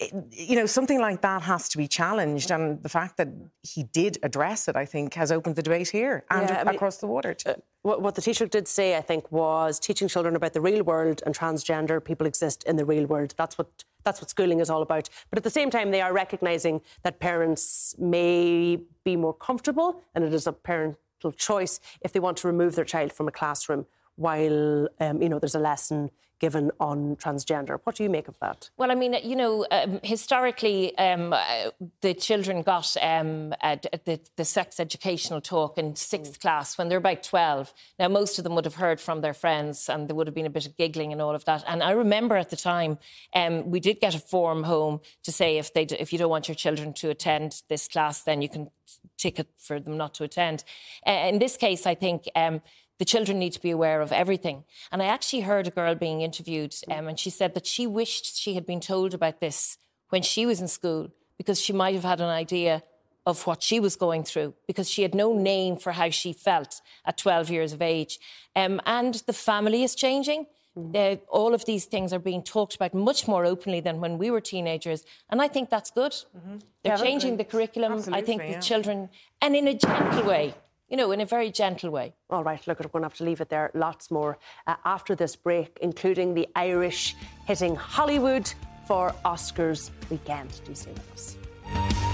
eh, 0.00 0.08
eh, 0.12 0.20
you 0.30 0.56
know, 0.56 0.66
something 0.66 1.00
like 1.00 1.22
that 1.22 1.42
has 1.42 1.68
to 1.70 1.78
be 1.78 1.88
challenged. 1.88 2.50
And 2.50 2.82
the 2.82 2.90
fact 2.90 3.16
that 3.16 3.28
he 3.62 3.84
did 3.84 4.18
address 4.22 4.68
it, 4.68 4.76
I 4.76 4.84
think, 4.84 5.14
has 5.14 5.32
opened 5.32 5.56
the 5.56 5.62
debate 5.62 5.88
here 5.88 6.24
and 6.30 6.48
yeah, 6.48 6.60
I 6.60 6.64
mean, 6.64 6.74
across 6.74 6.98
the 6.98 7.06
water. 7.06 7.30
Uh, 7.30 7.54
too. 7.54 7.62
What, 7.82 8.00
what, 8.00 8.14
the 8.14 8.22
Taoiseach 8.22 8.50
did 8.50 8.68
say, 8.68 8.96
I 8.96 9.00
think, 9.00 9.30
was 9.32 9.80
teaching 9.80 10.06
children 10.06 10.36
about 10.36 10.52
the 10.52 10.60
real 10.60 10.84
world 10.84 11.20
and 11.26 11.36
transgender 11.36 12.02
people 12.02 12.28
exist 12.28 12.62
in 12.62 12.76
the 12.76 12.84
real 12.84 13.06
world. 13.06 13.34
That's 13.36 13.58
what 13.58 13.84
that's 14.04 14.20
what 14.20 14.30
schooling 14.30 14.60
is 14.60 14.68
all 14.68 14.82
about. 14.82 15.08
But 15.30 15.38
at 15.38 15.44
the 15.44 15.50
same 15.50 15.70
time, 15.70 15.92
they 15.92 16.00
are 16.00 16.12
recognising 16.12 16.80
that 17.02 17.20
parents 17.20 17.94
may 17.98 18.80
be 19.04 19.16
more 19.16 19.34
comfortable, 19.34 20.02
and 20.14 20.24
it 20.24 20.34
is 20.34 20.48
a 20.48 20.52
parental 20.52 21.32
choice 21.36 21.78
if 22.00 22.12
they 22.12 22.18
want 22.18 22.36
to 22.38 22.48
remove 22.48 22.74
their 22.74 22.84
child 22.84 23.12
from 23.12 23.28
a 23.28 23.32
classroom 23.32 23.86
while 24.16 24.88
um, 25.00 25.22
you 25.22 25.28
know 25.28 25.38
there's 25.38 25.54
a 25.54 25.60
lesson 25.60 26.10
given 26.42 26.72
on 26.80 27.14
transgender. 27.14 27.78
What 27.84 27.94
do 27.94 28.02
you 28.02 28.10
make 28.10 28.26
of 28.26 28.36
that? 28.40 28.68
Well, 28.76 28.90
I 28.90 28.96
mean, 28.96 29.14
you 29.22 29.36
know, 29.36 29.64
um, 29.70 30.00
historically, 30.02 30.98
um, 30.98 31.32
uh, 31.32 31.70
the 32.00 32.14
children 32.14 32.62
got 32.62 32.96
um, 33.00 33.50
the, 33.60 34.18
the, 34.36 34.44
sex 34.44 34.80
educational 34.80 35.40
talk 35.40 35.78
in 35.78 35.94
sixth 35.94 36.40
class 36.40 36.76
when 36.76 36.88
they're 36.88 36.98
about 36.98 37.22
12. 37.22 37.72
Now, 38.00 38.08
most 38.08 38.38
of 38.38 38.44
them 38.44 38.56
would 38.56 38.64
have 38.64 38.74
heard 38.74 39.00
from 39.00 39.20
their 39.20 39.34
friends 39.34 39.88
and 39.88 40.08
there 40.08 40.16
would 40.16 40.26
have 40.26 40.34
been 40.34 40.44
a 40.44 40.50
bit 40.50 40.66
of 40.66 40.76
giggling 40.76 41.12
and 41.12 41.22
all 41.22 41.36
of 41.36 41.44
that. 41.44 41.62
And 41.68 41.80
I 41.80 41.92
remember 41.92 42.36
at 42.36 42.50
the 42.50 42.56
time, 42.56 42.98
um, 43.36 43.70
we 43.70 43.78
did 43.78 44.00
get 44.00 44.16
a 44.16 44.18
form 44.18 44.64
home 44.64 45.00
to 45.22 45.30
say 45.30 45.58
if, 45.58 45.72
they, 45.72 45.84
if 45.84 46.12
you 46.12 46.18
don't 46.18 46.28
want 46.28 46.48
your 46.48 46.56
children 46.56 46.92
to 46.94 47.10
attend 47.10 47.62
this 47.68 47.86
class, 47.86 48.24
then 48.24 48.42
you 48.42 48.48
can 48.48 48.68
ticket 49.16 49.46
for 49.56 49.78
them 49.78 49.96
not 49.96 50.14
to 50.14 50.24
attend. 50.24 50.64
Uh, 51.06 51.28
in 51.28 51.38
this 51.38 51.56
case, 51.56 51.86
I 51.86 51.94
think 51.94 52.24
um, 52.34 52.60
the 53.02 53.06
children 53.14 53.40
need 53.40 53.52
to 53.52 53.60
be 53.60 53.72
aware 53.72 54.00
of 54.00 54.12
everything. 54.12 54.62
And 54.92 55.02
I 55.02 55.06
actually 55.06 55.40
heard 55.40 55.66
a 55.66 55.72
girl 55.72 55.96
being 55.96 56.20
interviewed, 56.20 56.72
um, 56.88 57.08
and 57.08 57.18
she 57.18 57.30
said 57.30 57.52
that 57.54 57.66
she 57.66 57.84
wished 57.84 58.36
she 58.36 58.54
had 58.54 58.64
been 58.64 58.78
told 58.78 59.12
about 59.12 59.40
this 59.40 59.76
when 60.10 60.22
she 60.22 60.46
was 60.46 60.60
in 60.60 60.68
school 60.68 61.10
because 61.36 61.60
she 61.60 61.72
might 61.72 61.96
have 61.96 62.04
had 62.04 62.20
an 62.20 62.28
idea 62.28 62.84
of 63.26 63.44
what 63.44 63.60
she 63.60 63.80
was 63.80 63.96
going 63.96 64.22
through 64.22 64.54
because 64.68 64.88
she 64.88 65.02
had 65.02 65.16
no 65.16 65.36
name 65.36 65.76
for 65.76 65.90
how 65.90 66.10
she 66.10 66.32
felt 66.32 66.80
at 67.04 67.18
12 67.18 67.50
years 67.50 67.72
of 67.72 67.82
age. 67.82 68.20
Um, 68.54 68.80
and 68.86 69.14
the 69.26 69.32
family 69.32 69.82
is 69.82 69.96
changing. 69.96 70.46
Mm. 70.78 71.20
all 71.28 71.52
of 71.52 71.66
these 71.66 71.84
things 71.84 72.14
are 72.14 72.18
being 72.30 72.42
talked 72.42 72.76
about 72.76 72.94
much 72.94 73.28
more 73.28 73.44
openly 73.44 73.80
than 73.80 74.00
when 74.00 74.16
we 74.16 74.30
were 74.30 74.40
teenagers. 74.40 75.04
And 75.28 75.42
I 75.42 75.48
think 75.48 75.68
that's 75.68 75.90
good. 75.90 76.12
Mm-hmm. 76.12 76.58
They're 76.82 76.96
yeah, 76.96 77.04
changing 77.08 77.36
the 77.36 77.44
curriculum. 77.44 78.02
I 78.12 78.22
think 78.22 78.40
yeah. 78.40 78.54
the 78.54 78.62
children, 78.62 79.10
and 79.42 79.54
in 79.54 79.68
a 79.68 79.74
gentle 79.74 80.24
way 80.24 80.54
you 80.92 80.98
know, 80.98 81.10
in 81.10 81.22
a 81.22 81.26
very 81.26 81.50
gentle 81.50 81.90
way. 81.90 82.12
All 82.28 82.44
right, 82.44 82.64
look, 82.66 82.78
we're 82.78 82.88
going 82.90 83.02
to 83.02 83.08
have 83.08 83.16
to 83.16 83.24
leave 83.24 83.40
it 83.40 83.48
there. 83.48 83.70
Lots 83.72 84.10
more 84.10 84.38
uh, 84.66 84.76
after 84.84 85.14
this 85.14 85.34
break, 85.34 85.78
including 85.80 86.34
the 86.34 86.46
Irish 86.54 87.16
hitting 87.46 87.74
Hollywood 87.74 88.52
for 88.86 89.14
Oscars 89.24 89.90
weekend. 90.10 90.60
Do 90.66 90.74
stay 90.74 90.92
with 90.92 91.12
us. 91.12 92.11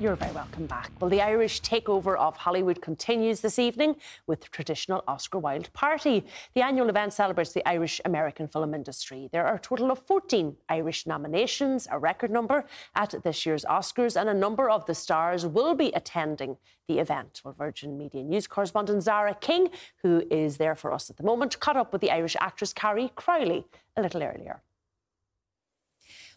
You're 0.00 0.14
very 0.14 0.30
welcome 0.30 0.66
back. 0.66 0.92
Well, 1.00 1.10
the 1.10 1.20
Irish 1.20 1.60
takeover 1.60 2.16
of 2.16 2.36
Hollywood 2.36 2.80
continues 2.80 3.40
this 3.40 3.58
evening 3.58 3.96
with 4.28 4.40
the 4.40 4.46
traditional 4.46 5.02
Oscar 5.08 5.40
Wilde 5.40 5.72
party. 5.72 6.24
The 6.54 6.62
annual 6.62 6.88
event 6.88 7.12
celebrates 7.12 7.52
the 7.52 7.68
Irish 7.68 8.00
American 8.04 8.46
film 8.46 8.74
industry. 8.74 9.28
There 9.32 9.44
are 9.44 9.56
a 9.56 9.58
total 9.58 9.90
of 9.90 9.98
14 9.98 10.56
Irish 10.68 11.04
nominations, 11.08 11.88
a 11.90 11.98
record 11.98 12.30
number 12.30 12.64
at 12.94 13.12
this 13.24 13.44
year's 13.44 13.64
Oscars, 13.64 14.14
and 14.14 14.28
a 14.28 14.34
number 14.34 14.70
of 14.70 14.86
the 14.86 14.94
stars 14.94 15.44
will 15.44 15.74
be 15.74 15.88
attending 15.88 16.58
the 16.86 17.00
event. 17.00 17.42
Well, 17.44 17.54
Virgin 17.58 17.98
Media 17.98 18.22
News 18.22 18.46
correspondent 18.46 19.02
Zara 19.02 19.34
King, 19.34 19.68
who 20.04 20.22
is 20.30 20.58
there 20.58 20.76
for 20.76 20.92
us 20.92 21.10
at 21.10 21.16
the 21.16 21.24
moment, 21.24 21.58
caught 21.58 21.76
up 21.76 21.92
with 21.92 22.02
the 22.02 22.12
Irish 22.12 22.36
actress 22.40 22.72
Carrie 22.72 23.10
Crowley 23.16 23.66
a 23.96 24.02
little 24.02 24.22
earlier. 24.22 24.62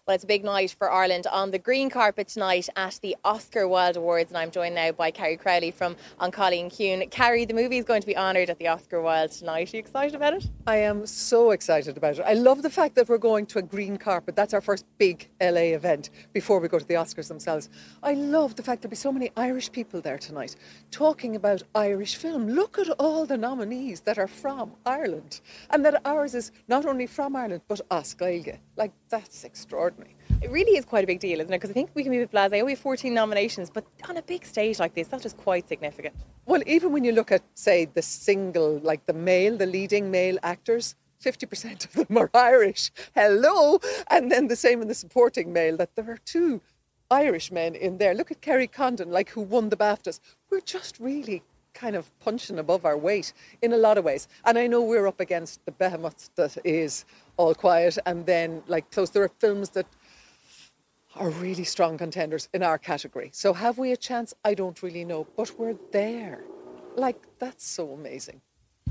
Well, 0.08 0.16
it's 0.16 0.24
a 0.24 0.28
big 0.28 0.44
night 0.44 0.76
for 0.80 0.92
Ireland 0.92 1.28
on 1.28 1.52
the 1.52 1.60
green 1.60 1.88
carpet 1.88 2.28
tonight 2.28 2.68
at 2.76 2.98
the 3.04 3.16
Oscar 3.24 3.68
Wilde 3.68 3.98
Awards, 3.98 4.32
and 4.32 4.38
I'm 4.40 4.50
joined 4.50 4.74
now 4.74 4.92
by 4.92 5.12
Carrie 5.12 5.38
Crowley 5.38 5.70
from 5.70 5.96
An 6.20 6.32
Cailín 6.32 6.72
Ciúin. 6.72 7.12
Carrie, 7.12 7.46
the 7.46 7.54
movie 7.54 7.78
is 7.78 7.86
going 7.86 8.02
to 8.02 8.08
be 8.08 8.18
honoured 8.18 8.50
at 8.50 8.58
the 8.58 8.68
Oscar 8.68 9.00
Wilde 9.00 9.32
tonight. 9.32 9.72
Are 9.72 9.78
you 9.78 9.80
excited 9.80 10.16
about 10.16 10.34
it? 10.34 10.50
I 10.66 10.78
am 10.78 11.06
so 11.06 11.52
excited 11.52 11.98
about 11.98 12.18
it. 12.18 12.24
I 12.26 12.34
love 12.34 12.64
the 12.64 12.70
fact 12.72 12.96
that 12.96 13.10
we're 13.10 13.20
going 13.20 13.46
to 13.46 13.60
a 13.60 13.62
green 13.62 13.96
carpet. 13.96 14.36
That's 14.36 14.56
our 14.56 14.60
first 14.60 14.86
big 14.98 15.30
LA 15.40 15.76
event 15.78 16.10
before 16.34 16.60
we 16.60 16.68
go 16.68 16.80
to 16.80 16.86
the 16.86 16.96
Oscars 16.96 17.28
themselves. 17.28 17.70
I 18.02 18.16
love 18.16 18.56
the 18.56 18.64
fact 18.64 18.82
there'll 18.82 18.90
be 18.90 18.96
so 18.96 19.12
many 19.12 19.32
Irish 19.38 19.72
people 19.72 20.02
there 20.02 20.18
tonight 20.18 20.56
talking 20.90 21.36
about 21.36 21.62
Irish 21.76 22.16
film. 22.16 22.50
Look 22.50 22.80
at 22.80 22.90
all 22.98 23.28
the 23.28 23.38
nominees 23.38 24.02
that 24.02 24.18
are 24.18 24.28
from 24.28 24.72
Ireland, 24.84 25.42
and 25.70 25.86
that 25.86 26.02
ours 26.06 26.34
is 26.34 26.52
not 26.68 26.88
only 26.88 27.06
from 27.06 27.36
Ireland 27.36 27.62
but 27.68 27.88
Gaeilge. 27.88 28.58
Like 28.76 28.94
that's 29.08 29.44
extraordinary. 29.44 29.91
It 30.42 30.50
really 30.50 30.76
is 30.76 30.86
quite 30.86 31.04
a 31.04 31.08
big 31.08 31.20
deal, 31.20 31.40
isn't 31.40 31.54
it? 31.54 31.58
Because 31.58 31.70
I 31.70 31.74
think 31.74 31.92
we 31.94 32.02
can 32.02 32.12
be 32.12 32.18
a 32.18 32.22
bit 32.22 32.32
blasé. 32.32 32.62
Oh, 32.62 32.66
we 32.66 32.72
have 32.72 32.80
14 32.80 33.14
nominations, 33.14 33.70
but 33.70 33.86
on 34.10 34.18
a 34.18 34.24
big 34.24 34.44
stage 34.44 34.80
like 34.80 34.96
this, 34.96 35.08
that 35.10 35.24
is 35.24 35.34
quite 35.34 35.70
significant. 35.70 36.16
Well, 36.48 36.64
even 36.66 36.92
when 36.92 37.04
you 37.04 37.12
look 37.12 37.32
at, 37.32 37.44
say, 37.54 37.86
the 37.86 38.02
single, 38.02 38.80
like 38.80 39.06
the 39.06 39.14
male, 39.14 39.56
the 39.56 39.68
leading 39.68 40.10
male 40.10 40.40
actors, 40.42 40.96
50% 41.24 41.86
of 41.86 42.08
them 42.08 42.18
are 42.18 42.32
Irish. 42.34 42.92
Hello! 43.14 43.80
And 44.10 44.32
then 44.32 44.48
the 44.48 44.56
same 44.56 44.82
in 44.82 44.88
the 44.88 44.96
supporting 44.96 45.54
male, 45.54 45.78
that 45.78 45.96
there 45.96 46.10
are 46.10 46.18
two 46.26 46.60
Irish 47.12 47.52
men 47.52 47.76
in 47.76 48.00
there. 48.00 48.16
Look 48.16 48.32
at 48.32 48.42
Kerry 48.42 48.66
Condon, 48.66 49.12
like 49.12 49.30
who 49.30 49.42
won 49.42 49.70
the 49.70 49.78
BAFTAs. 49.78 50.20
We're 50.50 50.62
just 50.62 51.00
really 51.00 51.44
kind 51.74 51.96
of 51.96 52.18
punching 52.20 52.60
above 52.60 52.86
our 52.86 52.98
weight 52.98 53.34
in 53.62 53.74
a 53.74 53.78
lot 53.78 53.98
of 53.98 54.04
ways. 54.04 54.28
And 54.46 54.58
I 54.58 54.68
know 54.68 54.82
we're 54.82 55.08
up 55.08 55.20
against 55.20 55.64
the 55.66 55.72
behemoth 55.72 56.30
that 56.36 56.58
is 56.64 57.06
All 57.38 57.54
Quiet, 57.54 57.98
and 58.06 58.26
then 58.26 58.64
like 58.68 58.90
close. 58.92 59.12
There 59.12 59.24
are 59.24 59.32
films 59.40 59.70
that 59.72 59.86
are 61.16 61.30
really 61.30 61.64
strong 61.64 61.98
contenders 61.98 62.50
in 62.54 62.64
our 62.64 62.78
category. 62.78 63.30
So 63.34 63.54
have 63.54 63.78
we 63.78 63.92
a 63.92 63.98
chance? 63.98 64.34
I 64.46 64.54
don't 64.54 64.82
really 64.82 65.06
know, 65.06 65.28
but 65.36 65.58
we're 65.58 65.76
there. 65.92 66.44
Like 66.96 67.22
that's 67.40 67.66
so 67.66 67.92
amazing. 67.92 68.42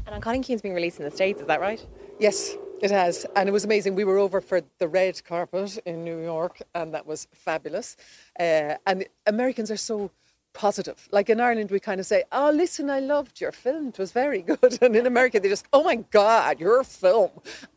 And 0.06 0.14
An 0.14 0.22
Cailín 0.22 0.44
Ciúin's 0.44 0.62
being 0.62 0.74
released 0.74 0.98
in 0.98 1.04
the 1.04 1.10
States, 1.10 1.40
is 1.40 1.46
that 1.46 1.60
right? 1.60 1.84
Yes, 2.18 2.56
it 2.80 2.90
has. 2.90 3.26
And 3.36 3.48
it 3.48 3.52
was 3.52 3.64
amazing. 3.64 3.94
We 3.94 4.04
were 4.04 4.18
over 4.18 4.40
for 4.40 4.62
the 4.78 4.88
red 4.88 5.22
carpet 5.24 5.78
in 5.84 6.04
New 6.04 6.22
York, 6.22 6.62
and 6.74 6.94
that 6.94 7.06
was 7.06 7.26
fabulous. 7.32 7.96
Uh, 8.38 8.76
and 8.86 9.04
Americans 9.26 9.70
are 9.70 9.76
so 9.76 10.10
positive. 10.52 11.08
Like 11.10 11.30
in 11.30 11.40
Ireland, 11.40 11.70
we 11.70 11.80
kind 11.80 12.00
of 12.00 12.06
say, 12.06 12.24
"Oh, 12.32 12.50
listen, 12.50 12.90
I 12.90 13.00
loved 13.00 13.40
your 13.40 13.52
film; 13.52 13.88
it 13.88 13.98
was 13.98 14.12
very 14.12 14.42
good." 14.50 14.78
And 14.82 14.96
in 14.96 15.06
America, 15.06 15.40
they 15.40 15.48
just, 15.48 15.66
"Oh 15.72 15.82
my 15.82 15.96
God, 15.96 16.60
your 16.60 16.84
film!" 16.84 17.30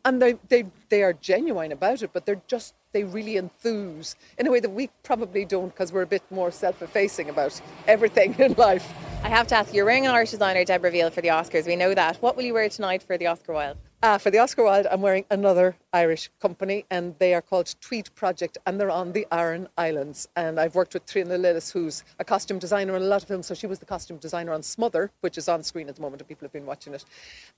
And 0.04 0.20
they 0.20 0.34
they 0.48 0.66
they 0.88 1.02
are 1.02 1.12
genuine 1.12 1.72
about 1.72 2.02
it, 2.02 2.10
but 2.12 2.26
they're 2.26 2.42
just 2.46 2.74
they 2.92 3.04
really 3.04 3.36
enthuse 3.36 4.14
in 4.38 4.46
a 4.46 4.50
way 4.50 4.60
that 4.60 4.70
we 4.70 4.88
probably 5.02 5.44
don't 5.44 5.68
because 5.68 5.92
we're 5.92 6.02
a 6.02 6.06
bit 6.06 6.22
more 6.30 6.50
self-effacing 6.50 7.28
about 7.28 7.60
everything 7.88 8.34
in 8.38 8.54
life. 8.54 8.92
I 9.24 9.28
have 9.28 9.46
to 9.48 9.56
ask, 9.56 9.74
you're 9.74 9.84
wearing 9.84 10.06
an 10.06 10.12
Irish 10.12 10.30
designer, 10.30 10.64
Deborah 10.64 10.92
Veale, 10.92 11.10
for 11.10 11.20
the 11.20 11.28
Oscars. 11.28 11.66
We 11.66 11.76
know 11.76 11.94
that. 11.94 12.16
What 12.16 12.36
will 12.36 12.44
you 12.44 12.54
wear 12.54 12.68
tonight 12.68 13.02
for 13.02 13.18
the 13.18 13.26
Oscar 13.26 13.52
Wilde? 13.52 13.78
Uh, 14.04 14.18
for 14.18 14.30
the 14.30 14.36
Oscar 14.36 14.62
Wilde, 14.62 14.86
I'm 14.90 15.00
wearing 15.00 15.24
another 15.30 15.76
Irish 15.94 16.28
company, 16.38 16.84
and 16.90 17.14
they 17.18 17.32
are 17.32 17.40
called 17.40 17.74
Tweed 17.80 18.14
Project, 18.14 18.58
and 18.66 18.78
they're 18.78 18.90
on 18.90 19.12
the 19.12 19.26
Aran 19.32 19.66
Islands. 19.78 20.28
And 20.36 20.60
I've 20.60 20.74
worked 20.74 20.92
with 20.92 21.06
Triona 21.06 21.40
Lillis, 21.40 21.72
who's 21.72 22.04
a 22.18 22.24
costume 22.24 22.58
designer 22.58 22.94
in 22.96 23.00
a 23.00 23.06
lot 23.06 23.22
of 23.22 23.28
films. 23.28 23.46
So 23.46 23.54
she 23.54 23.66
was 23.66 23.78
the 23.78 23.86
costume 23.86 24.18
designer 24.18 24.52
on 24.52 24.62
Smother, 24.62 25.10
which 25.22 25.38
is 25.38 25.48
on 25.48 25.62
screen 25.62 25.88
at 25.88 25.96
the 25.96 26.02
moment, 26.02 26.20
and 26.20 26.28
people 26.28 26.44
have 26.44 26.52
been 26.52 26.66
watching 26.66 26.92
it. 26.92 27.06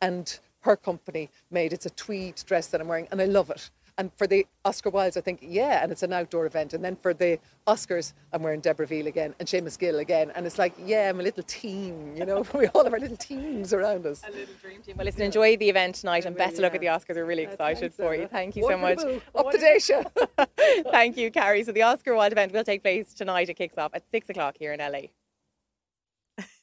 And 0.00 0.38
her 0.60 0.76
company 0.76 1.30
made 1.50 1.72
it's 1.72 1.86
a 1.86 1.90
tweed 1.90 2.36
dress 2.46 2.68
that 2.68 2.80
I'm 2.80 2.86
wearing, 2.86 3.08
and 3.10 3.20
I 3.20 3.24
love 3.24 3.50
it. 3.50 3.68
And 3.98 4.12
for 4.16 4.26
the 4.26 4.46
Oscar 4.64 4.90
Wildes, 4.90 5.16
I 5.16 5.22
think, 5.22 5.38
yeah, 5.42 5.82
and 5.82 5.90
it's 5.90 6.02
an 6.02 6.12
outdoor 6.12 6.44
event. 6.44 6.74
And 6.74 6.84
then 6.84 6.96
for 6.96 7.14
the 7.14 7.38
Oscars, 7.66 8.12
I'm 8.32 8.42
wearing 8.42 8.60
Deborah 8.60 8.86
Veale 8.86 9.06
again 9.06 9.34
and 9.38 9.48
Seamus 9.48 9.78
Gill 9.78 10.00
again. 10.00 10.30
And 10.34 10.44
it's 10.44 10.58
like, 10.58 10.74
yeah, 10.84 11.08
I'm 11.08 11.18
a 11.18 11.22
little 11.22 11.42
team, 11.44 12.14
you 12.14 12.26
know, 12.26 12.44
we 12.54 12.66
all 12.68 12.84
have 12.84 12.92
our 12.92 13.00
little 13.00 13.16
teams 13.16 13.72
around 13.72 14.04
us. 14.04 14.22
A 14.26 14.30
little 14.30 14.54
dream 14.60 14.82
team. 14.82 14.96
Well, 14.98 15.06
listen, 15.06 15.22
enjoy 15.22 15.56
the 15.56 15.70
event 15.70 15.94
tonight 15.96 16.26
and 16.26 16.36
best 16.36 16.54
of 16.54 16.60
luck 16.60 16.74
at 16.74 16.80
the 16.80 16.88
Oscars. 16.88 17.16
We're 17.16 17.24
really 17.24 17.44
excited 17.44 17.94
for 17.94 18.14
you. 18.14 18.26
Thank 18.26 18.56
you 18.56 18.64
so 18.68 18.76
much. 18.76 18.98
Up 19.34 19.50
to 19.50 19.58
Déise. 19.58 20.04
Thank 20.90 21.16
you, 21.16 21.30
Carrie. 21.30 21.64
So 21.64 21.72
the 21.72 21.82
Oscar 21.82 22.14
Wilde 22.14 22.32
event 22.32 22.52
will 22.52 22.64
take 22.64 22.82
place 22.82 23.14
tonight. 23.14 23.48
It 23.48 23.54
kicks 23.54 23.78
off 23.78 23.92
at 23.94 24.02
six 24.10 24.28
o'clock 24.28 24.56
here 24.58 24.74
in 24.74 24.80
LA. 24.80 25.08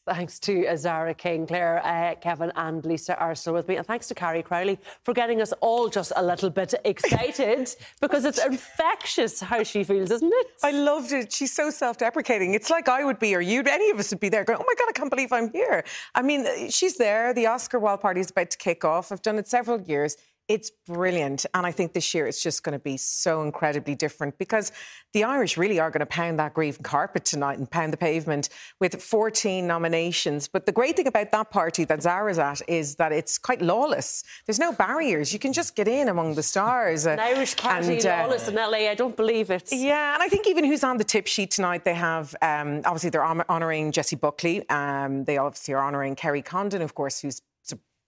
Thanks 0.06 0.38
to 0.42 0.68
Azara 0.68 1.14
King, 1.14 1.48
Claire, 1.48 1.82
uh, 1.86 2.16
Kevin, 2.16 2.52
and 2.58 2.86
Lisa 2.86 3.18
are 3.20 3.34
still 3.36 3.54
with 3.54 3.70
me. 3.70 3.78
And 3.78 3.88
thanks 3.88 4.08
to 4.10 4.14
Carrie 4.14 4.44
Crowley 4.44 4.78
for 5.02 5.14
getting 5.14 5.42
us 5.42 5.54
all 5.62 5.88
just 5.88 6.12
a 6.18 6.24
little 6.24 6.50
bit 6.50 6.74
excited 6.84 7.74
because 8.02 8.26
it's 8.26 8.44
infectious 8.44 9.40
how 9.40 9.64
she 9.64 9.86
feels, 9.86 10.12
isn't 10.12 10.34
it? 10.34 10.48
I 10.62 10.72
loved 10.72 11.14
it. 11.14 11.32
She's 11.32 11.54
so 11.54 11.70
self 11.70 11.98
deprecating. 11.98 12.54
It's 12.54 12.70
like 12.70 12.90
I 12.90 13.06
would 13.06 13.18
be, 13.18 13.34
or 13.34 13.40
you, 13.40 13.64
any 13.64 13.92
of 13.92 14.00
us 14.00 14.12
would 14.12 14.20
be 14.20 14.28
there 14.28 14.44
going, 14.44 14.60
oh 14.60 14.66
my 14.68 14.74
God, 14.78 14.90
I 14.90 14.92
can't 14.92 15.10
believe 15.10 15.32
I'm 15.32 15.52
here. 15.54 15.86
I 16.14 16.22
mean, 16.22 16.70
she's 16.70 16.98
there. 16.98 17.34
The 17.34 17.48
Oscar 17.48 17.80
Wilde 17.80 18.02
party 18.02 18.20
is 18.20 18.30
about 18.30 18.50
to 18.52 18.58
kick 18.58 18.84
off. 18.84 19.10
I've 19.12 19.22
done 19.22 19.40
it 19.40 19.48
several 19.48 19.82
years. 19.82 20.18
It's 20.50 20.72
brilliant. 20.86 21.46
And 21.54 21.66
I 21.66 21.72
think 21.72 21.94
this 21.94 22.14
year 22.14 22.28
it's 22.28 22.44
just 22.44 22.64
going 22.64 22.74
to 22.74 22.84
be 22.84 22.98
so 22.98 23.44
incredibly 23.44 23.96
different 23.96 24.38
because 24.38 24.74
the 25.14 25.24
Irish 25.24 25.58
really 25.58 25.80
are 25.80 25.90
going 25.90 26.02
to 26.02 26.06
pound 26.06 26.38
that 26.40 26.54
green 26.54 26.74
carpet 26.84 27.24
tonight 27.24 27.60
and 27.60 27.70
pound 27.70 27.94
the 27.94 27.98
pavement 27.98 28.50
with 28.82 29.02
14 29.02 29.66
nominations. 29.66 30.50
But 30.50 30.66
the 30.66 30.74
great 30.74 30.98
thing 30.98 31.08
about 31.08 31.32
that 31.32 31.50
party 31.50 31.86
that 31.86 32.02
Zara's 32.02 32.40
at 32.40 32.62
is 32.68 32.96
that 32.96 33.14
it's 33.14 33.38
quite 33.38 33.62
lawless. 33.62 34.24
There's 34.46 34.60
no 34.60 34.74
barriers. 34.74 35.32
You 35.32 35.40
can 35.40 35.54
just 35.54 35.76
get 35.76 35.88
in 35.88 36.10
among 36.10 36.36
the 36.36 36.44
stars. 36.44 37.06
An 37.06 37.20
Irish 37.20 37.56
party 37.56 37.98
and, 37.98 38.06
uh, 38.06 38.24
lawless 38.24 38.50
in 38.50 38.56
LA. 38.56 38.90
I 38.90 38.96
don't 38.96 39.16
believe 39.16 39.50
it. 39.50 39.70
Yeah. 39.72 40.14
And 40.14 40.22
I 40.22 40.28
think 40.28 40.48
even 40.48 40.66
who's 40.66 40.84
on 40.84 40.98
the 40.98 41.06
tip 41.06 41.28
sheet 41.28 41.52
tonight, 41.52 41.86
they 41.86 41.94
have 41.94 42.36
um, 42.42 42.82
obviously 42.84 43.12
they're 43.12 43.26
honouring 43.26 43.94
Jessie 43.94 44.18
Buckley. 44.18 44.68
Um, 44.70 45.24
they 45.24 45.38
obviously 45.38 45.74
are 45.74 45.86
honouring 45.86 46.16
Kerry 46.16 46.42
Condon, 46.42 46.82
of 46.82 46.96
course, 46.96 47.22
who's 47.22 47.42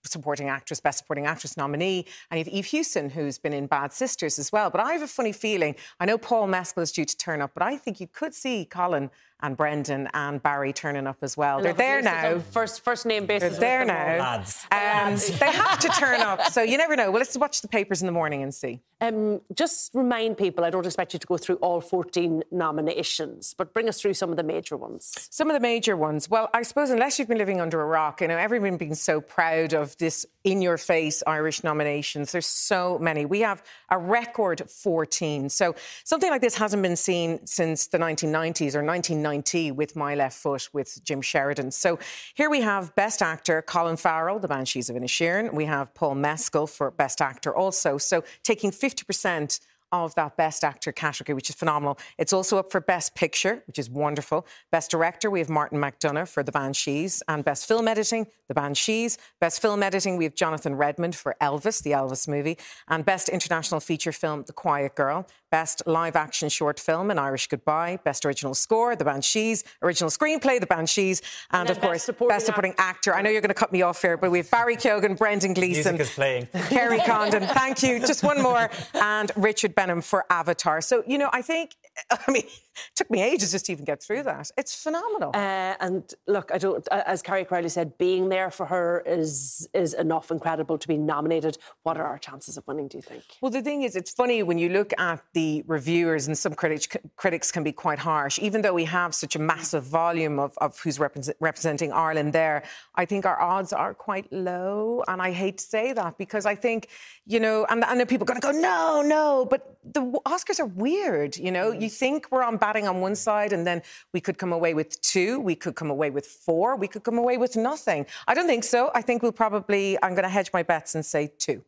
supporting 0.08 0.50
actress, 0.50 0.80
best 0.80 1.00
supporting 1.00 1.26
actress 1.26 1.58
nominee. 1.58 2.06
And 2.30 2.38
you 2.38 2.46
have 2.46 2.54
Eve 2.54 2.66
Hewson, 2.66 3.10
who's 3.10 3.38
been 3.38 3.54
in 3.54 3.68
Bad 3.68 3.94
Sisters 3.94 4.40
as 4.40 4.52
well. 4.52 4.70
But 4.70 4.82
I 4.82 4.94
have 4.94 5.02
a 5.02 5.08
funny 5.08 5.32
feeling. 5.32 5.76
I 6.00 6.06
know 6.06 6.18
Paul 6.18 6.48
Mescal 6.48 6.84
is 6.84 6.92
due 6.92 7.06
to 7.06 7.18
turn 7.18 7.42
up, 7.42 7.52
but 7.54 7.64
I 7.64 7.78
think 7.78 8.00
you 8.00 8.08
could 8.08 8.34
see 8.34 8.66
Colin 8.66 9.10
and 9.42 9.58
Brendan 9.58 10.10
and 10.14 10.42
Barry 10.42 10.74
turning 10.74 11.08
up 11.08 11.18
as 11.22 11.36
well. 11.36 11.62
They're 11.62 11.74
there 11.74 12.02
now. 12.02 12.40
First, 12.40 12.84
first 12.84 13.06
name 13.06 13.26
basis. 13.26 13.58
They're 13.58 13.86
there 13.86 13.86
now. 13.86 14.24
Lads. 14.24 14.66
Um, 14.72 15.38
they 15.40 15.52
have 15.52 15.80
to 15.80 15.90
turn 15.90 16.22
up. 16.22 16.52
So 16.52 16.62
you 16.62 16.78
never 16.86 16.96
know. 16.96 17.12
Well, 17.12 17.20
let's 17.20 17.38
watch 17.38 17.62
the 17.62 17.68
papers 17.68 18.02
in 18.02 18.06
the 18.06 18.12
morning 18.12 18.44
and 18.44 18.54
see. 18.54 18.82
Um, 19.02 19.42
just 19.54 19.94
remind 19.94 20.38
people, 20.38 20.64
I 20.64 20.70
don't 20.70 20.86
expect 20.86 21.14
you 21.14 21.20
to 21.20 21.28
go 21.28 21.38
through 21.38 21.58
all 21.58 21.82
14 21.82 22.44
nominations, 22.52 23.54
but 23.58 23.74
bring 23.74 23.90
us 23.90 24.00
through 24.00 24.14
some 24.14 24.32
of 24.32 24.38
the 24.38 24.44
major 24.44 24.78
ones. 24.78 25.28
Some 25.30 25.50
of 25.50 25.54
the 25.54 25.60
major 25.60 25.98
ones. 25.98 26.30
Well, 26.30 26.50
I 26.54 26.64
suppose 26.64 26.90
unless 26.90 27.20
you've 27.20 27.28
been 27.28 27.38
living 27.38 27.60
under 27.60 27.82
a 27.82 27.86
rock, 27.86 28.22
you 28.22 28.28
know, 28.30 28.38
everyone 28.38 28.78
being 28.78 28.96
so 28.96 29.20
proud 29.20 29.74
of 29.74 29.98
this 29.98 30.26
in-your-face 30.46 31.24
Irish 31.28 31.64
nominations. 31.64 32.32
There's 32.32 32.46
so 32.46 32.98
many. 33.00 33.26
We 33.26 33.42
have 33.42 33.64
a 33.90 33.98
record 33.98 34.70
14. 34.70 35.50
So 35.50 35.76
something 36.04 36.30
like 36.30 36.42
this 36.42 36.56
hasn't 36.56 36.82
been 36.82 36.96
seen 36.96 37.46
since 37.46 37.88
the 37.88 37.98
1990s 37.98 38.76
or 38.76 38.84
1990 38.84 39.25
with 39.26 39.96
My 39.96 40.16
Left 40.16 40.38
Foot 40.38 40.70
with 40.72 41.04
Jim 41.04 41.22
Sheridan. 41.22 41.72
So 41.72 41.98
here 42.36 42.50
we 42.50 42.62
have 42.62 42.96
Best 42.96 43.22
Actor 43.22 43.64
Colin 43.64 43.98
Farrell, 43.98 44.40
The 44.40 44.48
Banshees 44.48 44.90
of 44.90 44.96
Inisherin. 44.96 45.54
We 45.54 45.66
have 45.66 45.94
Paul 45.96 46.16
Mescal 46.16 46.68
for 46.68 46.92
Best 46.92 47.22
Actor 47.22 47.56
also. 47.56 47.98
So 47.98 48.24
taking 48.44 48.72
50% 48.72 49.60
of 49.92 50.16
that 50.16 50.36
Best 50.38 50.64
Actor 50.64 50.92
category, 50.92 51.34
which 51.36 51.50
is 51.50 51.56
phenomenal. 51.56 51.98
It's 52.18 52.34
also 52.34 52.58
up 52.58 52.72
for 52.72 52.82
Best 52.82 53.16
Picture, 53.16 53.64
which 53.68 53.80
is 53.80 53.90
wonderful. 53.90 54.46
Best 54.72 54.92
Director, 54.92 55.30
we 55.30 55.40
have 55.40 55.50
Martin 55.50 55.80
McDonagh 55.80 56.28
for 56.28 56.44
The 56.44 56.52
Banshees, 56.52 57.24
and 57.28 57.44
Best 57.44 57.68
Film 57.68 57.88
Editing, 57.88 58.28
The 58.48 58.54
Banshees. 58.54 59.18
Best 59.40 59.62
Film 59.62 59.84
Editing, 59.84 60.18
we 60.18 60.24
have 60.26 60.36
Jonathan 60.36 60.76
Redmond 60.76 61.16
for 61.16 61.36
Elvis, 61.42 61.82
the 61.84 61.92
Elvis 61.92 62.28
movie, 62.28 62.58
and 62.88 63.06
Best 63.06 63.30
International 63.30 63.80
Feature 63.80 64.12
Film, 64.12 64.44
The 64.46 64.54
Quiet 64.54 64.96
Girl. 64.96 65.28
Best 65.56 65.84
Live 65.86 66.18
Action 66.18 66.50
Short 66.50 66.82
Film, 66.82 67.10
An 67.10 67.18
Irish 67.18 67.48
Goodbye. 67.48 67.98
Best 68.04 68.26
Original 68.26 68.54
Score, 68.54 68.94
The 68.94 69.06
Banshees. 69.06 69.64
Original 69.82 70.10
Screenplay, 70.10 70.60
The 70.60 70.66
Banshees, 70.66 71.22
and, 71.52 71.70
and 71.70 71.70
of 71.70 71.82
course, 71.82 72.04
Supporting 72.04 72.36
Best 72.36 72.46
Supporting 72.46 72.76
Actor. 72.78 73.16
I 73.16 73.22
know 73.22 73.30
you're 73.30 73.40
going 73.40 73.48
to 73.48 73.54
cut 73.54 73.72
me 73.72 73.82
off 73.82 74.02
here, 74.02 74.18
but 74.18 74.32
we 74.32 74.40
have 74.40 74.52
Barry 74.52 74.76
Keoghan, 74.76 75.18
Brendan 75.18 75.54
Gleeson, 75.54 75.96
Music. 75.96 76.52
Kerry 76.68 77.00
Condon. 77.00 77.44
Thank 77.44 77.84
you. 77.84 78.00
Just 78.02 78.22
one 78.22 78.42
more, 78.42 78.70
and 78.96 79.32
Richard 79.38 79.74
Baneham 79.76 80.04
for 80.04 80.26
Avatar. 80.30 80.82
So 80.82 81.06
you 81.08 81.18
know, 81.18 81.30
I 81.32 81.42
think, 81.42 81.72
I 82.12 82.32
mean 82.32 82.44
it 82.44 82.96
took 82.96 83.10
me 83.10 83.22
ages 83.22 83.52
just 83.52 83.66
to 83.68 83.72
even 83.72 83.86
get 83.86 84.04
through 84.04 84.24
that. 84.24 84.52
It's 84.58 84.82
phenomenal. 84.82 85.32
Uh, 85.34 85.76
and 85.80 86.14
look, 86.28 86.52
I 86.54 86.58
don't, 86.58 86.86
as 86.92 87.22
Carrie 87.22 87.46
Crowley 87.46 87.70
said, 87.70 87.98
being 87.98 88.30
there 88.30 88.52
for 88.52 88.66
her 88.66 89.02
is 89.06 89.68
is 89.74 89.94
enough 89.94 90.32
incredible 90.32 90.78
to 90.78 90.88
be 90.88 90.98
nominated. 90.98 91.58
What 91.84 91.98
are 91.98 92.06
our 92.06 92.18
chances 92.18 92.58
of 92.58 92.68
winning? 92.68 92.88
Do 92.88 92.98
you 92.98 93.02
think? 93.02 93.24
Well, 93.42 93.52
the 93.52 93.62
thing 93.62 93.84
is, 93.84 93.96
it's 93.96 94.12
funny 94.12 94.44
when 94.44 94.58
you 94.58 94.70
look 94.70 94.94
at 94.98 95.22
the 95.34 95.64
reviewers, 95.68 96.28
and 96.28 96.38
some 96.38 96.54
critics 96.54 96.88
critics 97.16 97.52
can 97.52 97.64
be 97.64 97.72
quite 97.72 98.00
harsh. 98.00 98.40
Even 98.40 98.62
though 98.62 98.74
we 98.74 98.86
have 98.86 99.16
such 99.16 99.36
a 99.36 99.40
massive 99.40 99.84
volume 99.84 100.40
of, 100.40 100.58
of 100.58 100.80
who's 100.80 101.00
represent, 101.00 101.38
representing 101.40 101.92
Ireland 101.92 102.34
there, 102.34 102.64
I 102.96 103.06
think 103.06 103.26
our 103.26 103.40
odds 103.40 103.72
are 103.74 103.94
quite 103.94 104.32
low. 104.32 105.04
And 105.08 105.22
I 105.22 105.32
hate 105.32 105.60
to 105.60 105.64
say 105.64 105.94
that 105.94 106.18
because 106.18 106.46
I 106.46 106.56
think, 106.56 106.90
you 107.26 107.40
know, 107.40 107.66
and, 107.70 107.84
and 107.84 108.08
people 108.08 108.26
are 108.26 108.32
going 108.34 108.42
to 108.42 108.48
go, 108.48 108.52
no, 108.52 109.02
no, 109.02 109.48
but 109.50 109.78
the 109.84 110.02
Oscars 110.26 110.60
are 110.60 110.66
weird. 110.66 111.38
You 111.38 111.52
know, 111.52 111.72
mm. 111.72 111.85
You 111.86 111.90
think 111.90 112.28
we're 112.32 112.44
on 112.44 112.58
batting 112.58 112.88
on 112.88 113.02
one 113.02 113.16
side, 113.16 113.54
and 113.54 113.66
then 113.66 113.82
we 114.14 114.20
could 114.20 114.38
come 114.38 114.54
away 114.54 114.74
with 114.74 115.02
two, 115.02 115.40
we 115.40 115.56
could 115.56 115.76
come 115.76 115.90
away 115.90 116.10
with 116.10 116.26
four, 116.26 116.76
we 116.76 116.88
could 116.88 117.04
come 117.04 117.18
away 117.18 117.38
with 117.38 117.56
nothing. 117.56 118.06
I 118.28 118.34
don't 118.34 118.48
think 118.48 118.64
so. 118.64 118.92
I 118.94 119.02
think 119.02 119.24
we'll 119.24 119.32
probably, 119.32 119.98
I'm 120.04 120.14
going 120.18 120.24
to 120.24 120.30
hedge 120.30 120.52
my 120.54 120.64
bets 120.64 120.96
and 120.96 121.06
say 121.06 121.32
two. 121.38 121.64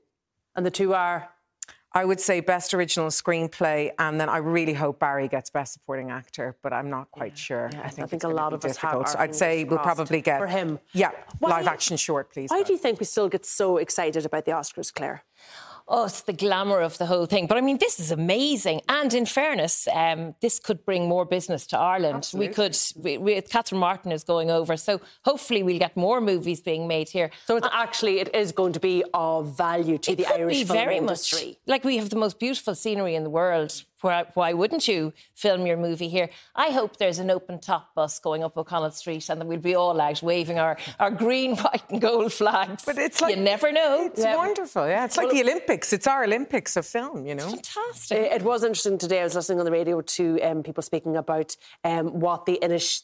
And 0.55 0.65
the 0.65 0.71
two 0.71 0.93
are? 0.93 1.29
I 1.93 2.05
would 2.05 2.19
say 2.19 2.41
best 2.41 2.73
original 2.73 3.07
screenplay, 3.07 3.91
and 3.97 4.19
then 4.19 4.29
I 4.29 4.37
really 4.37 4.73
hope 4.73 4.99
Barry 4.99 5.27
gets 5.27 5.49
best 5.49 5.73
supporting 5.73 6.11
actor, 6.11 6.55
but 6.61 6.73
I'm 6.73 6.89
not 6.89 7.09
quite 7.11 7.31
yeah. 7.31 7.47
sure. 7.47 7.69
Yeah, 7.71 7.81
I 7.83 7.89
think, 7.89 8.03
I 8.03 8.07
think 8.07 8.23
a 8.23 8.27
lot 8.27 8.53
of 8.53 8.59
difficult. 8.59 9.05
us 9.05 9.13
have. 9.13 9.21
I'd 9.21 9.35
say 9.35 9.63
we'll 9.63 9.79
probably 9.79 10.21
get 10.21 10.39
for 10.39 10.47
him. 10.47 10.79
Yeah, 10.93 11.11
why, 11.39 11.49
live 11.49 11.67
action 11.67 11.97
short, 11.97 12.31
please. 12.31 12.49
Why 12.51 12.61
do 12.63 12.73
you 12.73 12.77
think 12.77 12.99
we 12.99 13.05
still 13.05 13.29
get 13.29 13.45
so 13.45 13.77
excited 13.77 14.25
about 14.25 14.45
the 14.45 14.51
Oscars, 14.51 14.93
Claire? 14.93 15.23
Oh, 15.87 16.05
it's 16.05 16.21
the 16.21 16.33
glamour 16.33 16.81
of 16.81 16.97
the 16.97 17.05
whole 17.05 17.25
thing. 17.25 17.47
But 17.47 17.57
I 17.57 17.61
mean, 17.61 17.77
this 17.77 17.99
is 17.99 18.11
amazing. 18.11 18.81
And 18.89 19.13
in 19.13 19.25
fairness, 19.25 19.87
um, 19.93 20.35
this 20.41 20.59
could 20.59 20.85
bring 20.85 21.07
more 21.07 21.25
business 21.25 21.65
to 21.67 21.77
Ireland. 21.77 22.17
Absolutely. 22.17 22.47
We 22.47 22.53
could, 22.53 22.77
we, 22.97 23.17
we, 23.17 23.41
Catherine 23.41 23.79
Martin 23.79 24.11
is 24.11 24.23
going 24.23 24.51
over. 24.51 24.75
So 24.77 25.01
hopefully 25.23 25.63
we'll 25.63 25.79
get 25.79 25.95
more 25.95 26.19
movies 26.19 26.59
being 26.61 26.87
made 26.87 27.09
here. 27.09 27.31
So 27.45 27.57
it's 27.57 27.67
uh, 27.67 27.71
actually, 27.73 28.19
it 28.19 28.33
is 28.35 28.51
going 28.51 28.73
to 28.73 28.79
be 28.79 29.03
of 29.13 29.57
value 29.57 29.97
to 29.99 30.15
the 30.15 30.25
Irish 30.25 30.65
film 30.65 30.77
very 30.77 30.97
industry. 30.97 31.47
Much. 31.47 31.57
Like 31.67 31.83
we 31.83 31.97
have 31.97 32.09
the 32.09 32.17
most 32.17 32.39
beautiful 32.39 32.75
scenery 32.75 33.15
in 33.15 33.23
the 33.23 33.29
world 33.29 33.83
why, 34.01 34.25
why 34.33 34.53
wouldn't 34.53 34.87
you 34.87 35.13
film 35.33 35.65
your 35.65 35.77
movie 35.77 36.09
here? 36.09 36.29
I 36.55 36.69
hope 36.69 36.97
there's 36.97 37.19
an 37.19 37.31
open 37.31 37.59
top 37.59 37.93
bus 37.95 38.19
going 38.19 38.43
up 38.43 38.57
O'Connell 38.57 38.91
Street 38.91 39.29
and 39.29 39.41
that 39.41 39.45
we'll 39.45 39.59
be 39.59 39.75
all 39.75 39.99
out 39.99 40.21
waving 40.21 40.59
our, 40.59 40.77
our 40.99 41.11
green, 41.11 41.55
white, 41.57 41.89
and 41.89 42.01
gold 42.01 42.33
flags. 42.33 42.83
But 42.85 42.97
it's 42.97 43.21
like 43.21 43.35
you 43.35 43.41
never 43.41 43.71
know. 43.71 44.05
It's 44.05 44.21
yeah. 44.21 44.35
wonderful. 44.35 44.87
Yeah, 44.87 45.05
it's 45.05 45.17
like 45.17 45.31
the 45.31 45.41
Olympics. 45.41 45.93
It's 45.93 46.07
our 46.07 46.23
Olympics 46.23 46.77
of 46.77 46.85
film. 46.85 47.25
You 47.25 47.35
know, 47.35 47.49
fantastic. 47.49 48.17
It, 48.17 48.31
it, 48.33 48.41
was 48.43 48.63
interesting 48.63 48.97
today. 48.97 49.21
I 49.21 49.23
was 49.23 49.35
listening 49.35 49.59
on 49.59 49.65
the 49.65 49.71
radio 49.71 50.01
to 50.01 50.41
um, 50.41 50.63
people 50.63 50.83
speaking 50.83 51.17
about 51.17 51.55
um, 51.83 52.19
what 52.19 52.45
the 52.45 52.59
Inish 52.61 53.01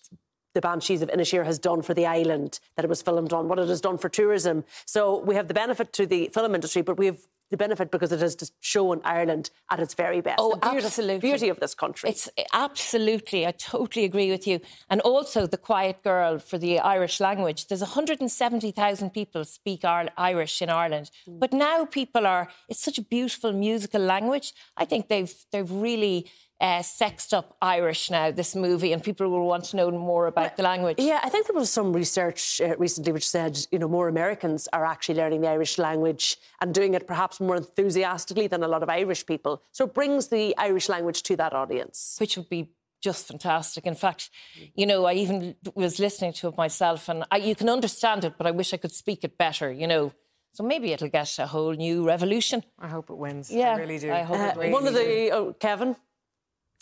the 0.53 0.61
Banshees 0.61 1.01
of 1.01 1.09
Inisheer 1.09 1.45
has 1.45 1.57
done 1.57 1.81
for 1.81 1.93
the 1.93 2.05
island 2.05 2.59
that 2.75 2.85
it 2.85 2.87
was 2.87 3.01
filmed 3.01 3.33
on, 3.33 3.47
what 3.47 3.59
it 3.59 3.67
has 3.67 3.81
done 3.81 3.97
for 3.97 4.07
tourism. 4.07 4.63
So 4.85 5.19
we 5.19 5.35
have 5.35 5.47
the 5.47 5.53
benefit 5.53 5.93
to 5.93 6.05
the 6.05 6.29
film 6.33 6.53
industry, 6.53 6.83
but 6.83 6.97
we 6.97 7.07
have 7.07 7.17
the 7.53 7.57
benefit 7.57 7.91
because 7.91 8.11
it 8.11 8.19
has 8.19 8.35
just 8.35 8.53
shown 8.59 8.99
Ireland 9.05 9.51
at 9.71 9.79
its 9.79 9.93
very 9.93 10.21
best. 10.21 10.39
Oh, 10.39 10.55
the 10.55 10.57
beauty, 10.57 10.85
absolutely. 10.85 11.29
Beauty 11.29 11.49
of 11.49 11.59
this 11.59 11.75
country. 11.75 12.09
It's 12.09 12.27
absolutely. 12.51 13.45
I 13.45 13.51
totally 13.51 14.05
agree 14.05 14.31
with 14.31 14.47
you. 14.47 14.59
And 14.89 14.99
also 15.01 15.45
the 15.45 15.61
Quiet 15.69 16.01
Girl 16.03 16.39
for 16.39 16.57
the 16.57 16.79
Irish 16.79 17.19
language. 17.19 17.67
There's 17.67 17.81
170,000 17.81 19.11
people 19.11 19.45
speak 19.45 19.85
Irish 19.85 20.61
in 20.61 20.69
Ireland, 20.69 21.11
mm. 21.29 21.39
but 21.39 21.53
now 21.53 21.85
people 21.85 22.25
are. 22.25 22.49
It's 22.69 22.81
such 22.81 22.97
a 22.97 23.03
beautiful 23.03 23.53
musical 23.53 24.01
language. 24.01 24.53
I 24.75 24.85
think 24.85 25.07
they've 25.07 25.33
they've 25.51 25.71
really 25.71 26.31
uh, 26.63 26.81
sexed 26.81 27.33
up 27.33 27.47
Irish 27.61 28.09
now, 28.09 28.31
this 28.31 28.55
movie, 28.55 28.93
and 28.93 29.03
people 29.03 29.27
will 29.29 29.45
want 29.53 29.65
to 29.65 29.75
know 29.75 29.91
more 29.91 30.27
about 30.27 30.55
the 30.57 30.63
language. 30.63 30.97
Yeah, 30.97 31.19
I 31.21 31.29
think 31.29 31.45
there 31.47 31.59
was 31.63 31.69
some 31.69 31.91
research 31.91 32.61
uh, 32.61 32.75
recently 32.77 33.11
which 33.11 33.27
said, 33.27 33.53
you 33.71 33.79
know, 33.79 33.89
more 33.89 34.07
Americans 34.07 34.69
are 34.71 34.85
actually 34.85 35.17
learning 35.21 35.41
the 35.41 35.49
Irish 35.49 35.77
language 35.77 36.37
and 36.61 36.73
doing 36.73 36.93
it 36.93 37.05
perhaps 37.05 37.41
more 37.41 37.57
enthusiastically 37.57 38.47
than 38.47 38.63
a 38.63 38.67
lot 38.67 38.81
of 38.81 38.89
Irish 38.89 39.25
people. 39.25 39.61
So 39.73 39.81
it 39.85 39.93
brings 39.93 40.29
the 40.29 40.55
Irish 40.57 40.87
language 40.87 41.21
to 41.23 41.35
that 41.35 41.53
audience. 41.53 42.15
Which 42.21 42.37
would 42.37 42.49
be 42.49 42.69
just 43.01 43.27
fantastic. 43.27 43.85
In 43.85 43.95
fact, 43.95 44.29
you 44.73 44.85
know, 44.85 45.03
I 45.11 45.13
even 45.15 45.55
was 45.75 45.99
listening 45.99 46.31
to 46.39 46.47
it 46.47 46.55
myself, 46.57 47.09
and 47.09 47.25
I, 47.29 47.37
you 47.49 47.55
can 47.55 47.67
understand 47.67 48.23
it, 48.23 48.33
but 48.37 48.47
I 48.47 48.51
wish 48.51 48.73
I 48.73 48.77
could 48.77 48.93
speak 48.93 49.25
it 49.25 49.37
better. 49.37 49.69
You 49.69 49.87
know, 49.87 50.13
So 50.53 50.63
maybe 50.63 50.93
it'll 50.93 51.09
get 51.09 51.39
a 51.39 51.47
whole 51.47 51.73
new 51.73 52.05
revolution. 52.05 52.63
I 52.79 52.87
hope 52.87 53.09
it 53.09 53.17
wins. 53.17 53.51
Yeah, 53.51 53.73
I 53.73 53.79
really 53.79 53.99
do. 53.99 54.11
I 54.11 54.21
hope 54.21 54.37
it 54.37 54.55
Uh, 54.55 54.59
really 54.59 54.71
one 54.71 54.87
of 54.87 54.93
the 54.93 55.31
oh, 55.31 55.53
Kevin. 55.59 55.95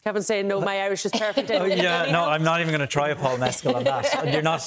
Kevin 0.03 0.23
saying 0.23 0.47
no, 0.47 0.59
my 0.59 0.79
Irish 0.81 1.05
is 1.05 1.11
perfect. 1.11 1.51
Oh, 1.51 1.65
yeah, 1.65 2.07
no, 2.11 2.25
I'm 2.25 2.43
not 2.43 2.59
even 2.59 2.71
going 2.71 2.81
to 2.81 2.87
try 2.87 3.09
a 3.09 3.15
Paul 3.15 3.37
Mescal 3.37 3.75
on 3.75 3.83
that. 3.83 4.33
You're 4.33 4.41
not. 4.41 4.61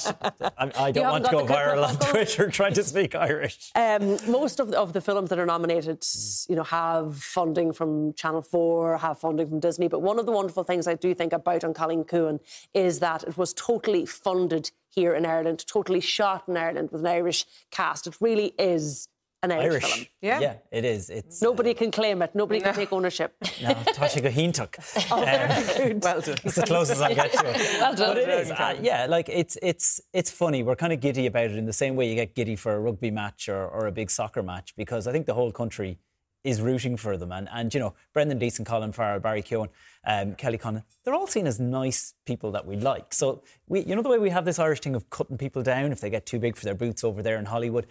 I, 0.57 0.71
I 0.77 0.91
don't 0.91 1.11
want 1.11 1.25
to 1.25 1.31
go 1.31 1.45
viral 1.45 1.87
on 1.87 1.97
Twitter 1.97 2.49
trying 2.49 2.73
to 2.75 2.83
speak 2.83 3.15
Irish. 3.15 3.71
Um, 3.75 4.17
most 4.29 4.59
of 4.59 4.71
the, 4.71 4.79
of 4.79 4.93
the 4.93 5.01
films 5.01 5.29
that 5.29 5.39
are 5.39 5.45
nominated, 5.45 6.05
you 6.47 6.55
know, 6.55 6.63
have 6.63 7.17
funding 7.17 7.73
from 7.73 8.13
Channel 8.13 8.41
Four, 8.41 8.97
have 8.97 9.19
funding 9.19 9.49
from 9.49 9.59
Disney. 9.59 9.87
But 9.89 10.01
one 10.01 10.19
of 10.19 10.25
the 10.25 10.31
wonderful 10.31 10.63
things 10.63 10.87
I 10.87 10.95
do 10.95 11.13
think 11.13 11.33
about 11.33 11.63
An 11.63 11.73
Cailín 11.73 12.05
Ciúin 12.05 12.39
is 12.73 12.99
that 12.99 13.23
it 13.23 13.37
was 13.37 13.53
totally 13.53 14.05
funded 14.05 14.71
here 14.89 15.13
in 15.13 15.25
Ireland, 15.25 15.65
totally 15.67 15.99
shot 15.99 16.43
in 16.47 16.55
Ireland 16.55 16.89
with 16.91 17.01
an 17.01 17.07
Irish 17.07 17.45
cast. 17.69 18.07
It 18.07 18.15
really 18.21 18.53
is 18.57 19.09
an 19.51 19.59
Irish, 19.59 19.83
Irish. 19.83 19.93
film. 19.93 20.05
Yeah, 20.21 20.55
it 20.71 20.85
is. 20.85 21.09
It's 21.09 21.41
Nobody 21.41 21.73
can 21.73 21.91
claim 21.91 22.21
it. 22.21 22.33
Nobody 22.35 22.59
can 22.61 22.73
take 22.73 22.91
ownership. 22.91 23.33
no, 23.61 23.69
Tá 23.97 24.07
sé 24.09 24.21
go 24.21 24.29
hiontach. 24.29 24.75
Oh, 25.11 25.23
very 25.23 25.93
good. 25.93 26.03
Well 26.03 26.21
done. 26.21 26.37
It's 26.43 26.55
the 26.55 26.63
closest 26.63 27.01
I 27.01 27.13
get 27.13 27.31
to 27.33 27.45
it. 27.49 27.55
Well 27.81 27.95
done. 27.95 28.15
But 28.15 28.17
it 28.17 28.29
is, 28.29 28.51
uh, 28.51 28.75
yeah, 28.81 29.05
like 29.07 29.29
it's 29.29 29.57
it's 29.61 30.01
it's 30.13 30.31
funny. 30.31 30.63
We're 30.63 30.75
kind 30.75 30.93
of 30.93 30.99
giddy 30.99 31.25
about 31.27 31.45
it 31.51 31.57
in 31.57 31.65
the 31.65 31.73
same 31.83 31.95
way 31.95 32.09
you 32.09 32.15
get 32.15 32.35
giddy 32.35 32.55
for 32.55 32.73
a 32.73 32.79
rugby 32.79 33.11
match 33.11 33.49
or, 33.49 33.67
or 33.67 33.87
a 33.87 33.91
big 33.91 34.09
soccer 34.09 34.43
match 34.43 34.75
because 34.75 35.07
I 35.07 35.11
think 35.11 35.25
the 35.25 35.33
whole 35.33 35.51
country 35.51 35.99
is 36.43 36.61
rooting 36.61 36.95
for 36.95 37.17
them. 37.17 37.31
And 37.31 37.49
and 37.51 37.73
you 37.73 37.79
know, 37.79 37.93
Brendan 38.13 38.37
Gleeson, 38.39 38.65
Colin 38.65 38.91
Farrell, 38.91 39.19
Barry 39.19 39.41
Keoghan, 39.41 39.69
um, 40.05 40.35
Kelly 40.35 40.59
Conn, 40.59 40.83
they're 41.03 41.15
all 41.15 41.27
seen 41.27 41.47
as 41.47 41.59
nice 41.59 42.13
people 42.25 42.51
that 42.51 42.65
we 42.67 42.75
like. 42.77 43.13
So 43.13 43.41
we, 43.67 43.79
you 43.81 43.95
know, 43.95 44.03
the 44.03 44.09
way 44.09 44.19
we 44.19 44.29
have 44.29 44.45
this 44.45 44.59
Irish 44.59 44.81
thing 44.81 44.95
of 44.95 45.09
cutting 45.09 45.37
people 45.37 45.63
down 45.63 45.91
if 45.91 45.99
they 46.01 46.09
get 46.11 46.25
too 46.27 46.37
big 46.39 46.55
for 46.55 46.65
their 46.65 46.75
boots 46.75 47.03
over 47.03 47.23
there 47.23 47.37
in 47.37 47.45
Hollywood. 47.45 47.87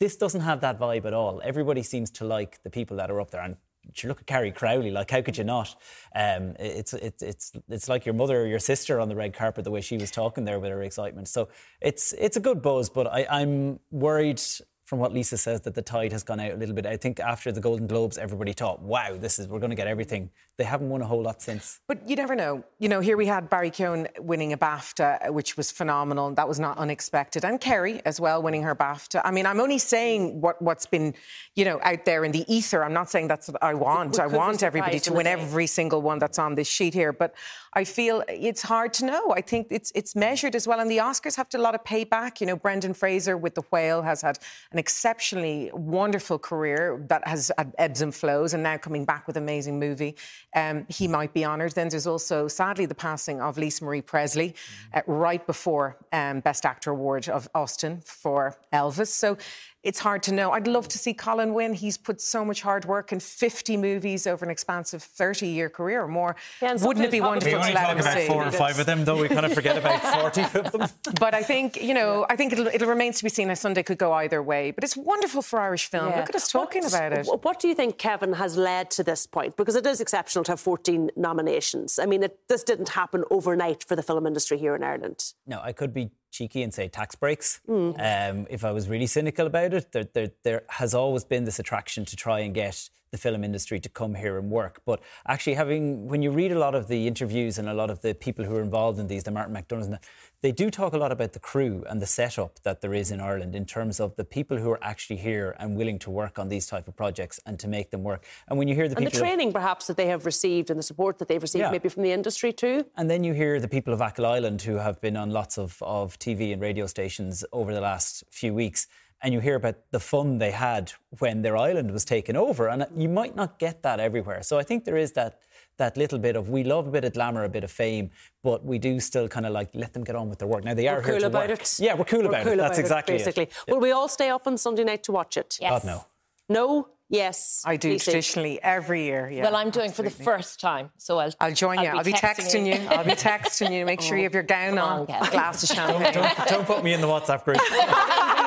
This 0.00 0.16
doesn't 0.16 0.42
have 0.42 0.60
that 0.60 0.78
vibe 0.78 1.04
at 1.04 1.14
all. 1.14 1.40
Everybody 1.44 1.82
seems 1.82 2.10
to 2.12 2.24
like 2.24 2.62
the 2.62 2.70
people 2.70 2.96
that 2.98 3.10
are 3.10 3.20
up 3.20 3.30
there. 3.30 3.42
And 3.42 3.56
look 4.04 4.20
at 4.20 4.26
Carrie 4.26 4.52
Crowley, 4.52 4.90
like 4.90 5.10
how 5.10 5.22
could 5.22 5.36
you 5.36 5.44
not? 5.44 5.74
Um, 6.14 6.56
it's 6.58 6.92
it's 6.94 7.22
it's 7.22 7.52
it's 7.68 7.88
like 7.88 8.06
your 8.06 8.14
mother 8.14 8.42
or 8.42 8.46
your 8.46 8.58
sister 8.58 9.00
on 9.00 9.08
the 9.08 9.16
red 9.16 9.34
carpet, 9.34 9.64
the 9.64 9.70
way 9.70 9.80
she 9.80 9.96
was 9.96 10.10
talking 10.10 10.44
there 10.44 10.58
with 10.58 10.70
her 10.70 10.82
excitement. 10.82 11.28
So 11.28 11.48
it's 11.80 12.12
it's 12.14 12.36
a 12.36 12.40
good 12.40 12.62
buzz, 12.62 12.88
but 12.88 13.06
I, 13.06 13.26
I'm 13.30 13.80
worried 13.90 14.42
from 14.84 14.98
what 14.98 15.12
Lisa 15.12 15.36
says 15.36 15.62
that 15.62 15.74
the 15.74 15.82
tide 15.82 16.12
has 16.12 16.22
gone 16.22 16.40
out 16.40 16.52
a 16.52 16.56
little 16.56 16.74
bit. 16.74 16.86
I 16.86 16.96
think 16.96 17.18
after 17.18 17.50
the 17.50 17.60
Golden 17.60 17.86
Globes, 17.86 18.18
everybody 18.18 18.52
thought, 18.52 18.80
"Wow, 18.82 19.16
this 19.18 19.38
is 19.38 19.48
we're 19.48 19.58
going 19.58 19.70
to 19.70 19.76
get 19.76 19.86
everything." 19.86 20.30
They 20.56 20.64
haven't 20.64 20.88
won 20.88 21.02
a 21.02 21.06
whole 21.06 21.22
lot 21.22 21.42
since. 21.42 21.80
But 21.88 22.08
you 22.08 22.14
never 22.14 22.36
know. 22.36 22.62
You 22.78 22.88
know, 22.88 23.00
here 23.00 23.16
we 23.16 23.26
had 23.26 23.50
Barry 23.50 23.72
Keoghan 23.72 24.06
winning 24.20 24.52
a 24.52 24.56
BAFTA, 24.56 25.30
which 25.32 25.56
was 25.56 25.72
phenomenal. 25.72 26.32
That 26.32 26.46
was 26.46 26.60
not 26.60 26.78
unexpected. 26.78 27.44
And 27.44 27.60
Kerry 27.60 28.00
as 28.04 28.20
well 28.20 28.40
winning 28.40 28.62
her 28.62 28.76
BAFTA. 28.76 29.20
I 29.24 29.32
mean, 29.32 29.46
I'm 29.46 29.58
only 29.58 29.78
saying 29.78 30.40
what, 30.40 30.62
what's 30.62 30.86
been, 30.86 31.14
you 31.56 31.64
know, 31.64 31.80
out 31.82 32.04
there 32.04 32.24
in 32.24 32.30
the 32.30 32.44
ether. 32.46 32.84
I'm 32.84 32.92
not 32.92 33.10
saying 33.10 33.26
that's 33.26 33.48
what 33.48 33.60
I 33.64 33.74
want. 33.74 34.12
We 34.12 34.20
I 34.20 34.26
want 34.28 34.62
everybody 34.62 35.00
to 35.00 35.12
win 35.12 35.26
every 35.26 35.66
single 35.66 36.02
one 36.02 36.20
that's 36.20 36.38
on 36.38 36.54
this 36.54 36.68
sheet 36.68 36.94
here. 36.94 37.12
But 37.12 37.34
I 37.74 37.84
feel 37.84 38.22
it's 38.28 38.62
hard 38.62 38.94
to 38.94 39.06
know. 39.06 39.32
I 39.32 39.40
think 39.40 39.66
it's 39.70 39.90
it's 39.94 40.14
measured 40.14 40.54
as 40.54 40.66
well. 40.68 40.80
And 40.80 40.90
the 40.90 40.98
Oscars 40.98 41.36
have 41.36 41.48
to 41.50 41.58
a 41.58 41.60
lot 41.60 41.74
of 41.74 41.82
payback. 41.84 42.40
You 42.40 42.46
know, 42.46 42.56
Brendan 42.56 42.94
Fraser 42.94 43.36
with 43.36 43.54
The 43.54 43.62
Whale 43.70 44.02
has 44.02 44.22
had 44.22 44.38
an 44.72 44.78
exceptionally 44.78 45.70
wonderful 45.72 46.38
career 46.38 47.04
that 47.08 47.26
has 47.26 47.50
had 47.58 47.74
ebbs 47.78 48.00
and 48.00 48.14
flows 48.14 48.54
and 48.54 48.62
now 48.62 48.76
coming 48.76 49.04
back 49.04 49.26
with 49.26 49.36
an 49.36 49.42
amazing 49.42 49.78
movie. 49.78 50.16
Um, 50.54 50.86
he 50.88 51.08
might 51.08 51.34
be 51.34 51.44
honoured. 51.44 51.72
Then 51.72 51.88
there's 51.88 52.06
also, 52.06 52.48
sadly, 52.48 52.86
the 52.86 52.94
passing 52.94 53.40
of 53.40 53.58
Lisa 53.58 53.84
Marie 53.84 54.02
Presley 54.02 54.54
uh, 54.92 55.02
right 55.06 55.44
before 55.46 55.96
um, 56.12 56.40
Best 56.40 56.64
Actor 56.64 56.90
Award 56.90 57.28
of 57.28 57.48
Austin 57.54 58.00
for 58.04 58.56
Elvis. 58.72 59.08
So 59.08 59.36
it's 59.84 59.98
hard 60.00 60.22
to 60.24 60.32
know. 60.32 60.50
I'd 60.52 60.66
love 60.66 60.88
to 60.88 60.98
see 60.98 61.12
Colin 61.14 61.54
win. 61.54 61.74
He's 61.74 61.96
put 61.96 62.20
so 62.20 62.44
much 62.44 62.62
hard 62.62 62.84
work 62.86 63.12
in 63.12 63.20
50 63.20 63.76
movies 63.76 64.26
over 64.26 64.44
an 64.44 64.50
expansive 64.50 65.02
30 65.02 65.46
year 65.46 65.68
career 65.68 66.02
or 66.02 66.08
more. 66.08 66.34
and 66.62 66.80
Wouldn't 66.80 67.04
it 67.04 67.10
be 67.12 67.20
wonderful 67.20 67.52
We 67.52 67.54
only 67.58 67.68
to 67.68 67.74
let 67.74 67.82
talk 67.82 67.92
him 67.92 67.98
about 68.00 68.14
see? 68.18 68.26
four 68.26 68.44
or 68.46 68.50
five 68.50 68.78
of 68.78 68.86
them, 68.86 69.04
though. 69.04 69.20
We 69.20 69.28
kind 69.28 69.46
of 69.46 69.52
forget 69.54 69.76
about 69.76 70.00
forty 70.20 70.42
of 70.42 70.72
them. 70.72 70.88
But 71.20 71.34
I 71.34 71.42
think, 71.42 71.80
you 71.82 71.94
know, 71.94 72.26
I 72.28 72.36
think 72.36 72.52
it'll, 72.52 72.66
it'll 72.68 72.88
remain 72.88 73.12
to 73.12 73.22
be 73.22 73.28
seen. 73.28 73.50
A 73.50 73.56
Sunday 73.56 73.82
could 73.82 73.98
go 73.98 74.12
either 74.14 74.42
way. 74.42 74.70
But 74.70 74.84
it's 74.84 74.96
wonderful 74.96 75.42
for 75.42 75.60
Irish 75.60 75.86
film. 75.86 76.08
Yeah. 76.10 76.20
Look 76.20 76.30
at 76.30 76.34
us 76.36 76.50
talking 76.50 76.82
What- 76.82 76.94
about 76.94 77.12
it. 77.12 77.26
What 77.42 77.60
do 77.60 77.68
you 77.68 77.74
think, 77.74 77.98
Kevin, 77.98 78.32
has 78.32 78.56
led 78.56 78.90
to 78.92 79.02
this 79.04 79.26
point? 79.26 79.56
Because 79.56 79.76
it 79.76 79.86
is 79.86 80.00
exceptional 80.00 80.44
to 80.44 80.52
have 80.52 80.60
14 80.60 81.10
nominations. 81.16 81.98
I 81.98 82.06
mean, 82.06 82.22
it, 82.22 82.38
this 82.48 82.62
didn't 82.64 82.88
happen 82.90 83.22
overnight 83.30 83.84
for 83.84 83.96
the 83.96 84.02
film 84.02 84.26
industry 84.26 84.56
here 84.58 84.74
in 84.74 84.82
Ireland. 84.82 85.32
No, 85.46 85.60
I 85.62 85.72
could 85.72 85.92
be 85.92 86.10
cheeky 86.34 86.62
and 86.62 86.74
say 86.74 86.88
tax 86.88 87.14
breaks. 87.14 87.60
Mm. 87.68 87.94
Um, 88.30 88.46
if 88.50 88.64
I 88.64 88.72
was 88.72 88.88
really 88.88 89.06
cynical 89.06 89.46
about 89.46 89.72
it, 89.72 89.92
there, 89.92 90.08
there, 90.12 90.30
there 90.42 90.62
has 90.68 90.92
always 90.94 91.24
been 91.24 91.44
this 91.44 91.58
attraction 91.58 92.04
to 92.06 92.16
try 92.16 92.40
and 92.40 92.52
get 92.52 92.90
the 93.14 93.18
film 93.18 93.44
industry 93.44 93.78
to 93.78 93.88
come 93.88 94.16
here 94.16 94.36
and 94.38 94.50
work. 94.50 94.80
But 94.84 95.00
actually, 95.26 95.54
having 95.54 96.08
when 96.08 96.20
you 96.20 96.32
read 96.32 96.50
a 96.50 96.58
lot 96.58 96.74
of 96.74 96.88
the 96.88 97.06
interviews 97.06 97.58
and 97.58 97.68
a 97.68 97.74
lot 97.74 97.88
of 97.90 98.02
the 98.02 98.12
people 98.12 98.44
who 98.44 98.56
are 98.56 98.60
involved 98.62 98.98
in 98.98 99.06
these, 99.06 99.22
the 99.22 99.30
Martin 99.30 99.54
McDonagh, 99.54 99.84
and 99.84 99.92
that, 99.94 100.04
they 100.42 100.50
do 100.52 100.68
talk 100.70 100.92
a 100.92 100.98
lot 100.98 101.12
about 101.12 101.32
the 101.32 101.38
crew 101.38 101.84
and 101.88 102.02
the 102.02 102.06
setup 102.06 102.60
that 102.64 102.80
there 102.82 102.92
is 102.92 103.10
in 103.12 103.20
Ireland 103.20 103.54
in 103.54 103.64
terms 103.66 104.00
of 104.00 104.16
the 104.16 104.24
people 104.24 104.56
who 104.58 104.68
are 104.70 104.82
actually 104.82 105.16
here 105.16 105.54
and 105.60 105.76
willing 105.76 105.98
to 106.00 106.10
work 106.10 106.38
on 106.40 106.48
these 106.48 106.66
type 106.66 106.88
of 106.88 106.96
projects 106.96 107.38
and 107.46 107.58
to 107.60 107.68
make 107.68 107.90
them 107.92 108.02
work. 108.02 108.24
And 108.48 108.58
when 108.58 108.66
you 108.68 108.74
hear 108.74 108.88
the 108.88 108.96
And 108.96 109.06
the 109.06 109.10
people 109.10 109.22
of- 109.24 109.28
training, 109.28 109.52
perhaps, 109.52 109.86
that 109.86 109.96
they 109.96 110.06
have 110.08 110.26
received 110.26 110.68
and 110.70 110.78
the 110.78 110.82
support 110.82 111.18
that 111.20 111.28
they've 111.28 111.40
received, 111.40 111.62
Yeah. 111.62 111.70
maybe 111.70 111.88
from 111.88 112.02
the 112.02 112.12
industry 112.12 112.52
too. 112.52 112.84
And 112.96 113.08
then 113.08 113.22
you 113.22 113.32
hear 113.32 113.60
the 113.60 113.68
people 113.68 113.94
of 113.94 114.00
Achill 114.00 114.26
Island 114.26 114.60
who 114.62 114.76
have 114.78 115.00
been 115.00 115.16
on 115.16 115.30
lots 115.30 115.56
of, 115.56 115.80
of 115.82 116.18
TV 116.18 116.52
and 116.52 116.60
radio 116.60 116.86
stations 116.86 117.44
over 117.52 117.72
the 117.72 117.80
last 117.80 118.24
few 118.30 118.52
weeks. 118.52 118.86
And 119.24 119.32
you 119.32 119.40
hear 119.40 119.54
about 119.56 119.76
the 119.90 119.98
fun 120.00 120.38
they 120.38 120.50
had 120.50 120.92
when 121.18 121.40
their 121.40 121.56
island 121.56 121.90
was 121.90 122.04
taken 122.04 122.36
over. 122.36 122.68
And 122.68 122.86
you 122.94 123.08
might 123.08 123.34
not 123.34 123.58
get 123.58 123.82
that 123.82 123.98
everywhere. 123.98 124.42
So 124.42 124.58
I 124.58 124.62
think 124.62 124.84
there 124.84 124.98
is 124.98 125.12
that 125.12 125.40
that 125.78 125.96
little 125.96 126.18
bit 126.18 126.36
of 126.36 126.50
we 126.50 126.62
love 126.62 126.86
a 126.86 126.90
bit 126.90 127.04
of 127.04 127.14
glamour, 127.14 127.42
a 127.44 127.48
bit 127.48 127.64
of 127.64 127.70
fame, 127.70 128.10
but 128.42 128.64
we 128.64 128.78
do 128.78 129.00
still 129.00 129.26
kind 129.26 129.46
of 129.46 129.52
like 129.52 129.70
let 129.74 129.92
them 129.94 130.04
get 130.04 130.14
on 130.14 130.28
with 130.28 130.38
their 130.38 130.46
work. 130.46 130.62
Now 130.62 130.74
they 130.74 130.86
are 130.88 130.96
We're 130.96 131.02
here 131.02 131.12
cool 131.14 131.20
to 131.22 131.26
about 131.26 131.48
work. 131.48 131.60
it. 131.62 131.76
Yeah, 131.80 131.94
we're 131.94 132.04
cool 132.04 132.26
about 132.26 132.46
it. 132.46 132.56
That's 132.58 132.78
exactly 132.78 133.16
basically. 133.16 133.44
it. 133.44 133.54
Will 133.66 133.80
we 133.80 133.90
all 133.90 134.08
stay 134.08 134.28
up 134.28 134.46
on 134.46 134.56
Sunday 134.58 134.84
night 134.84 135.02
to 135.04 135.12
watch 135.12 135.36
it? 135.36 135.58
Yes. 135.60 135.70
God 135.70 135.84
no. 135.84 136.04
No? 136.48 136.88
Yes. 137.14 137.62
I 137.64 137.76
do 137.76 137.90
Lisa? 137.90 138.10
traditionally 138.10 138.62
every 138.62 139.04
year. 139.04 139.30
Yeah, 139.30 139.44
well, 139.44 139.56
I'm 139.56 139.70
doing 139.70 139.92
for 139.92 140.02
the 140.02 140.10
first 140.10 140.60
time, 140.60 140.90
so 140.98 141.18
I'll. 141.18 141.32
I'll 141.40 141.52
join 141.54 141.80
you. 141.80 141.88
I'll 141.88 142.04
be 142.04 142.12
texting 142.12 142.66
you. 142.66 142.86
I'll 142.88 143.04
be 143.04 143.12
texting 143.12 143.72
you. 143.72 143.84
Make 143.84 144.00
sure 144.00 144.16
you 144.16 144.24
have 144.24 144.34
your 144.34 144.42
gown 144.42 144.78
on, 144.78 145.00
on, 145.00 145.06
glass 145.06 145.62
of 145.62 145.76
champagne. 145.76 146.12
Don't, 146.12 146.48
don't 146.48 146.66
put 146.66 146.82
me 146.82 146.92
in 146.92 147.00
the 147.00 147.06
WhatsApp 147.06 147.44
group. 147.44 147.58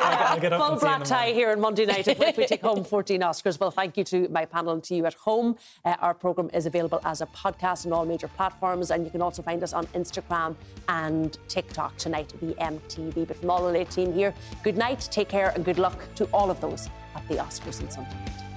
I'll, 0.07 0.34
I'll 0.34 0.39
get 0.39 0.53
up 0.53 0.61
Full 0.61 0.72
and 0.72 0.80
see 0.80 0.88
you 0.88 0.93
in 0.93 0.97
brat 0.99 1.07
the 1.07 1.13
morning. 1.13 1.34
tie 1.34 1.34
here 1.34 1.51
on 1.51 1.59
Monday 1.59 1.86
night 1.86 2.07
if, 2.07 2.20
if 2.22 2.38
we 2.38 2.45
take 2.45 2.61
home 2.61 2.84
14 2.84 3.22
Oscars. 3.22 3.59
Well, 3.59 3.72
thank 3.72 3.97
you 3.97 4.03
to 4.05 4.28
my 4.30 4.45
panel 4.45 4.74
and 4.74 4.84
to 4.86 4.95
you 4.95 5.05
at 5.05 5.13
home. 5.13 5.57
Uh, 5.86 5.95
our 5.99 6.13
programme 6.13 6.49
is 6.53 6.65
available 6.65 7.01
as 7.05 7.22
a 7.22 7.26
podcast 7.28 7.86
on 7.86 7.93
all 7.93 8.05
major 8.05 8.28
platforms, 8.28 8.91
and 8.91 9.05
you 9.05 9.11
can 9.11 9.22
also 9.22 9.41
find 9.41 9.63
us 9.63 9.74
on 9.74 9.86
Instagram 9.88 10.55
and 10.88 11.38
TikTok 11.47 11.97
tonight, 11.97 12.34
the 12.41 12.53
MTV. 12.55 13.28
But 13.28 13.38
from 13.38 13.49
all 13.49 13.65
the 13.65 13.72
late 13.72 13.89
team 13.89 14.13
here, 14.13 14.34
good 14.63 14.78
night, 14.78 15.07
take 15.11 15.30
care, 15.30 15.51
and 15.55 15.63
good 15.63 15.80
luck 15.80 15.99
to 16.15 16.26
all 16.34 16.49
of 16.51 16.59
those 16.61 16.89
at 17.15 17.28
the 17.28 17.36
Oscars 17.36 17.82
on 17.82 17.89
Sunday 17.89 18.11
night. 18.26 18.57